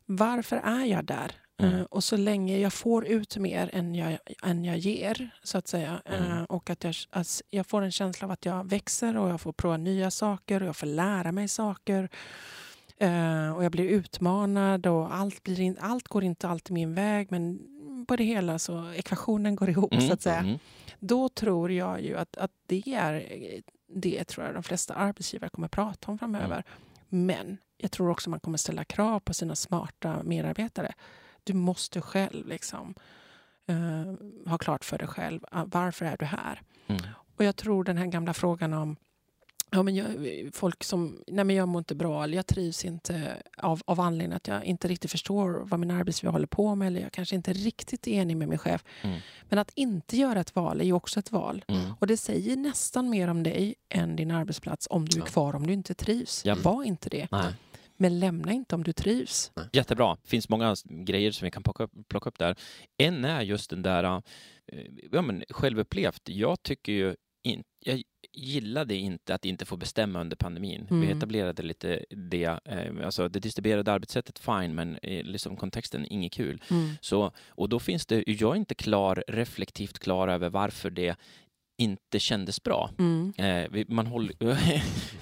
Varför 0.06 0.56
är 0.56 0.84
jag 0.84 1.04
där? 1.04 1.41
Mm. 1.62 1.74
Uh, 1.74 1.82
och 1.82 2.04
så 2.04 2.16
länge 2.16 2.58
jag 2.58 2.72
får 2.72 3.06
ut 3.06 3.36
mer 3.36 3.70
än 3.72 3.94
jag, 3.94 4.18
än 4.42 4.64
jag 4.64 4.78
ger, 4.78 5.30
så 5.42 5.58
att 5.58 5.68
säga, 5.68 6.02
mm. 6.04 6.32
uh, 6.32 6.42
och 6.42 6.70
att 6.70 6.84
jag, 6.84 6.94
alltså, 7.10 7.44
jag 7.50 7.66
får 7.66 7.82
en 7.82 7.92
känsla 7.92 8.24
av 8.24 8.30
att 8.30 8.44
jag 8.44 8.68
växer 8.68 9.16
och 9.16 9.30
jag 9.30 9.40
får 9.40 9.52
prova 9.52 9.76
nya 9.76 10.10
saker 10.10 10.62
och 10.62 10.68
jag 10.68 10.76
får 10.76 10.86
lära 10.86 11.32
mig 11.32 11.48
saker. 11.48 12.08
Uh, 13.02 13.50
och 13.56 13.64
jag 13.64 13.72
blir 13.72 13.88
utmanad 13.88 14.86
och 14.86 15.14
allt, 15.14 15.42
blir 15.42 15.60
in, 15.60 15.76
allt 15.80 16.08
går 16.08 16.24
inte 16.24 16.48
alltid 16.48 16.74
min 16.74 16.94
väg 16.94 17.30
men 17.30 17.58
på 18.08 18.16
det 18.16 18.24
hela 18.24 18.58
så 18.58 18.92
ekvationen 18.92 19.56
går 19.56 19.70
ihop 19.70 19.92
mm. 19.92 20.06
så 20.06 20.12
att 20.12 20.22
säga. 20.22 20.38
Mm. 20.38 20.58
Då 20.98 21.28
tror 21.28 21.72
jag 21.72 22.00
ju 22.00 22.16
att, 22.16 22.36
att 22.36 22.50
det 22.66 22.82
är 22.86 23.26
det 23.94 24.24
tror 24.24 24.46
jag 24.46 24.54
de 24.54 24.62
flesta 24.62 24.94
arbetsgivare 24.94 25.50
kommer 25.50 25.68
prata 25.68 26.10
om 26.10 26.18
framöver. 26.18 26.64
Men 27.08 27.58
jag 27.76 27.90
tror 27.90 28.10
också 28.10 28.30
man 28.30 28.40
kommer 28.40 28.58
ställa 28.58 28.84
krav 28.84 29.20
på 29.20 29.34
sina 29.34 29.54
smarta 29.54 30.22
medarbetare. 30.22 30.92
Du 31.44 31.54
måste 31.54 32.00
själv 32.00 32.46
liksom, 32.46 32.94
uh, 33.70 34.14
ha 34.50 34.58
klart 34.58 34.84
för 34.84 34.98
dig 34.98 35.08
själv 35.08 35.40
uh, 35.54 35.64
varför 35.66 36.04
är 36.04 36.16
du 36.16 36.24
här. 36.24 36.62
Mm. 36.86 37.02
Och 37.36 37.44
jag 37.44 37.56
tror 37.56 37.84
den 37.84 37.98
här 37.98 38.06
gamla 38.06 38.34
frågan 38.34 38.72
om 38.72 38.96
Ja, 39.74 39.82
men 39.82 39.94
jag, 39.94 40.06
folk 40.52 40.84
som, 40.84 41.22
nej 41.26 41.44
men 41.44 41.56
jag 41.56 41.68
mår 41.68 41.78
inte 41.78 41.94
bra 41.94 42.24
eller 42.24 42.36
jag 42.36 42.46
trivs 42.46 42.84
inte 42.84 43.42
av, 43.56 43.82
av 43.84 44.00
anledningen 44.00 44.36
att 44.36 44.48
jag 44.48 44.64
inte 44.64 44.88
riktigt 44.88 45.10
förstår 45.10 45.62
vad 45.64 45.80
min 45.80 45.90
arbetsgivare 45.90 46.32
håller 46.32 46.46
på 46.46 46.74
med 46.74 46.86
eller 46.86 47.00
jag 47.00 47.12
kanske 47.12 47.34
inte 47.34 47.50
är 47.50 47.54
riktigt 47.54 48.08
enig 48.08 48.36
med 48.36 48.48
min 48.48 48.58
chef. 48.58 48.84
Mm. 49.02 49.20
Men 49.48 49.58
att 49.58 49.70
inte 49.74 50.16
göra 50.16 50.40
ett 50.40 50.54
val 50.54 50.80
är 50.80 50.84
ju 50.84 50.92
också 50.92 51.20
ett 51.20 51.32
val. 51.32 51.64
Mm. 51.68 51.92
Och 51.98 52.06
det 52.06 52.16
säger 52.16 52.56
nästan 52.56 53.10
mer 53.10 53.28
om 53.28 53.42
dig 53.42 53.74
än 53.88 54.16
din 54.16 54.30
arbetsplats 54.30 54.86
om 54.90 55.08
du 55.08 55.20
är 55.20 55.24
kvar 55.24 55.56
om 55.56 55.66
du 55.66 55.72
inte 55.72 55.94
trivs. 55.94 56.44
Ja. 56.44 56.54
Var 56.62 56.84
inte 56.84 57.08
det. 57.08 57.28
Nej. 57.30 57.54
Men 58.02 58.18
lämna 58.18 58.52
inte 58.52 58.74
om 58.74 58.84
du 58.84 58.92
trivs. 58.92 59.52
Jättebra. 59.72 60.16
Det 60.22 60.28
finns 60.28 60.48
många 60.48 60.76
grejer 60.84 61.30
som 61.30 61.44
vi 61.44 61.50
kan 61.50 61.62
plocka 61.62 61.84
upp, 61.84 61.92
plocka 62.08 62.28
upp 62.28 62.38
där. 62.38 62.56
En 62.98 63.24
är 63.24 63.42
just 63.42 63.70
den 63.70 63.82
där, 63.82 64.04
eh, 64.04 64.84
ja, 65.12 65.22
men 65.22 65.44
självupplevt. 65.50 66.28
Jag 66.28 66.62
tycker 66.62 66.92
ju 66.92 67.16
in, 67.42 67.62
jag 67.84 68.02
gillade 68.32 68.94
inte 68.94 69.34
att 69.34 69.44
inte 69.44 69.64
få 69.64 69.76
bestämma 69.76 70.20
under 70.20 70.36
pandemin. 70.36 70.86
Mm. 70.90 71.00
Vi 71.00 71.12
etablerade 71.12 71.62
lite 71.62 72.04
det, 72.10 72.58
eh, 72.64 73.04
alltså 73.04 73.28
det 73.28 73.40
distribuerade 73.40 73.92
arbetssättet 73.92 74.38
fine, 74.38 74.74
men 74.74 74.98
liksom 75.02 75.56
kontexten 75.56 76.06
inget 76.06 76.32
kul. 76.32 76.62
Mm. 76.70 76.90
Så, 77.00 77.32
och 77.48 77.68
då 77.68 77.78
finns 77.78 78.06
det, 78.06 78.24
jag 78.26 78.52
är 78.52 78.56
inte 78.56 78.74
klar, 78.74 79.24
reflektivt 79.28 79.98
klar 79.98 80.28
över 80.28 80.50
varför 80.50 80.90
det 80.90 81.16
inte 81.78 82.18
kändes 82.18 82.62
bra. 82.62 82.90
Mm. 82.98 83.32
Eh, 83.38 83.84
man 83.88 84.06
håller, 84.06 84.34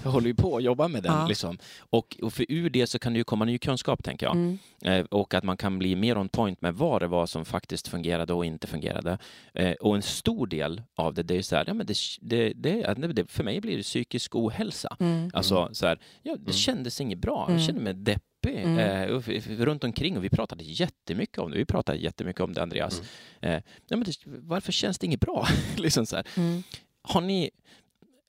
håller 0.09 0.27
ju 0.27 0.35
på 0.35 0.57
att 0.57 0.63
jobba 0.63 0.89
med 0.89 1.03
den. 1.03 1.13
Ja. 1.13 1.27
Liksom. 1.27 1.59
Och, 1.91 2.17
och, 2.23 2.33
för 2.33 2.47
ur 2.49 2.71
det 2.71 2.87
så 2.87 2.99
kan 2.99 3.13
det 3.13 3.17
ju 3.17 3.25
komma 3.25 3.45
ny 3.45 3.59
kunskap, 3.59 4.05
tänker 4.05 4.27
jag. 4.27 4.35
Mm. 4.35 4.59
Eh, 4.85 5.05
och 5.05 5.35
att 5.35 5.45
man 5.45 5.57
kan 5.57 5.79
bli 5.79 5.97
mer 5.97 6.19
on 6.19 6.29
point 6.29 6.61
med 6.61 6.75
vad 6.75 7.03
det 7.03 7.07
var 7.07 7.27
som 7.27 7.45
faktiskt 7.45 7.89
fungerade 7.89 8.33
och 8.33 8.45
inte 8.45 8.67
fungerade. 8.67 9.19
Eh, 9.55 9.73
och 9.73 9.97
en 9.97 10.03
stor 10.03 10.47
del 10.47 10.83
av 10.97 11.15
det, 11.15 11.23
det 11.23 11.37
är 11.37 11.43
så 11.43 11.57
här, 11.57 11.65
ja, 11.67 11.75
men 11.75 11.87
det, 11.87 11.97
det, 12.21 12.53
det, 12.53 13.31
för 13.31 13.45
mig 13.45 13.61
blir 13.61 13.77
det 13.77 13.83
psykisk 13.83 14.35
ohälsa. 14.35 14.97
Mm. 15.01 15.31
Alltså, 15.35 15.69
så 15.73 15.87
här, 15.87 15.99
ja, 16.23 16.33
det 16.33 16.41
mm. 16.41 16.53
kändes 16.53 17.01
inget 17.01 17.19
bra. 17.19 17.45
Jag 17.49 17.51
mm. 17.51 17.67
kände 17.67 17.81
mig 17.81 17.95
depp 17.95 18.23
deppig 18.41 18.63
mm. 18.63 18.79
eh, 18.79 19.65
runt 19.65 19.85
omkring 19.85 20.17
och 20.17 20.25
vi 20.25 20.31
pratade 20.31 20.65
jättemycket 20.65 21.39
om 21.39 21.51
det. 21.51 21.57
Vi 21.57 21.65
pratade 21.65 21.99
jättemycket 21.99 22.41
om 22.41 22.53
det, 22.53 22.63
Andreas. 22.63 23.03
Mm. 23.41 23.57
Eh, 23.57 23.63
ja, 23.89 23.97
men 23.97 24.05
det, 24.05 24.15
varför 24.25 24.73
känns 24.73 24.99
det 24.99 25.07
inget 25.07 25.21
bra? 25.21 25.47
liksom 25.77 26.07
så 26.07 26.23
mm. 26.37 26.63
Har 27.03 27.21
ni 27.21 27.51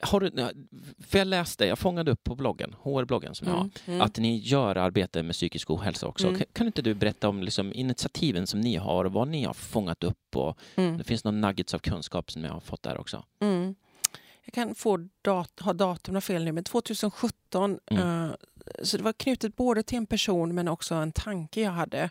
har 0.03 0.19
du, 0.19 0.31
för 0.99 1.17
jag 1.17 1.27
läste, 1.27 1.65
jag 1.65 1.79
fångade 1.79 2.11
upp 2.11 2.23
på 2.23 2.35
bloggen, 2.35 2.75
HR-bloggen 2.83 3.35
som 3.35 3.47
jag 3.47 3.53
har, 3.53 3.61
Mm, 3.61 3.71
mm. 3.85 4.01
att 4.01 4.17
ni 4.17 4.37
gör 4.37 4.75
arbete 4.75 5.23
med 5.23 5.33
psykisk 5.33 5.69
ohälsa 5.69 6.07
också. 6.07 6.27
Mm. 6.27 6.39
Kan, 6.39 6.47
kan 6.53 6.67
inte 6.67 6.81
du 6.81 6.93
berätta 6.93 7.29
om 7.29 7.43
liksom, 7.43 7.73
initiativen 7.73 8.47
som 8.47 8.61
ni 8.61 8.75
har 8.75 9.05
och 9.05 9.13
vad 9.13 9.27
ni 9.27 9.43
har 9.43 9.53
fångat 9.53 10.03
upp? 10.03 10.35
Och 10.35 10.57
Mm. 10.75 10.97
Det 10.97 11.03
finns 11.03 11.23
någon 11.23 11.41
nuggets 11.41 11.73
av 11.73 11.79
kunskap 11.79 12.31
som 12.31 12.41
ni 12.41 12.47
har 12.47 12.59
fått 12.59 12.83
där 12.83 12.97
också. 12.97 13.23
Jag 14.53 14.65
kan 14.67 14.75
få 14.75 15.07
dat 15.21 15.59
ha 15.59 15.73
datum 15.73 16.21
fel 16.21 16.43
nu, 16.43 16.51
men 16.51 16.63
2017. 16.63 17.79
Mm. 17.91 18.23
eh, 18.29 18.31
så 18.83 18.97
det 18.97 19.03
var 19.03 19.13
knutet 19.13 19.55
både 19.55 19.83
till 19.83 19.97
en 19.97 20.05
person 20.05 20.55
men 20.55 20.67
också 20.67 20.95
en 20.95 21.11
tanke 21.11 21.61
jag 21.61 21.71
hade. 21.71 22.09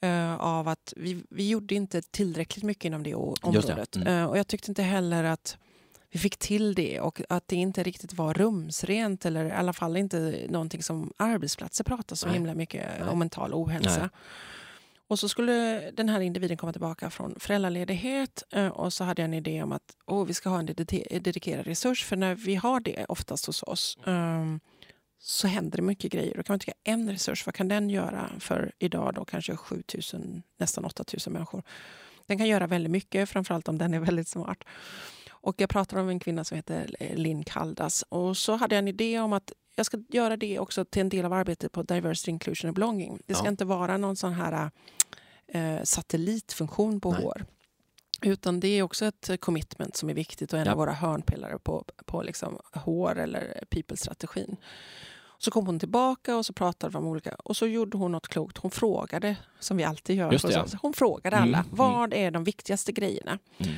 eh, 0.00 0.34
av 0.40 0.68
att 0.68 0.92
vi, 0.96 1.24
vi 1.30 1.48
gjorde 1.48 1.74
inte 1.74 2.02
tillräckligt 2.02 2.64
mycket 2.64 2.84
inom 2.84 3.02
det 3.02 3.14
o- 3.14 3.34
Just 3.52 3.66
det. 3.66 3.72
området. 3.72 3.96
Mm. 3.96 4.08
Eh, 4.08 4.24
och 4.26 4.38
jag 4.38 4.46
tyckte 4.46 4.70
inte 4.70 4.82
heller 4.82 5.24
att 5.24 5.56
vi 6.10 6.18
fick 6.18 6.36
till 6.36 6.74
det 6.74 7.00
och 7.00 7.22
att 7.28 7.48
det 7.48 7.56
inte 7.56 7.82
riktigt 7.82 8.12
var 8.12 8.34
rumsrent 8.34 9.24
eller 9.26 9.44
i 9.44 9.50
alla 9.50 9.72
fall 9.72 9.96
inte 9.96 10.46
någonting 10.48 10.82
som 10.82 11.12
arbetsplatser 11.16 11.84
pratar 11.84 12.16
så 12.16 12.26
Nej. 12.26 12.34
himla 12.34 12.54
mycket 12.54 12.86
Nej. 13.00 13.08
om 13.08 13.18
mental 13.18 13.54
ohälsa. 13.54 14.00
Nej. 14.00 14.08
Och 15.12 15.18
så 15.18 15.28
skulle 15.28 15.90
den 15.90 16.08
här 16.08 16.20
individen 16.20 16.56
komma 16.56 16.72
tillbaka 16.72 17.10
från 17.10 17.34
föräldraledighet 17.40 18.42
eh, 18.52 18.66
och 18.66 18.92
så 18.92 19.04
hade 19.04 19.22
jag 19.22 19.28
en 19.28 19.34
idé 19.34 19.62
om 19.62 19.72
att 19.72 19.96
oh, 20.06 20.26
vi 20.26 20.34
ska 20.34 20.48
ha 20.48 20.58
en 20.58 20.66
dedikerad 21.20 21.66
resurs 21.66 22.04
för 22.04 22.16
när 22.16 22.34
vi 22.34 22.54
har 22.54 22.80
det 22.80 23.06
oftast 23.08 23.46
hos 23.46 23.62
oss 23.62 23.98
um, 24.04 24.60
så 25.18 25.48
händer 25.48 25.76
det 25.76 25.82
mycket 25.82 26.12
grejer. 26.12 26.34
Då 26.36 26.42
kan 26.42 26.52
man 26.52 26.60
tycka 26.60 26.72
en 26.84 27.10
resurs, 27.10 27.46
vad 27.46 27.54
kan 27.54 27.68
den 27.68 27.90
göra 27.90 28.30
för 28.38 28.72
idag 28.78 29.14
då 29.14 29.24
kanske 29.24 29.56
7000, 29.56 30.42
nästan 30.58 30.84
8000 30.84 31.32
människor. 31.32 31.62
Den 32.26 32.38
kan 32.38 32.48
göra 32.48 32.66
väldigt 32.66 32.92
mycket, 32.92 33.28
framförallt 33.28 33.68
om 33.68 33.78
den 33.78 33.94
är 33.94 34.00
väldigt 34.00 34.28
smart. 34.28 34.64
Och 35.30 35.54
jag 35.58 35.68
pratar 35.68 35.96
om 35.96 36.08
en 36.08 36.20
kvinna 36.20 36.44
som 36.44 36.56
heter 36.56 36.96
Linn 37.14 37.44
Kaldas 37.44 38.04
och 38.08 38.36
så 38.36 38.56
hade 38.56 38.74
jag 38.74 38.78
en 38.78 38.88
idé 38.88 39.20
om 39.20 39.32
att 39.32 39.52
jag 39.74 39.86
ska 39.86 39.98
göra 40.08 40.36
det 40.36 40.58
också 40.58 40.84
till 40.84 41.00
en 41.02 41.08
del 41.08 41.24
av 41.24 41.32
arbetet 41.32 41.72
på 41.72 41.82
Diversity, 41.82 42.30
Inclusion 42.30 42.68
and 42.68 42.74
Belonging. 42.74 43.18
Det 43.26 43.34
ska 43.34 43.44
Ja. 43.44 43.48
inte 43.50 43.64
vara 43.64 43.96
någon 43.96 44.16
sån 44.16 44.32
här 44.32 44.70
eh, 45.46 45.82
satellitfunktion 45.82 47.00
på 47.00 47.12
Nej. 47.12 47.22
HR. 47.22 47.44
Utan 48.22 48.60
det 48.60 48.68
är 48.68 48.82
också 48.82 49.04
ett 49.06 49.30
commitment 49.40 49.96
som 49.96 50.10
är 50.10 50.14
viktigt 50.14 50.52
och 50.52 50.58
en 50.58 50.64
Ja. 50.66 50.72
av 50.72 50.78
våra 50.78 50.92
hörnpelare 50.92 51.58
på, 51.58 51.84
på 52.04 52.22
liksom 52.22 52.58
HR 52.72 53.18
eller 53.18 53.64
people-strategin. 53.70 54.56
Så 55.38 55.50
kom 55.50 55.66
hon 55.66 55.78
tillbaka 55.78 56.36
och 56.36 56.46
så 56.46 56.52
pratade 56.52 56.90
vi 56.92 56.98
om 56.98 57.06
olika... 57.06 57.34
Och 57.34 57.56
så 57.56 57.66
gjorde 57.66 57.96
hon 57.98 58.12
något 58.12 58.28
klokt. 58.28 58.58
Hon 58.58 58.70
frågade, 58.70 59.36
som 59.60 59.76
vi 59.76 59.84
alltid 59.84 60.16
gör. 60.16 60.32
Just 60.32 60.46
det, 60.48 60.52
ja. 60.52 60.66
Hon 60.82 60.92
frågade 60.92 61.36
Mm, 61.36 61.48
alla, 61.48 61.58
mm. 61.58 61.70
vad 61.76 62.14
är 62.14 62.30
de 62.30 62.44
viktigaste 62.44 62.92
grejerna? 62.92 63.38
Mm. 63.58 63.74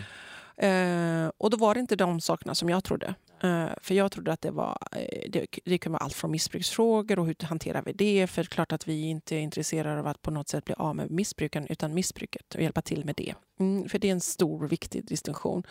Eh, 1.26 1.30
och 1.38 1.50
då 1.50 1.56
var 1.56 1.74
det 1.74 1.80
inte 1.80 1.96
de 1.96 2.20
sakerna 2.20 2.54
som 2.54 2.68
jag 2.68 2.84
trodde. 2.84 3.14
Eh, 3.44 3.66
för 3.80 3.94
jag 3.94 4.12
trodde 4.12 4.32
att 4.32 4.40
det 4.40 4.50
var 4.50 4.78
eh, 4.92 5.30
det, 5.30 5.46
det 5.64 5.78
kan 5.78 5.92
vara 5.92 6.02
allt 6.04 6.14
från 6.14 6.30
missbruksfrågor 6.30 7.18
och 7.18 7.26
hur 7.26 7.44
hanterar 7.44 7.82
vi 7.82 7.92
det? 7.92 8.26
För 8.26 8.42
det 8.42 8.46
är 8.46 8.50
klart 8.50 8.72
att 8.72 8.88
vi 8.88 9.00
inte 9.02 9.36
är 9.36 9.40
intresserade 9.40 10.00
av 10.00 10.06
att 10.06 10.22
på 10.22 10.30
något 10.30 10.48
sätt 10.48 10.64
bli 10.64 10.74
av 10.78 10.96
med 10.96 11.10
missbruken 11.10 11.66
utan 11.70 11.94
missbruket 11.94 12.54
och 12.54 12.62
hjälpa 12.62 12.82
till 12.82 13.04
med 13.04 13.14
det. 13.14 13.34
Mm, 13.60 13.88
för 13.88 13.98
det 13.98 14.08
är 14.08 14.12
en 14.12 14.20
stor 14.20 14.64
och 14.64 14.72
viktig 14.72 15.04
distinktion. 15.06 15.62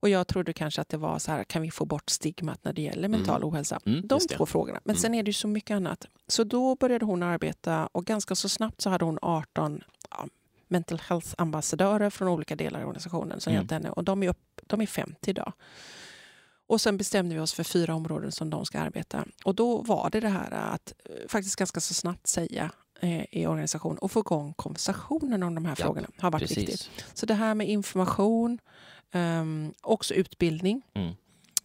Och 0.00 0.08
jag 0.08 0.26
trodde 0.26 0.52
kanske 0.52 0.80
att 0.80 0.88
det 0.88 0.96
var 0.96 1.18
så 1.18 1.30
här, 1.32 1.44
kan 1.44 1.62
vi 1.62 1.70
få 1.70 1.84
bort 1.84 2.10
stigmat 2.10 2.64
när 2.64 2.72
det 2.72 2.82
gäller 2.82 3.08
mental 3.08 3.44
ohälsa? 3.44 3.80
Mm, 3.86 4.06
De 4.06 4.20
två 4.20 4.46
frågorna. 4.46 4.80
Men 4.84 4.94
Mm. 4.94 5.00
sen 5.00 5.14
är 5.14 5.22
det 5.22 5.28
ju 5.28 5.32
så 5.32 5.48
mycket 5.48 5.74
annat. 5.74 6.06
Så 6.26 6.44
då 6.44 6.74
började 6.76 7.04
hon 7.04 7.22
arbeta 7.22 7.86
och 7.86 8.04
ganska 8.04 8.34
så 8.34 8.48
snabbt 8.48 8.80
så 8.80 8.90
hade 8.90 9.04
hon 9.04 9.18
18 9.22 9.80
ja, 10.10 10.26
mental 10.68 10.98
health-ambassadörer 11.08 12.10
från 12.10 12.28
olika 12.28 12.56
delar 12.56 12.80
av 12.80 12.86
organisationen 12.86 13.40
som 13.40 13.50
Mm. 13.50 13.60
hjälpte 13.60 13.74
henne. 13.74 13.90
Och 13.90 14.04
de 14.04 14.22
är, 14.22 14.28
upp, 14.28 14.60
de 14.66 14.80
är 14.80 14.86
50 14.86 15.30
idag. 15.30 15.52
Och 16.68 16.80
sen 16.80 16.96
bestämde 16.96 17.34
vi 17.34 17.40
oss 17.40 17.52
för 17.52 17.64
fyra 17.64 17.94
områden 17.94 18.32
som 18.32 18.50
de 18.50 18.64
ska 18.66 18.78
arbeta. 18.80 19.24
Och 19.44 19.54
då 19.54 19.78
var 19.82 20.10
det 20.10 20.20
det 20.20 20.28
här 20.28 20.50
att 20.50 20.92
eh, 21.04 21.28
faktiskt 21.28 21.56
ganska 21.56 21.80
så 21.80 21.94
snabbt 21.94 22.26
säga 22.26 22.70
eh, 23.00 23.24
i 23.30 23.46
organisationen 23.46 23.98
och 23.98 24.10
få 24.12 24.20
igång 24.20 24.52
konversationen 24.56 25.42
om 25.42 25.54
de 25.54 25.64
här 25.64 25.72
Ja, 25.78 25.84
frågorna 25.84 26.08
har 26.18 26.30
varit 26.30 26.42
Precis. 26.48 26.58
viktigt. 26.58 26.90
Så 27.14 27.26
det 27.26 27.34
här 27.34 27.54
med 27.54 27.68
information, 27.68 28.58
ehm, 29.12 29.72
också 29.80 30.14
utbildning. 30.14 30.82
Mm. 30.94 31.14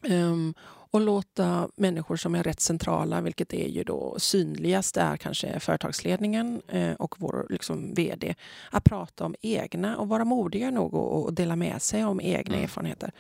Ehm, 0.04 0.54
och 0.66 1.02
låta 1.02 1.70
människor 1.76 2.16
som 2.16 2.36
är 2.36 2.44
rätt 2.44 2.60
centrala, 2.62 3.22
vilket 3.22 3.54
är 3.54 3.68
ju 3.68 3.84
då 3.84 4.16
synligast, 4.20 4.98
är 4.98 5.18
kanske 5.18 5.60
företagsledningen 5.60 6.62
eh, 6.68 6.94
och 6.94 7.16
vår 7.20 7.48
liksom, 7.50 7.94
VD, 7.94 8.36
att 8.72 8.84
prata 8.84 9.26
om 9.26 9.36
egna 9.42 9.98
och 9.98 10.08
vara 10.08 10.26
modiga 10.26 10.72
nog 10.72 10.94
och, 10.94 11.24
och 11.24 11.34
dela 11.34 11.56
med 11.56 11.82
sig 11.82 12.06
om 12.06 12.22
egna 12.22 12.54
Mm. 12.54 12.64
erfarenheter. 12.64 13.12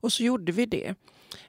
Och 0.00 0.12
så 0.12 0.22
gjorde 0.22 0.52
vi 0.52 0.66
det. 0.66 0.94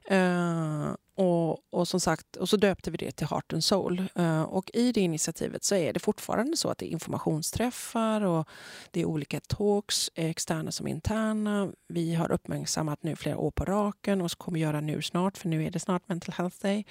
Eh, 0.04 0.94
och, 1.14 1.74
och 1.74 1.88
som 1.88 2.00
sagt, 2.00 2.36
och 2.36 2.48
så 2.48 2.56
döpte 2.56 2.90
vi 2.90 2.96
det 2.96 3.10
till 3.10 3.26
Heart 3.26 3.52
and 3.52 3.64
Soul. 3.64 4.02
Eh, 4.14 4.42
och 4.42 4.70
i 4.74 4.92
det 4.92 5.00
initiativet 5.00 5.64
så 5.64 5.74
är 5.74 5.92
det 5.92 6.00
fortfarande 6.00 6.56
så 6.56 6.68
att 6.68 6.78
det 6.78 6.86
är 6.86 6.90
informationsträffar 6.90 8.20
och 8.20 8.48
det 8.90 9.00
är 9.00 9.04
olika 9.04 9.40
talks, 9.40 10.10
externa 10.14 10.72
som 10.72 10.86
interna. 10.86 11.72
Vi 11.88 12.14
har 12.14 12.32
uppmärksammat 12.32 13.02
nu 13.02 13.16
flera 13.16 13.36
år 13.38 13.50
på 13.50 13.64
raken 13.64 14.20
och 14.20 14.30
så 14.30 14.36
kommer 14.36 14.58
vi 14.58 14.62
göra 14.62 14.80
nu 14.80 15.02
snart, 15.02 15.38
för 15.38 15.48
nu 15.48 15.64
är 15.64 15.70
det 15.70 15.80
snart 15.80 16.08
Mental 16.08 16.34
Health 16.38 16.56
Day, 16.62 16.84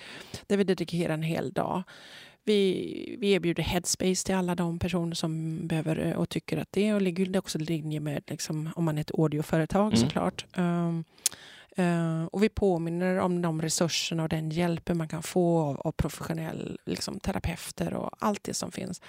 där 0.47 0.57
vi 0.57 0.63
dedikerar 0.63 1.13
en 1.13 1.23
hel 1.23 1.53
dag. 1.53 1.83
Vi, 2.43 3.15
vi 3.19 3.31
erbjuder 3.31 3.63
headspace 3.63 4.25
till 4.25 4.35
alla 4.35 4.55
de 4.55 4.79
personer 4.79 5.15
som 5.15 5.59
behöver 5.67 6.05
eh, 6.05 6.13
och 6.13 6.29
tycker 6.29 6.57
att 6.57 6.71
det 6.71 6.87
är 6.87 6.95
och 6.95 7.01
ligger 7.01 7.37
också 7.37 7.59
i 7.59 7.61
linje 7.61 7.99
med 7.99 8.23
liksom, 8.27 8.69
om 8.75 8.85
man 8.85 8.97
är 8.97 9.01
ett 9.01 9.19
audioföretag 9.19 9.93
Mm. 9.93 9.97
såklart. 10.07 10.45
Um, 10.57 11.03
och 12.31 12.43
vi 12.43 12.49
påminner 12.49 13.17
om 13.17 13.41
de 13.41 13.61
resurserna 13.61 14.23
och 14.23 14.29
den 14.29 14.49
hjälpen 14.49 14.97
man 14.97 15.07
kan 15.07 15.23
få 15.23 15.59
av, 15.59 15.79
av 15.79 15.91
professionell 15.91 16.79
liksom, 16.85 17.19
terapeuter 17.19 17.93
och 17.93 18.09
allt 18.19 18.43
det 18.43 18.53
som 18.53 18.71
finns. 18.71 19.01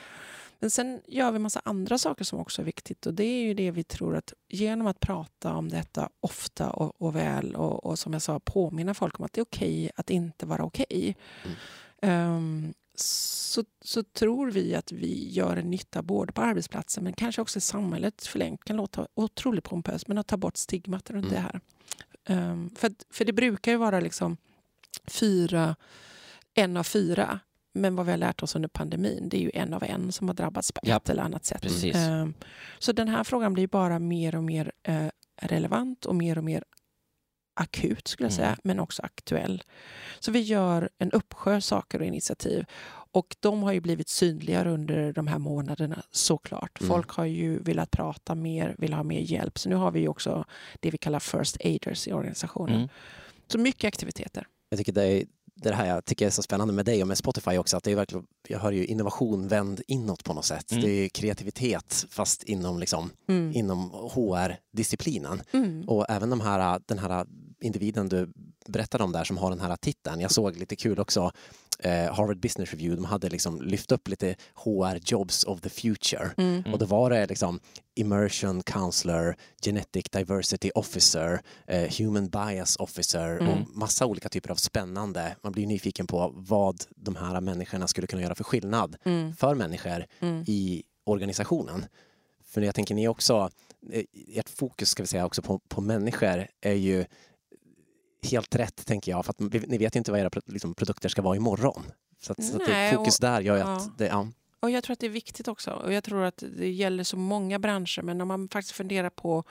Men 0.60 0.70
sen 0.70 1.00
gör 1.06 1.32
vi 1.32 1.38
massa 1.38 1.60
andra 1.64 1.98
saker 1.98 2.24
som 2.24 2.38
också 2.38 2.62
är 2.62 2.66
viktigt 2.66 3.06
och 3.06 3.14
det 3.14 3.24
är 3.24 3.42
ju 3.42 3.54
det 3.54 3.70
vi 3.70 3.84
tror 3.84 4.16
att 4.16 4.32
genom 4.48 4.86
att 4.86 5.00
prata 5.00 5.54
om 5.54 5.68
detta 5.68 6.08
ofta 6.20 6.70
och, 6.70 7.02
och 7.02 7.16
väl 7.16 7.54
och, 7.54 7.84
och 7.84 7.98
som 7.98 8.12
jag 8.12 8.22
sa 8.22 8.40
påminna 8.40 8.94
folk 8.94 9.18
om 9.18 9.24
att 9.24 9.32
det 9.32 9.40
är 9.40 9.44
okej 9.44 9.90
att 9.96 10.10
inte 10.10 10.46
vara 10.46 10.64
okej. 10.64 11.16
Ehm, 12.02 12.74
så, 12.94 13.64
så 13.80 14.02
tror 14.02 14.50
vi 14.50 14.74
att 14.74 14.92
vi 14.92 15.28
gör 15.30 15.56
en 15.56 15.70
nytta 15.70 16.02
både 16.02 16.32
på 16.32 16.42
arbetsplatsen 16.42 17.04
men 17.04 17.12
kanske 17.12 17.42
också 17.42 17.58
i 17.58 17.60
samhället 17.60 18.26
förlängt. 18.26 18.64
kan 18.64 18.76
låta 18.76 19.06
otroligt 19.14 19.64
pompöst 19.64 20.08
men 20.08 20.18
att 20.18 20.26
ta 20.26 20.36
bort 20.36 20.56
stigmat 20.56 21.10
runt 21.10 21.24
Mm. 21.24 21.34
det 21.34 21.40
här. 21.40 21.60
Ehm, 22.29 22.70
för, 22.76 22.93
för 23.11 23.24
det 23.24 23.33
brukar 23.33 23.72
ju 23.72 23.79
vara 23.79 24.01
liksom 24.01 24.37
fyra, 25.07 25.76
en 26.55 26.76
av 26.76 26.83
fyra. 26.83 27.41
Men 27.72 27.97
vad 27.97 28.07
vi 28.07 28.12
har 28.12 28.18
lärt 28.18 28.43
oss 28.43 28.57
under 28.57 28.68
pandemin 28.68 29.29
det 29.29 29.37
är 29.37 29.41
ju 29.41 29.51
en 29.55 29.74
av 29.74 29.83
en 29.85 30.12
som 30.12 30.29
har 30.29 30.35
drabbats 30.35 30.72
på 30.72 30.81
Ja, 30.83 30.97
ett 30.97 31.09
eller 31.09 31.22
annat 31.22 31.45
sätt. 31.45 31.66
Ehm, 31.95 32.35
så 32.79 32.93
den 32.93 33.09
här 33.09 33.24
frågan 33.24 33.53
blir 33.55 33.66
bara 33.66 33.99
mer 33.99 34.35
och 34.35 34.45
mer 34.45 34.72
eh, 34.83 35.07
relevant 35.43 36.05
och 36.05 36.14
mer 36.14 36.39
och 36.39 36.45
mer 36.45 36.64
akut 37.61 38.09
skulle 38.09 38.26
jag 38.26 38.32
säga, 38.32 38.46
Mm. 38.48 38.59
men 38.64 38.80
också 38.80 39.02
aktuell. 39.02 39.62
Så 40.20 40.30
vi 40.30 40.40
gör 40.40 40.88
en 40.98 41.11
uppsjö 41.12 41.61
saker 41.61 42.00
och 42.00 42.06
initiativ. 42.06 42.64
Och 43.11 43.36
de 43.40 43.62
har 43.62 43.72
ju 43.72 43.80
blivit 43.80 44.09
synligare 44.09 44.70
under 44.70 45.12
de 45.12 45.26
här 45.26 45.38
månaderna 45.38 46.02
såklart. 46.11 46.80
Mm. 46.80 46.88
Folk 46.88 47.11
har 47.11 47.24
ju 47.24 47.59
velat 47.59 47.90
prata 47.90 48.34
mer, 48.34 48.74
vill 48.78 48.92
ha 48.92 49.02
mer 49.02 49.20
hjälp. 49.20 49.59
Så 49.59 49.68
nu 49.68 49.74
har 49.74 49.90
vi 49.90 50.00
ju 50.00 50.09
också 50.09 50.44
det 50.80 50.90
vi 50.90 50.98
kallar 50.98 51.20
first 51.20 51.56
aiders 51.64 52.09
i 52.09 52.12
organisationen. 52.12 52.76
Mm. 52.76 52.88
Så 53.52 53.59
mycket 53.59 53.88
aktiviteter. 53.88 54.46
Jag 54.70 54.78
tycker 54.78 54.92
det 54.92 55.04
är 55.04 55.24
det 55.62 55.74
här 55.74 55.86
jag 55.86 56.04
tycker 56.04 56.26
är 56.26 56.30
så 56.30 56.42
spännande 56.42 56.74
med 56.74 56.84
dig 56.86 57.02
och 57.02 57.09
med 57.09 57.18
Spotify 57.18 57.59
också, 57.59 57.76
att 57.76 57.84
det 57.84 57.90
är 57.92 57.96
verkligen, 57.96 58.26
jag 58.48 58.59
hör 58.59 58.72
ju 58.72 58.86
innovation 58.86 59.48
vänd 59.48 59.80
inåt 59.86 60.24
på 60.24 60.34
något 60.34 60.44
sätt. 60.44 60.72
Mm. 60.72 60.84
Det 60.84 60.90
är 60.90 61.09
kreativitet 61.09 62.06
fast 62.11 62.42
inom, 62.42 62.78
liksom, 62.78 63.11
Mm. 63.28 63.52
inom 63.54 63.90
HR-disciplinen. 63.90 65.42
Mm. 65.52 65.88
Och 65.88 66.06
även 66.09 66.30
de 66.30 66.40
här, 66.40 66.80
den 66.86 66.98
här 66.98 67.26
individen 67.61 68.09
du 68.09 68.32
berättade 68.68 69.04
om 69.04 69.12
där 69.12 69.24
som 69.24 69.38
har 69.38 69.50
den 69.50 69.61
här 69.61 69.76
titeln. 69.76 70.20
Jag 70.20 70.30
såg 70.32 70.56
lite 70.56 70.76
kul 70.76 71.00
också, 71.00 71.32
eh, 71.79 72.14
Harvard 72.14 72.41
Business 72.41 72.70
Review, 72.70 72.97
de 72.97 73.05
hade 73.05 73.29
liksom 73.29 73.62
lyft 73.62 73.93
upp 73.93 74.09
lite 74.09 74.37
HR 74.55 74.99
Jobs 75.05 75.45
of 75.45 75.61
the 75.61 75.68
Future. 75.68 76.31
Mm. 76.37 76.72
Och 76.72 76.79
då 76.79 76.87
var 76.87 77.11
det 77.11 77.26
liksom 77.26 77.61
immersion 77.95 78.62
counselor, 78.62 79.37
genetic 79.64 80.05
diversity 80.11 80.70
officer, 80.74 81.41
eh, 81.66 81.93
human 81.99 82.29
bias 82.29 82.76
officer 82.76 83.29
Mm. 83.39 83.49
och 83.49 83.76
massa 83.76 84.07
olika 84.07 84.29
typer 84.29 84.51
av 84.51 84.55
spännande. 84.57 85.37
Man 85.43 85.53
blir 85.53 85.66
nyfiken 85.66 86.07
på 86.07 86.33
vad 86.37 86.85
de 86.97 87.16
här 87.16 87.41
människorna 87.41 87.87
skulle 87.89 88.07
kunna 88.07 88.22
göra 88.22 88.35
för 88.35 88.45
skillnad 88.45 88.97
Mm. 89.05 89.35
för 89.37 89.55
människor 89.55 90.05
Mm. 90.20 90.45
i 90.47 90.83
organisationen. 91.05 91.87
För 92.45 92.61
jag 92.61 92.74
tänker 92.74 92.95
ni 92.95 93.09
också, 93.09 93.51
eh, 93.93 94.05
ert 94.39 94.49
fokus 94.49 94.89
ska 94.89 95.03
vi 95.03 95.07
säga 95.07 95.26
också 95.26 95.43
på, 95.43 95.59
på 95.59 95.81
människor 95.81 96.47
är 96.61 96.72
ju 96.74 97.05
helt 98.22 98.54
rätt 98.54 98.86
tänker 98.86 99.12
jag, 99.12 99.24
för 99.26 99.34
ni 99.68 99.78
vet 99.78 99.96
ju 99.96 99.98
inte 99.98 100.10
vad 100.10 100.20
era 100.20 100.30
liksom, 100.46 100.74
produkter 100.74 101.08
ska 101.08 101.22
vara 101.22 101.36
imorgon. 101.36 101.82
Så 102.20 102.32
att, 102.32 102.44
så 102.44 102.56
att 102.56 102.66
det, 102.66 102.72
Nej, 102.72 102.94
fokus 102.94 103.18
och- 103.18 103.20
där 103.22 103.40
gör 103.40 103.54
ju 103.54 103.60
ja. 103.60 103.76
att 103.76 103.98
det, 103.98 104.06
ja. 104.06 104.28
och 104.60 104.70
jag 104.70 104.84
tror 104.84 104.92
att 104.92 105.00
det 105.00 105.06
är 105.06 105.10
viktigt 105.10 105.48
också. 105.48 105.70
Och 105.70 105.92
jag 105.92 106.04
tror 106.04 106.24
att 106.24 106.42
det 106.58 106.70
gäller 106.70 107.04
så 107.04 107.16
många 107.16 107.58
branscher. 107.58 108.02
Men 108.02 108.20
om 108.20 108.28
man 108.28 108.48
faktiskt 108.48 108.74
funderar 108.76 109.10
på, 109.10 109.44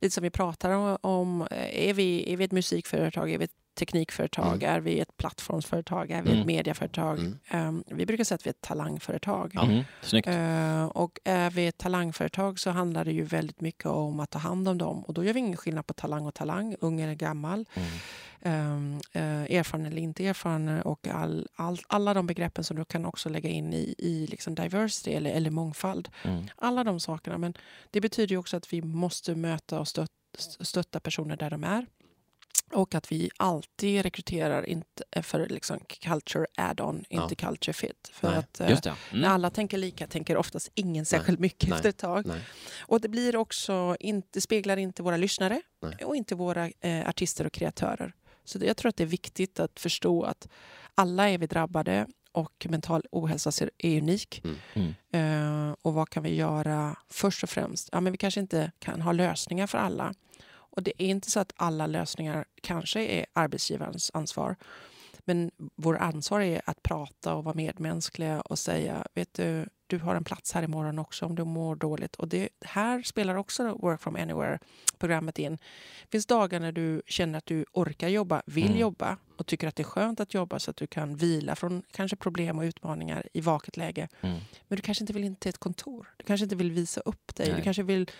lite 0.00 0.14
som 0.14 0.22
vi 0.22 0.30
pratar 0.30 0.70
om, 1.06 1.46
är 1.72 1.92
vi, 1.94 2.32
är 2.32 2.36
vi 2.36 2.44
ett 2.44 2.52
musikföretag, 2.52 3.30
är 3.32 3.38
vi 3.38 3.44
ett 3.44 3.50
teknikföretag, 3.76 4.62
mm. 4.62 4.74
är 4.74 4.80
vi 4.80 5.00
ett 5.00 5.16
plattformsföretag, 5.16 6.10
är 6.10 6.22
vi 6.22 6.28
mm. 6.30 6.40
ett 6.40 6.46
mediaföretag? 6.46 7.18
Mm. 7.18 7.68
Um, 7.68 7.84
vi 7.86 8.06
brukar 8.06 8.24
säga 8.24 8.36
att 8.36 8.46
vi 8.46 8.48
är 8.48 8.54
ett 8.54 8.60
talangföretag. 8.60 9.54
Uh, 10.26 10.84
och 10.84 11.18
är 11.24 11.50
vi 11.50 11.66
ett 11.66 11.78
talangföretag 11.78 12.58
så 12.58 12.70
handlar 12.70 13.04
det 13.04 13.12
ju 13.12 13.22
väldigt 13.22 13.60
mycket 13.60 13.86
om 13.86 14.20
att 14.20 14.30
ta 14.30 14.38
hand 14.38 14.68
om 14.68 14.78
dem. 14.78 15.04
Och 15.04 15.14
då 15.14 15.24
gör 15.24 15.32
vi 15.32 15.40
ingen 15.40 15.56
skillnad 15.56 15.86
på 15.86 15.94
talang 15.94 16.26
och 16.26 16.34
talang, 16.34 16.76
ung 16.80 17.00
eller 17.00 17.14
gammal. 17.14 17.66
Um, 18.42 19.00
uh, 19.16 19.56
erfaren 19.56 19.86
eller 19.86 20.02
inte 20.02 20.26
erfaren 20.26 20.82
och 20.82 21.08
all, 21.08 21.48
all, 21.54 21.78
alla 21.88 22.14
de 22.14 22.26
begreppen 22.26 22.64
som 22.64 22.76
du 22.76 22.84
kan 22.84 23.04
också 23.04 23.28
lägga 23.28 23.48
in 23.48 23.72
i, 23.72 23.94
i 23.98 24.26
liksom 24.26 24.54
diversity 24.54 25.10
eller, 25.10 25.30
eller 25.30 25.50
mångfald. 25.50 26.08
Mm. 26.22 26.46
Alla 26.56 26.84
de 26.84 27.00
sakerna. 27.00 27.38
Men 27.38 27.54
det 27.90 28.00
betyder 28.00 28.34
ju 28.34 28.38
också 28.38 28.56
att 28.56 28.72
vi 28.72 28.82
måste 28.82 29.34
möta 29.34 29.80
och 29.80 29.88
stötta, 29.88 30.12
stötta 30.60 31.00
personer 31.00 31.36
där 31.36 31.50
de 31.50 31.64
är. 31.64 31.86
Och 32.72 32.94
att 32.94 33.12
vi 33.12 33.30
alltid 33.36 34.02
rekryterar 34.02 34.68
inte 34.68 35.22
för 35.22 35.48
liksom 35.48 35.80
culture 36.00 36.46
add-on, 36.56 37.04
ja. 37.08 37.22
inte 37.22 37.34
culture 37.34 37.72
fit. 37.72 38.10
För 38.12 38.30
Nej, 38.30 38.38
att 38.38 38.60
eh, 38.60 38.66
mm. 38.68 38.96
när 39.12 39.28
alla 39.28 39.50
tänker 39.50 39.78
lika 39.78 40.06
tänker 40.06 40.36
oftast 40.36 40.70
ingen 40.74 41.06
särskilt 41.06 41.38
Nej. 41.38 41.46
mycket 41.46 41.68
Nej. 41.68 41.76
efter 41.76 41.88
ett 41.88 41.98
tag. 41.98 42.30
Och 42.80 43.00
det 43.00 43.08
blir 43.08 43.36
också 43.36 43.96
inte, 44.00 44.40
speglar 44.40 44.76
inte 44.76 45.02
våra 45.02 45.16
lyssnare 45.16 45.62
och 46.04 46.16
inte 46.16 46.34
våra 46.34 46.70
eh, 46.80 47.08
artister 47.08 47.46
och 47.46 47.52
kreatörer. 47.52 48.14
Så 48.44 48.58
det, 48.58 48.66
jag 48.66 48.76
tror 48.76 48.88
att 48.88 48.96
det 48.96 49.04
är 49.04 49.08
viktigt 49.08 49.60
att 49.60 49.80
förstå 49.80 50.22
att 50.22 50.48
alla 50.94 51.28
är 51.28 51.38
vi 51.38 51.46
drabbade 51.46 52.06
och 52.32 52.66
mental 52.68 53.02
ohälsa 53.10 53.52
är 53.78 53.98
unik. 53.98 54.42
Mm. 54.44 54.56
Mm. 55.12 55.68
Uh, 55.68 55.74
och 55.82 55.94
vad 55.94 56.08
kan 56.08 56.22
vi 56.22 56.34
göra 56.34 56.96
först 57.08 57.42
och 57.42 57.50
främst? 57.50 57.88
Ja, 57.92 58.00
men 58.00 58.12
vi 58.12 58.18
kanske 58.18 58.40
inte 58.40 58.72
kan 58.78 59.00
ha 59.02 59.12
lösningar 59.12 59.66
för 59.66 59.78
alla. 59.78 60.14
Och 60.76 60.82
det 60.82 61.02
är 61.02 61.06
inte 61.06 61.30
så 61.30 61.40
att 61.40 61.52
alla 61.56 61.86
lösningar 61.86 62.44
kanske 62.62 63.00
är 63.00 63.26
arbetsgivarens 63.32 64.10
ansvar. 64.14 64.56
Men 65.24 65.50
vår 65.76 65.96
ansvar 65.96 66.40
är 66.40 66.60
att 66.64 66.82
prata 66.82 67.34
och 67.34 67.44
vara 67.44 67.54
medmänskliga 67.54 68.40
och 68.40 68.58
säga, 68.58 69.06
vet 69.14 69.34
du, 69.34 69.66
du 69.86 69.98
har 69.98 70.14
en 70.14 70.24
plats 70.24 70.52
här 70.52 70.62
imorgon 70.62 70.98
också 70.98 71.26
om 71.26 71.34
du 71.34 71.44
mår 71.44 71.76
dåligt. 71.76 72.16
Och 72.16 72.28
det 72.28 72.48
här 72.60 73.02
spelar 73.02 73.34
också 73.34 73.78
Work 73.82 74.00
from 74.00 74.16
Anywhere-programmet 74.16 75.38
in. 75.38 75.56
Det 76.02 76.10
finns 76.10 76.26
dagar 76.26 76.60
när 76.60 76.72
du 76.72 77.02
känner 77.06 77.38
att 77.38 77.46
du 77.46 77.64
orkar 77.72 78.08
jobba, 78.08 78.42
vill 78.46 78.66
mm. 78.66 78.78
jobba 78.78 79.16
och 79.36 79.46
tycker 79.46 79.68
att 79.68 79.76
det 79.76 79.82
är 79.82 79.84
skönt 79.84 80.20
att 80.20 80.34
jobba 80.34 80.58
så 80.58 80.70
att 80.70 80.76
du 80.76 80.86
kan 80.86 81.16
vila 81.16 81.56
från 81.56 81.82
kanske 81.90 82.16
problem 82.16 82.58
och 82.58 82.62
utmaningar 82.62 83.26
i 83.32 83.40
vaket 83.40 83.76
läge. 83.76 84.08
Mm. 84.20 84.38
Men 84.68 84.76
du 84.76 84.82
kanske 84.82 85.02
inte 85.02 85.12
vill 85.12 85.24
in 85.24 85.36
till 85.36 85.48
ett 85.48 85.58
kontor. 85.58 86.14
Du 86.16 86.24
kanske 86.24 86.44
inte 86.44 86.56
vill 86.56 86.72
visa 86.72 87.00
upp 87.00 87.34
dig. 87.34 87.48
Nej. 87.48 87.56
Du 87.56 87.62
kanske 87.62 87.82
vill 87.82 88.10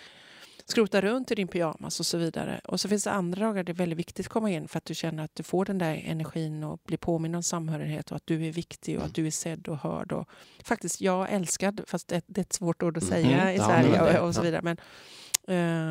skrota 0.68 1.00
runt 1.00 1.30
i 1.30 1.34
din 1.34 1.48
pyjamas 1.48 2.00
och 2.00 2.06
så 2.06 2.18
vidare. 2.18 2.60
Och 2.64 2.80
så 2.80 2.88
finns 2.88 3.04
det 3.04 3.10
andra 3.10 3.46
dagar 3.46 3.64
det 3.64 3.72
är 3.72 3.74
väldigt 3.74 3.98
viktigt 3.98 4.26
att 4.26 4.32
komma 4.32 4.50
in 4.50 4.68
för 4.68 4.78
att 4.78 4.84
du 4.84 4.94
känner 4.94 5.24
att 5.24 5.34
du 5.34 5.42
får 5.42 5.64
den 5.64 5.78
där 5.78 6.02
energin 6.06 6.64
och 6.64 6.80
blir 6.84 6.98
påmind 6.98 7.36
om 7.36 7.42
samhörighet 7.42 8.10
och 8.10 8.16
att 8.16 8.26
du 8.26 8.46
är 8.46 8.52
viktig 8.52 8.98
och 8.98 9.04
att 9.04 9.14
du 9.14 9.26
är 9.26 9.30
sedd 9.30 9.68
och 9.68 9.76
hörd. 9.76 10.12
Och 10.12 10.28
faktiskt, 10.64 11.00
jag 11.00 11.32
älskad, 11.32 11.80
fast 11.86 12.08
det, 12.08 12.22
det 12.26 12.40
är 12.40 12.42
ett 12.42 12.52
svårt 12.52 12.82
ord 12.82 12.96
att 12.96 13.02
mm. 13.02 13.14
säga 13.14 13.40
mm. 13.40 13.54
i 13.54 13.58
Sverige 13.58 14.18
och, 14.18 14.28
och, 14.28 14.34
så 14.34 14.42
vidare. 14.42 14.62
Men, 14.62 14.76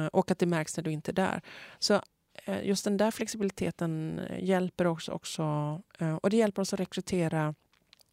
uh, 0.04 0.08
och 0.08 0.32
att 0.32 0.40
det 0.40 0.46
märks 0.46 0.78
när 0.78 0.84
du 0.84 0.92
inte 0.92 1.12
är 1.12 1.14
där. 1.14 1.42
Så 1.80 1.94
uh, 2.50 2.68
just 2.68 2.84
den 2.84 2.98
där 2.98 3.12
flexibiliteten 3.12 4.22
hjälper 4.40 4.88
också, 4.88 5.12
också 5.12 5.44
uh, 6.02 6.16
och 6.16 6.30
det 6.30 6.38
hjälper 6.38 6.62
oss 6.62 6.74
att 6.74 6.80
rekrytera 6.80 7.56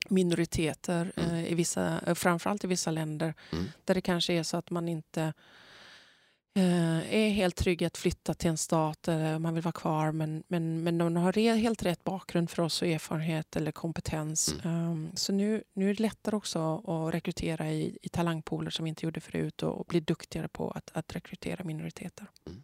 minoriteter, 0.09 1.13
mm. 1.17 1.37
i 1.37 1.55
vissa, 1.55 2.15
framförallt 2.15 2.65
i 2.65 2.67
vissa 2.67 2.91
länder 2.91 3.35
mm. 3.53 3.65
där 3.85 3.95
det 3.95 4.01
kanske 4.01 4.33
är 4.33 4.43
så 4.43 4.57
att 4.57 4.71
man 4.71 4.89
inte 4.89 5.21
Eh, 5.23 5.33
är 6.55 7.29
helt 7.29 7.57
trygg 7.57 7.85
att 7.85 7.97
flytta 7.97 8.35
till 8.35 8.51
en 8.51 8.57
stat 8.57 9.09
eller 9.09 9.39
man 9.39 9.55
vill 9.55 9.63
vara 9.63 9.73
kvar 9.73 10.13
men, 10.13 10.43
men, 10.49 10.83
men 10.83 10.99
de 10.99 11.17
har 11.17 11.57
helt 11.57 11.83
rätt 11.83 12.05
bakgrund 12.05 12.51
för 12.51 12.63
oss 12.63 12.83
och 12.83 12.89
erfarenhet 12.89 13.57
eller 13.57 13.73
kompetens. 13.73 14.55
Mm. 14.65 14.91
Um, 14.91 15.11
så 15.15 15.33
nu, 15.33 15.63
nu 15.73 15.91
är 15.91 15.95
det 15.95 16.03
lättare 16.03 16.37
också 16.37 16.83
att 16.87 17.15
rekrytera 17.15 17.71
i, 17.71 17.99
i 18.03 18.09
talangpooler 18.09 18.71
som 18.71 18.85
vi 18.85 18.89
inte 18.89 19.07
gjorde 19.07 19.21
förut 19.21 19.63
och, 19.63 19.81
och 19.81 19.87
bli 19.87 20.01
duktigare 20.01 20.49
på 20.49 20.71
att, 20.71 20.91
att 20.95 21.17
rekrytera 21.17 21.65
minoriteter. 21.65 22.27
Mm. 22.47 22.63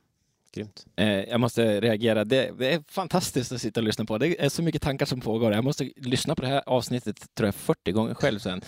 Grymt. 0.54 0.86
Eh, 0.96 1.08
jag 1.08 1.40
måste 1.40 1.80
reagera. 1.80 2.24
Det, 2.24 2.58
det, 2.58 2.72
är 2.72 2.82
fantastiskt 2.88 3.52
att 3.52 3.60
sitta 3.60 3.80
och 3.80 3.84
lyssna 3.84 4.04
på. 4.04 4.18
Det 4.18 4.44
är 4.44 4.48
så 4.48 4.62
mycket 4.62 4.82
tankar 4.82 5.06
som 5.06 5.20
pågår. 5.20 5.52
Jag 5.52 5.64
måste 5.64 5.90
lyssna 5.96 6.34
på 6.34 6.42
det 6.42 6.48
här 6.48 6.62
avsnittet 6.66 7.34
tror 7.34 7.46
jag 7.46 7.54
40 7.54 7.92
gånger 7.92 8.14
själv 8.14 8.38
sen. 8.38 8.60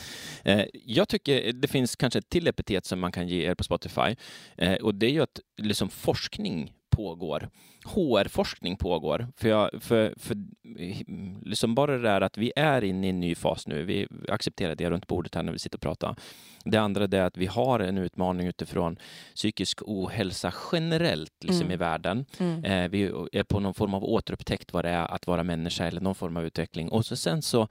Eh, 0.45 0.65
jag 0.73 1.09
tycker 1.09 1.53
det 1.53 1.69
finns 1.69 1.97
kanske 1.97 2.19
ett 2.19 2.29
till 2.29 2.47
epitet 2.47 2.87
som 2.87 3.01
man 3.01 3.13
kan 3.13 3.29
ge 3.29 3.51
er 3.51 3.55
på 3.55 3.65
Spotify 3.65 4.17
eh, 4.57 4.75
och 4.75 4.95
det 4.95 5.07
är 5.07 5.11
ju 5.11 5.23
att 5.23 5.41
liksom 5.63 5.89
forskning 5.89 6.73
pågår. 7.01 7.49
HR-forskning 7.85 8.77
pågår. 8.77 9.27
För, 9.37 9.49
jag, 9.49 9.71
för, 9.81 10.15
för 10.17 10.37
liksom 11.49 11.75
bara 11.75 11.93
det 11.93 12.03
där 12.03 12.21
att 12.21 12.39
vi 12.39 12.53
är 12.57 12.85
inne 12.85 13.07
i 13.07 13.11
en 13.11 13.21
ny 13.21 13.35
fas 13.35 13.67
nu. 13.67 13.85
Vi 13.85 14.09
accepterar 14.29 14.75
det 14.75 14.91
runt 14.91 15.07
bordet 15.07 15.35
här 15.35 15.43
när 15.43 15.53
vi 15.53 15.59
sitter 15.59 15.77
och 15.77 15.83
pratar. 15.83 16.17
Det 16.65 16.79
andra 16.79 17.05
är 17.05 17.23
att 17.23 17.37
vi 17.37 17.47
har 17.47 17.81
en 17.81 17.99
utmaning 17.99 18.47
utifrån 18.47 18.99
psykisk 19.35 19.83
ohälsa 19.83 20.53
generellt 20.73 21.45
liksom 21.45 21.63
mm. 21.63 21.73
i 21.73 21.77
världen. 21.77 22.25
Mm. 22.39 22.65
Eh, 22.65 22.89
vi 22.89 23.03
är 23.33 23.43
på 23.43 23.61
någon 23.61 23.75
form 23.75 23.95
av 23.95 24.05
återupptäckt 24.05 24.73
vad 24.73 24.85
det 24.85 24.91
är 24.91 25.15
att 25.15 25.27
vara 25.27 25.43
människa 25.43 25.87
eller 25.87 26.01
någon 26.01 26.15
form 26.15 26.37
av 26.37 26.45
utveckling. 26.45 26.89
Och 26.89 27.07
så 27.07 27.17
sen 27.17 27.43
så 27.43 27.69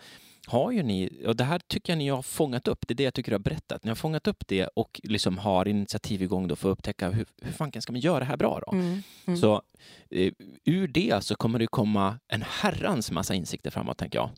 har 0.50 0.72
ju 0.72 0.84
ni, 0.84 1.24
och 1.28 1.36
det 1.36 1.44
här 1.44 1.60
tycker 1.68 1.94
jag 1.94 1.98
ni 1.98 2.10
har 2.10 2.22
fångat 2.22 2.68
upp, 2.68 2.88
det 2.88 2.94
är 2.94 2.96
det 2.96 3.04
jag 3.04 3.14
tycker 3.14 3.32
du 3.32 3.36
har 3.36 3.40
berättat, 3.40 3.84
ni 3.84 3.90
har 3.90 3.96
fångat 3.96 4.28
upp 4.28 4.48
det 4.48 4.68
och 4.68 5.02
liksom 5.04 5.38
har 5.38 5.68
initiativ 5.68 6.22
igång 6.22 6.48
då 6.48 6.56
för 6.56 6.70
att 6.70 6.78
upptäcka 6.78 7.10
hur, 7.10 7.26
hur 7.42 7.52
fan 7.52 7.82
ska 7.82 7.92
man 7.92 8.02
göra 8.02 8.20
det 8.20 8.26
här 8.26 8.38
bra 8.38 8.62
då? 8.66 8.72
Mm. 8.72 9.04
Mm. 9.26 9.40
Så 9.40 9.62
eh, 10.10 10.34
ur 10.66 10.88
det 10.88 11.24
så 11.24 11.36
kommer 11.36 11.60
det 11.60 11.68
komma 11.68 12.20
en 12.28 12.44
herrans 12.48 13.12
massa 13.12 13.36
insikter 13.36 13.72
framåt, 13.72 13.98
tänker 13.98 14.20
jag. 14.20 14.30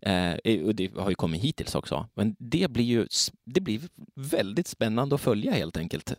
Eh, 0.00 0.64
och 0.66 0.74
det 0.74 0.96
har 0.96 1.08
ju 1.08 1.14
kommit 1.14 1.42
hittills 1.42 1.74
också. 1.74 2.08
Men 2.14 2.36
det 2.38 2.70
blir 2.70 2.84
ju 2.84 3.06
det 3.44 3.60
blir 3.60 3.80
väldigt 4.14 4.66
spännande 4.66 5.14
att 5.14 5.20
följa 5.20 5.52
helt 5.52 5.76
enkelt. 5.76 6.14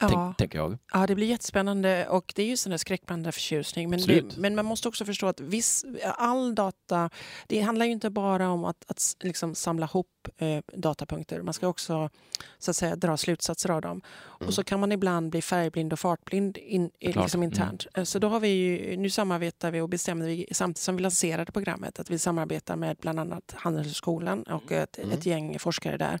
Ja. 0.00 0.34
tänker 0.38 0.58
jag. 0.58 0.78
Ja, 0.92 1.06
det 1.06 1.14
blir 1.14 1.26
jättespännande 1.26 2.06
och 2.08 2.32
det 2.36 2.42
är 2.42 2.46
ju 2.46 2.56
sån 2.56 2.70
där 2.70 2.76
skräckblandad 2.76 3.34
förtjusning. 3.34 3.90
Men, 3.90 4.00
det, 4.00 4.36
men 4.36 4.54
man 4.54 4.64
måste 4.64 4.88
också 4.88 5.04
förstå 5.04 5.26
att 5.26 5.40
viss, 5.40 5.84
all 6.04 6.54
data, 6.54 7.10
det 7.46 7.60
handlar 7.60 7.86
ju 7.86 7.92
inte 7.92 8.10
bara 8.10 8.50
om 8.50 8.64
att, 8.64 8.84
att 8.88 9.16
liksom 9.20 9.54
samla 9.54 9.86
ihop 9.86 10.28
eh, 10.38 10.58
datapunkter. 10.74 11.42
Man 11.42 11.54
ska 11.54 11.68
också 11.68 12.10
så 12.58 12.70
att 12.70 12.76
säga, 12.76 12.96
dra 12.96 13.16
slutsatser 13.16 13.70
av 13.70 13.80
dem. 13.80 13.90
Mm. 13.90 14.48
Och 14.48 14.54
så 14.54 14.64
kan 14.64 14.80
man 14.80 14.92
ibland 14.92 15.30
bli 15.30 15.42
färgblind 15.42 15.92
och 15.92 15.98
fartblind 15.98 16.58
in, 16.58 16.90
liksom 17.00 17.42
internt. 17.42 17.86
Mm. 17.94 18.06
Så 18.06 18.18
då 18.18 18.28
har 18.28 18.40
vi 18.40 18.48
ju, 18.48 18.96
nu 18.96 19.10
samarbetar 19.10 19.70
vi 19.70 19.80
och 19.80 19.88
bestämde 19.88 20.26
vi 20.26 20.46
samtidigt 20.52 20.78
som 20.78 20.96
vi 20.96 21.02
lanserade 21.02 21.52
programmet 21.52 22.00
att 22.00 22.10
vi 22.10 22.18
samarbetar 22.18 22.76
med 22.76 22.96
bland 22.96 23.20
annat 23.20 23.21
Handelshögskolan 23.54 24.42
och 24.42 24.72
ett, 24.72 24.98
mm. 24.98 25.10
ett 25.10 25.26
gäng 25.26 25.58
forskare 25.58 25.96
där. 25.96 26.20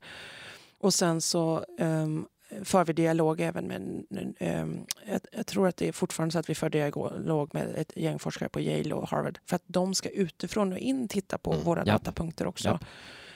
Och 0.78 0.94
sen 0.94 1.20
så 1.20 1.64
um, 1.78 2.26
för 2.64 2.84
vi 2.84 2.92
dialog 2.92 3.40
även 3.40 3.66
med... 3.66 4.04
Um, 4.40 4.86
jag, 5.06 5.20
jag, 5.32 5.46
tror 5.46 5.68
att 5.68 5.76
det 5.76 5.88
är 5.88 5.92
fortfarande 5.92 6.32
så 6.32 6.38
att 6.38 6.50
vi 6.50 6.54
för 6.54 6.70
dialog 6.70 7.54
med 7.54 7.74
ett 7.76 7.92
gäng 7.96 8.18
forskare 8.18 8.48
på 8.48 8.60
Yale 8.60 8.94
och 8.94 9.08
Harvard 9.08 9.38
för 9.46 9.56
att 9.56 9.62
de 9.66 9.94
ska 9.94 10.08
utifrån 10.08 10.72
och 10.72 10.78
in 10.78 11.08
titta 11.08 11.38
på 11.38 11.52
mm. 11.52 11.64
våra 11.64 11.82
ja. 11.86 11.92
datapunkter 11.92 12.46
också. 12.46 12.78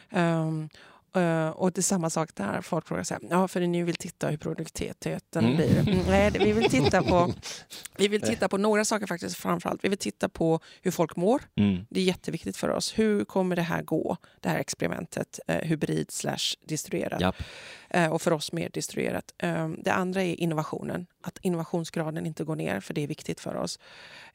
Ja. 0.08 0.40
Um, 0.40 0.68
Uh, 1.16 1.48
och 1.48 1.72
det 1.72 1.80
är 1.80 1.82
samma 1.82 2.10
sak 2.10 2.30
där. 2.34 2.60
Folk 2.60 2.86
frågar 2.86 3.02
så 3.04 3.14
här, 3.14 3.22
ja 3.30 3.48
för 3.48 3.60
ni 3.60 3.82
vill 3.82 3.96
titta 3.96 4.28
hur 4.28 4.36
produktiviteten 4.36 5.44
mm. 5.44 5.56
blir. 5.56 5.78
Mm, 5.78 6.06
nej, 6.08 6.30
vi 6.30 6.52
vill 6.52 6.70
titta 6.70 7.02
på 7.02 7.32
vi 7.96 8.08
vill 8.08 8.20
titta 8.20 8.48
på 8.48 8.58
några 8.58 8.84
saker 8.84 9.06
faktiskt 9.06 9.36
framförallt. 9.36 9.84
Vi 9.84 9.88
vill 9.88 9.98
titta 9.98 10.28
på 10.28 10.60
hur 10.82 10.90
folk 10.90 11.16
mår. 11.16 11.42
Mm. 11.54 11.86
Det 11.90 12.00
är 12.00 12.04
jätteviktigt 12.04 12.56
för 12.56 12.68
oss. 12.68 12.98
Hur 12.98 13.24
kommer 13.24 13.56
det 13.56 13.62
här 13.62 13.82
gå? 13.82 14.16
Det 14.40 14.48
här 14.48 14.58
experimentet, 14.58 15.40
uh, 15.50 15.56
hybrid 15.56 16.10
slash 16.10 16.56
distribuerat. 16.66 17.22
Yep. 17.22 17.34
Uh, 17.96 18.12
och 18.12 18.22
för 18.22 18.32
oss 18.32 18.52
mer 18.52 18.68
distribuerat. 18.68 19.32
Det 19.78 19.92
andra 19.92 20.22
är 20.22 20.40
innovationen. 20.40 21.06
Att 21.22 21.38
innovationsgraden 21.42 22.26
inte 22.26 22.44
går 22.44 22.56
ner, 22.56 22.80
för 22.80 22.94
det 22.94 23.02
är 23.02 23.06
viktigt 23.06 23.40
för 23.40 23.56
oss 23.56 23.78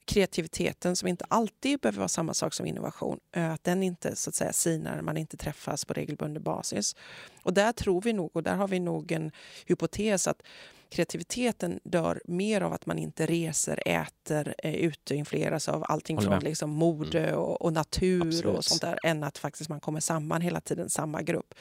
kreativiteten 0.05 0.95
som 0.95 1.07
inte 1.07 1.25
alltid 1.27 1.79
behöver 1.79 1.97
vara 1.97 2.07
samma 2.07 2.33
sak 2.33 2.53
som 2.53 2.65
innovation, 2.65 3.19
eh, 3.35 3.51
att 3.51 3.63
den 3.63 3.83
inte 3.83 4.15
så 4.15 4.29
att 4.29 4.35
säga 4.35 4.53
sinar, 4.53 5.01
man 5.01 5.17
inte 5.17 5.37
träffas 5.37 5.85
på 5.85 5.93
regelbunden 5.93 6.43
basis. 6.43 6.95
Och 7.43 7.53
där 7.53 7.71
tror 7.71 8.01
vi 8.01 8.13
nog, 8.13 8.31
och 8.33 8.43
där 8.43 8.55
har 8.55 8.67
vi 8.67 8.79
nog 8.79 9.11
en 9.11 9.31
hypotes 9.65 10.27
att 10.27 10.41
kreativiteten 10.89 11.79
dör 11.83 12.21
mer 12.25 12.61
av 12.61 12.73
att 12.73 12.85
man 12.85 12.97
inte 12.99 13.25
reser, 13.25 13.79
äter, 13.85 14.55
är 14.57 14.73
ute 14.73 15.13
och 15.13 15.17
influeras 15.17 15.69
av 15.69 15.85
allting 15.87 16.21
från 16.21 16.39
liksom 16.39 16.69
mode 16.69 17.19
mm. 17.19 17.39
och, 17.39 17.61
och 17.61 17.73
natur 17.73 18.21
Absolut. 18.21 18.57
och 18.57 18.65
sånt 18.65 18.81
där, 18.81 18.99
än 19.03 19.23
att 19.23 19.37
faktiskt 19.37 19.69
man 19.69 19.79
kommer 19.79 19.99
samman 19.99 20.41
hela 20.41 20.61
tiden, 20.61 20.89
samma 20.89 21.21
grupp. 21.21 21.53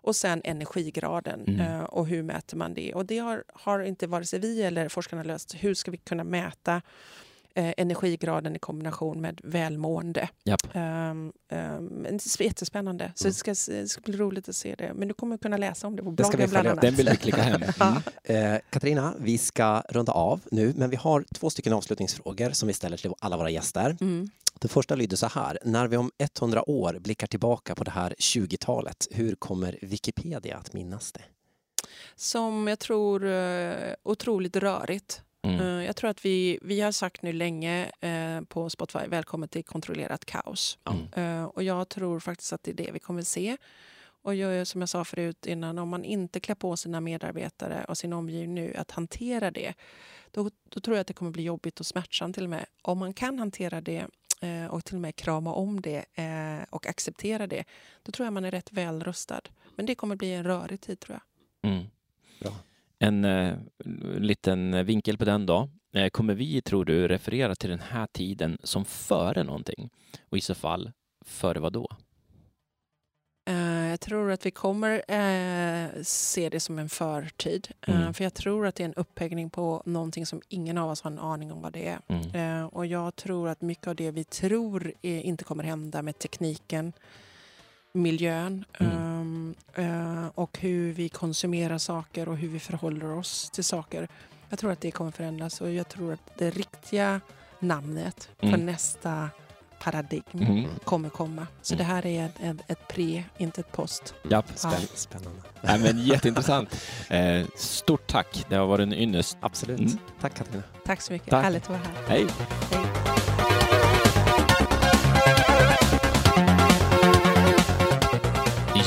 Och 0.00 0.16
sen 0.16 0.40
energigraden 0.44 1.44
mm. 1.46 1.60
Eh, 1.60 1.84
och 1.84 2.06
hur 2.06 2.22
mäter 2.22 2.56
man 2.56 2.74
det? 2.74 2.94
Och 2.94 3.06
det 3.06 3.18
har, 3.18 3.44
har 3.54 3.80
inte 3.80 4.06
vare 4.06 4.24
sig 4.24 4.38
vi 4.38 4.62
eller 4.62 4.88
forskarna 4.88 5.22
löst. 5.22 5.54
Hur 5.54 5.74
ska 5.74 5.90
vi 5.90 5.96
kunna 5.96 6.24
mäta 6.24 6.82
eh, 7.58 7.72
energigraden 7.76 8.56
i 8.56 8.58
kombination 8.58 9.20
med 9.20 9.40
välmående. 9.44 10.28
Japp. 10.44 10.76
Um, 10.76 11.32
um, 11.52 12.18
jättespännande. 12.38 13.12
Så 13.14 13.28
det 13.28 13.34
ska, 13.34 13.50
det 13.50 13.88
ska 13.88 14.00
bli 14.00 14.16
roligt 14.16 14.48
att 14.48 14.56
se 14.56 14.74
det. 14.74 14.92
Men 14.94 15.08
du 15.08 15.14
kommer 15.14 15.36
kunna 15.36 15.56
läsa 15.56 15.86
om 15.86 15.96
det 15.96 16.02
på 16.02 16.10
bloggen 16.10 16.30
vi 16.30 16.36
bland 16.36 16.52
följa. 16.52 16.70
annat. 16.72 16.82
Den 16.82 16.94
vill 16.94 17.08
vi 17.08 17.16
klicka 17.16 17.42
hem. 17.42 17.62
Mm. 17.78 18.54
Eh, 18.54 18.60
Katarina, 18.70 19.14
vi 19.18 19.38
ska 19.38 19.82
runda 19.88 20.12
av 20.12 20.40
nu, 20.50 20.72
men 20.76 20.90
vi 20.90 20.96
har 20.96 21.24
två 21.34 21.50
stycken 21.50 21.72
avslutningsfrågor 21.72 22.50
som 22.50 22.66
vi 22.66 22.72
ställer 22.72 22.96
till 22.96 23.12
alla 23.20 23.36
våra 23.36 23.50
gäster. 23.50 23.96
Mm. 24.00 24.30
Den 24.58 24.68
första 24.68 24.94
lyder 24.94 25.16
så 25.16 25.26
här. 25.26 25.58
När 25.64 25.86
vi 25.88 25.96
om 25.96 26.10
100 26.40 26.70
år 26.70 26.98
blickar 27.00 27.26
tillbaka 27.26 27.74
på 27.74 27.84
det 27.84 27.90
här 27.90 28.14
20-talet, 28.18 29.08
hur 29.10 29.34
kommer 29.34 29.78
Wikipedia 29.82 30.56
att 30.56 30.72
minnas 30.72 31.12
det? 31.12 31.22
Som 32.16 32.68
jag 32.68 32.78
tror 32.78 33.26
eh, 33.26 33.74
otroligt 34.02 34.56
rörigt. 34.56 35.22
Mm. 35.42 35.60
Eh, 35.60 35.86
Jag 35.86 35.96
tror 35.96 36.10
att 36.10 36.24
vi, 36.24 36.58
vi 36.62 36.80
har 36.80 36.92
sagt 36.92 37.22
nu 37.22 37.32
länge 37.32 37.90
eh, 38.00 38.40
på 38.40 38.70
Spotify, 38.70 39.06
välkommen 39.08 39.48
till 39.48 39.64
kontrollerat 39.64 40.24
kaos. 40.24 40.78
Mm. 40.90 41.42
Eh, 41.42 41.44
och 41.44 41.62
jag 41.62 41.88
tror 41.88 42.20
faktiskt 42.20 42.52
att 42.52 42.62
det 42.62 42.70
är 42.70 42.74
det 42.74 42.90
vi 42.92 42.98
kommer 42.98 43.22
se. 43.22 43.56
Och 44.22 44.34
jag, 44.34 44.66
som 44.66 44.80
jag 44.80 44.88
sa 44.88 45.04
förut 45.04 45.46
innan, 45.46 45.78
om 45.78 45.88
man 45.88 46.04
inte 46.04 46.40
klär 46.40 46.54
på 46.54 46.76
sina 46.76 47.00
medarbetare 47.00 47.84
och 47.88 47.98
sin 47.98 48.12
omgivning 48.12 48.54
nu 48.54 48.74
att 48.76 48.90
hantera 48.90 49.50
det, 49.50 49.74
då, 50.30 50.50
då 50.68 50.80
tror 50.80 50.96
jag 50.96 51.00
att 51.00 51.06
det 51.06 51.14
kommer 51.14 51.30
bli 51.30 51.42
jobbigt 51.42 51.80
och 51.80 51.86
smärtsamt 51.86 52.34
till 52.34 52.44
och 52.44 52.50
med. 52.50 52.66
Om 52.82 52.98
man 52.98 53.12
kan 53.14 53.38
hantera 53.38 53.80
det 53.80 54.06
eh, 54.40 54.66
och 54.66 54.84
till 54.84 54.94
och 54.94 55.00
med 55.00 55.16
krama 55.16 55.52
om 55.52 55.80
det 55.80 56.04
eh, 56.14 56.66
och 56.70 56.86
acceptera 56.86 57.46
det, 57.46 57.64
då 58.02 58.12
tror 58.12 58.26
jag 58.26 58.32
man 58.32 58.44
är 58.44 58.50
rätt 58.50 58.72
väl 58.72 59.02
rustad. 59.04 59.40
Men 59.76 59.86
det 59.86 59.94
kommer 59.94 60.16
bli 60.16 60.32
en 60.32 60.44
rörig 60.44 60.80
tid 60.80 61.00
tror 61.00 61.18
jag. 61.62 61.70
Mm. 61.70 61.86
Bra. 62.40 62.52
En 62.98 63.24
eh, 63.24 63.54
liten 64.18 64.86
vinkel 64.86 65.18
på 65.18 65.24
den 65.24 65.46
då. 65.46 65.68
Eh, 65.94 66.08
kommer 66.08 66.34
vi, 66.34 66.62
tror 66.62 66.84
du, 66.84 67.08
referera 67.08 67.54
till 67.54 67.70
den 67.70 67.80
här 67.80 68.06
tiden 68.12 68.58
som 68.62 68.84
före 68.84 69.42
någonting? 69.42 69.90
Och 70.28 70.36
i 70.38 70.40
så 70.40 70.54
fall, 70.54 70.92
före 71.26 71.60
vad 71.60 71.72
då? 71.72 71.88
Eh, 73.50 73.88
jag 73.90 74.00
tror 74.00 74.30
att 74.32 74.46
vi 74.46 74.50
kommer 74.50 74.92
eh, 75.08 75.88
se 76.02 76.48
det 76.48 76.60
som 76.60 76.78
en 76.78 76.88
förtid. 76.88 77.68
Eh, 77.86 78.00
Mm. 78.00 78.14
för 78.14 78.24
jag 78.24 78.34
tror 78.34 78.66
att 78.66 78.74
det 78.74 78.82
är 78.82 78.88
en 78.88 78.94
upphängning 78.94 79.50
på 79.50 79.82
någonting 79.86 80.26
som 80.26 80.42
ingen 80.48 80.78
av 80.78 80.90
oss 80.90 81.02
har 81.02 81.10
en 81.10 81.18
aning 81.18 81.52
om 81.52 81.62
vad 81.62 81.72
det 81.72 81.88
är. 81.88 81.98
Mm. 82.08 82.68
Och 82.68 82.86
jag 82.86 83.16
tror 83.16 83.48
att 83.48 83.60
mycket 83.62 83.86
av 83.86 83.94
det 83.96 84.10
vi 84.10 84.24
tror 84.24 84.92
är, 85.02 85.20
inte 85.20 85.44
kommer 85.44 85.64
hända 85.64 86.02
med 86.02 86.18
tekniken, 86.18 86.92
miljön 87.98 88.64
Mm. 88.80 88.92
ehm, 88.92 89.54
eh, 89.74 90.26
och 90.34 90.58
hur 90.60 90.92
vi 90.92 91.08
konsumerar 91.08 91.78
saker 91.78 92.28
och 92.28 92.36
hur 92.36 92.48
vi 92.48 92.60
förhåller 92.60 93.10
oss 93.18 93.50
till 93.50 93.64
saker. 93.64 94.08
Jag 94.48 94.58
tror 94.58 94.72
att 94.72 94.80
det 94.80 94.90
kommer 94.90 95.10
förändras 95.10 95.60
och 95.60 95.70
jag 95.70 95.88
tror 95.88 96.12
att 96.12 96.38
det 96.38 96.50
riktiga 96.50 97.20
namnet 97.58 98.28
för 98.40 98.46
Mm. 98.46 98.66
nästa 98.66 99.30
paradigm 99.82 100.22
Mm. 100.32 100.66
kommer 100.84 101.08
komma. 101.08 101.46
Så 101.62 101.74
Mm. 101.74 101.78
det 101.86 101.92
här 101.94 102.06
är 102.06 102.26
ett, 102.26 102.34
ett, 102.40 102.70
ett 102.70 102.88
pre, 102.88 103.24
inte 103.38 103.60
ett 103.60 103.72
post. 103.72 104.14
Japp. 104.30 104.44
Ja. 104.48 104.56
Spänn, 104.56 104.86
Spännande. 104.94 105.40
Nej, 105.62 105.78
men 105.78 105.98
jätteintressant. 106.06 106.84
Eh, 107.10 107.46
stort 107.56 108.06
tack. 108.06 108.46
Det 108.48 108.56
har 108.56 108.66
varit 108.66 108.82
en 108.82 108.92
ynnest. 108.94 109.36
Absolut. 109.40 109.80
Mm. 109.80 109.98
Tack 110.20 110.34
Katarina. 110.34 110.62
Tack 110.86 111.00
så 111.00 111.12
mycket. 111.12 111.30
Tack. 111.30 111.44
Härligt 111.44 111.62
att 111.62 111.68
vara 111.68 111.78
här. 111.78 112.04
Hej! 112.08 112.26
Hej. 112.70 113.67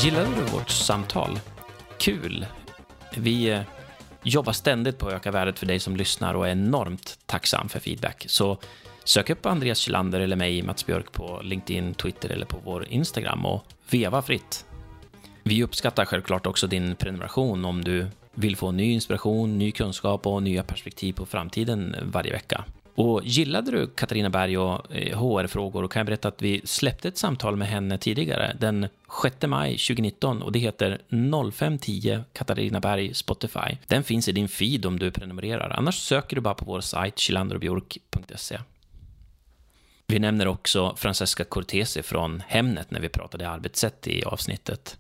Gillade 0.04 0.36
du 0.36 0.42
vårt 0.42 0.70
samtal? 0.70 1.40
Kul! 2.00 2.46
Vi 3.18 3.50
eh, 3.50 3.62
jobbar 4.24 4.54
ständigt 4.54 4.98
på 4.98 5.08
att 5.08 5.14
öka 5.14 5.32
värdet 5.32 5.60
för 5.60 5.66
dig 5.66 5.80
som 5.80 5.96
lyssnar 5.96 6.34
och 6.34 6.48
är 6.48 6.52
enormt 6.52 7.20
tacksam 7.26 7.70
för 7.70 7.80
feedback. 7.80 8.26
Så 8.28 8.58
sök 9.04 9.30
upp 9.30 9.46
Andreas 9.46 9.78
Kylander 9.78 10.20
eller 10.20 10.36
mig, 10.36 10.62
Mats 10.62 10.86
Björk, 10.86 11.12
på 11.12 11.42
LinkedIn, 11.44 11.94
Twitter 11.94 12.30
eller 12.30 12.46
på 12.46 12.58
vår 12.64 12.88
Instagram 12.88 13.46
och 13.46 13.64
veva 13.90 14.22
fritt. 14.22 14.66
Vi 15.44 15.64
uppskattar 15.64 16.06
självklart 16.06 16.48
också 16.48 16.68
din 16.68 16.96
prenumeration 16.96 17.66
om 17.66 17.84
du 17.84 18.08
vill 18.34 18.56
få 18.56 18.72
ny 18.72 18.92
inspiration, 18.92 19.58
ny 19.58 19.72
kunskap 19.72 20.28
och 20.28 20.44
nya 20.44 20.64
perspektiv 20.64 21.14
på 21.14 21.26
framtiden 21.26 21.96
varje 22.04 22.32
vecka. 22.32 22.66
Och 22.96 23.22
gillade 23.24 23.72
du 23.72 23.88
Katarina 23.88 24.30
Berg 24.30 24.58
och 24.58 24.96
eh, 24.96 25.20
HR-frågor 25.20 25.88
kan 25.88 26.00
jag 26.00 26.06
berätta 26.06 26.28
att 26.28 26.42
vi 26.42 26.62
släppte 26.66 27.08
ett 27.08 27.18
samtal 27.18 27.56
med 27.56 27.68
henne 27.68 27.98
tidigare, 27.98 28.58
den 28.60 28.88
6 29.24 29.36
maj 29.48 29.72
2019 29.72 30.42
och 30.42 30.52
det 30.52 30.60
heter 30.60 31.02
0510 31.52 32.20
Katarina 32.34 32.80
Berg 32.80 33.14
Spotify. 33.14 33.78
Den 33.88 34.04
finns 34.04 34.28
i 34.28 34.32
din 34.32 34.50
feed 34.50 34.86
om 34.86 35.00
du 35.00 35.12
prenumererar, 35.12 35.70
annars 35.70 35.96
söker 35.96 36.36
du 36.36 36.42
bara 36.42 36.54
på 36.54 36.66
vår 36.66 36.82
sajt 36.82 37.20
kilanderobjork.se. 37.20 38.60
Vi 40.08 40.20
nämner 40.20 40.48
också 40.48 40.96
Francesca 40.96 41.44
Cortese 41.44 42.04
från 42.04 42.44
Hemnet 42.48 42.92
när 42.92 43.00
vi 43.00 43.10
pratade 43.10 43.50
arbetssätt 43.50 44.08
i 44.08 44.24
avsnittet. 44.24 44.98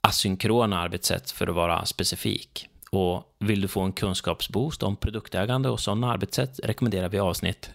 Asynkrona 0.00 0.80
arbetssätt 0.80 1.30
för 1.30 1.46
att 1.46 1.54
vara 1.54 1.86
specifik. 1.86 2.69
Och 2.90 3.36
vill 3.38 3.60
du 3.60 3.68
få 3.68 3.80
en 3.80 3.92
kunskapsboost 3.92 4.82
om 4.82 4.96
produktägande 4.96 5.68
och 5.68 5.80
sådana 5.80 6.12
arbetssätt 6.12 6.60
rekommenderar 6.64 7.08
vi 7.08 7.18
avsnitt 7.18 7.70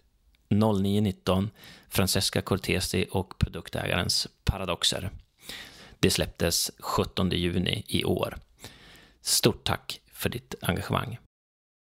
0919 0.50 1.50
Francesca 1.90 2.42
Cortesi 2.42 3.06
och 3.12 3.38
produktägarens 3.38 4.28
paradoxer. 4.44 5.10
Det 6.00 6.10
släpptes 6.10 6.72
17 6.80 7.30
juni 7.30 7.84
i 7.88 8.04
år. 8.04 8.38
Stort 9.22 9.64
tack 9.64 10.02
för 10.14 10.30
ditt 10.30 10.56
engagemang. 10.62 11.18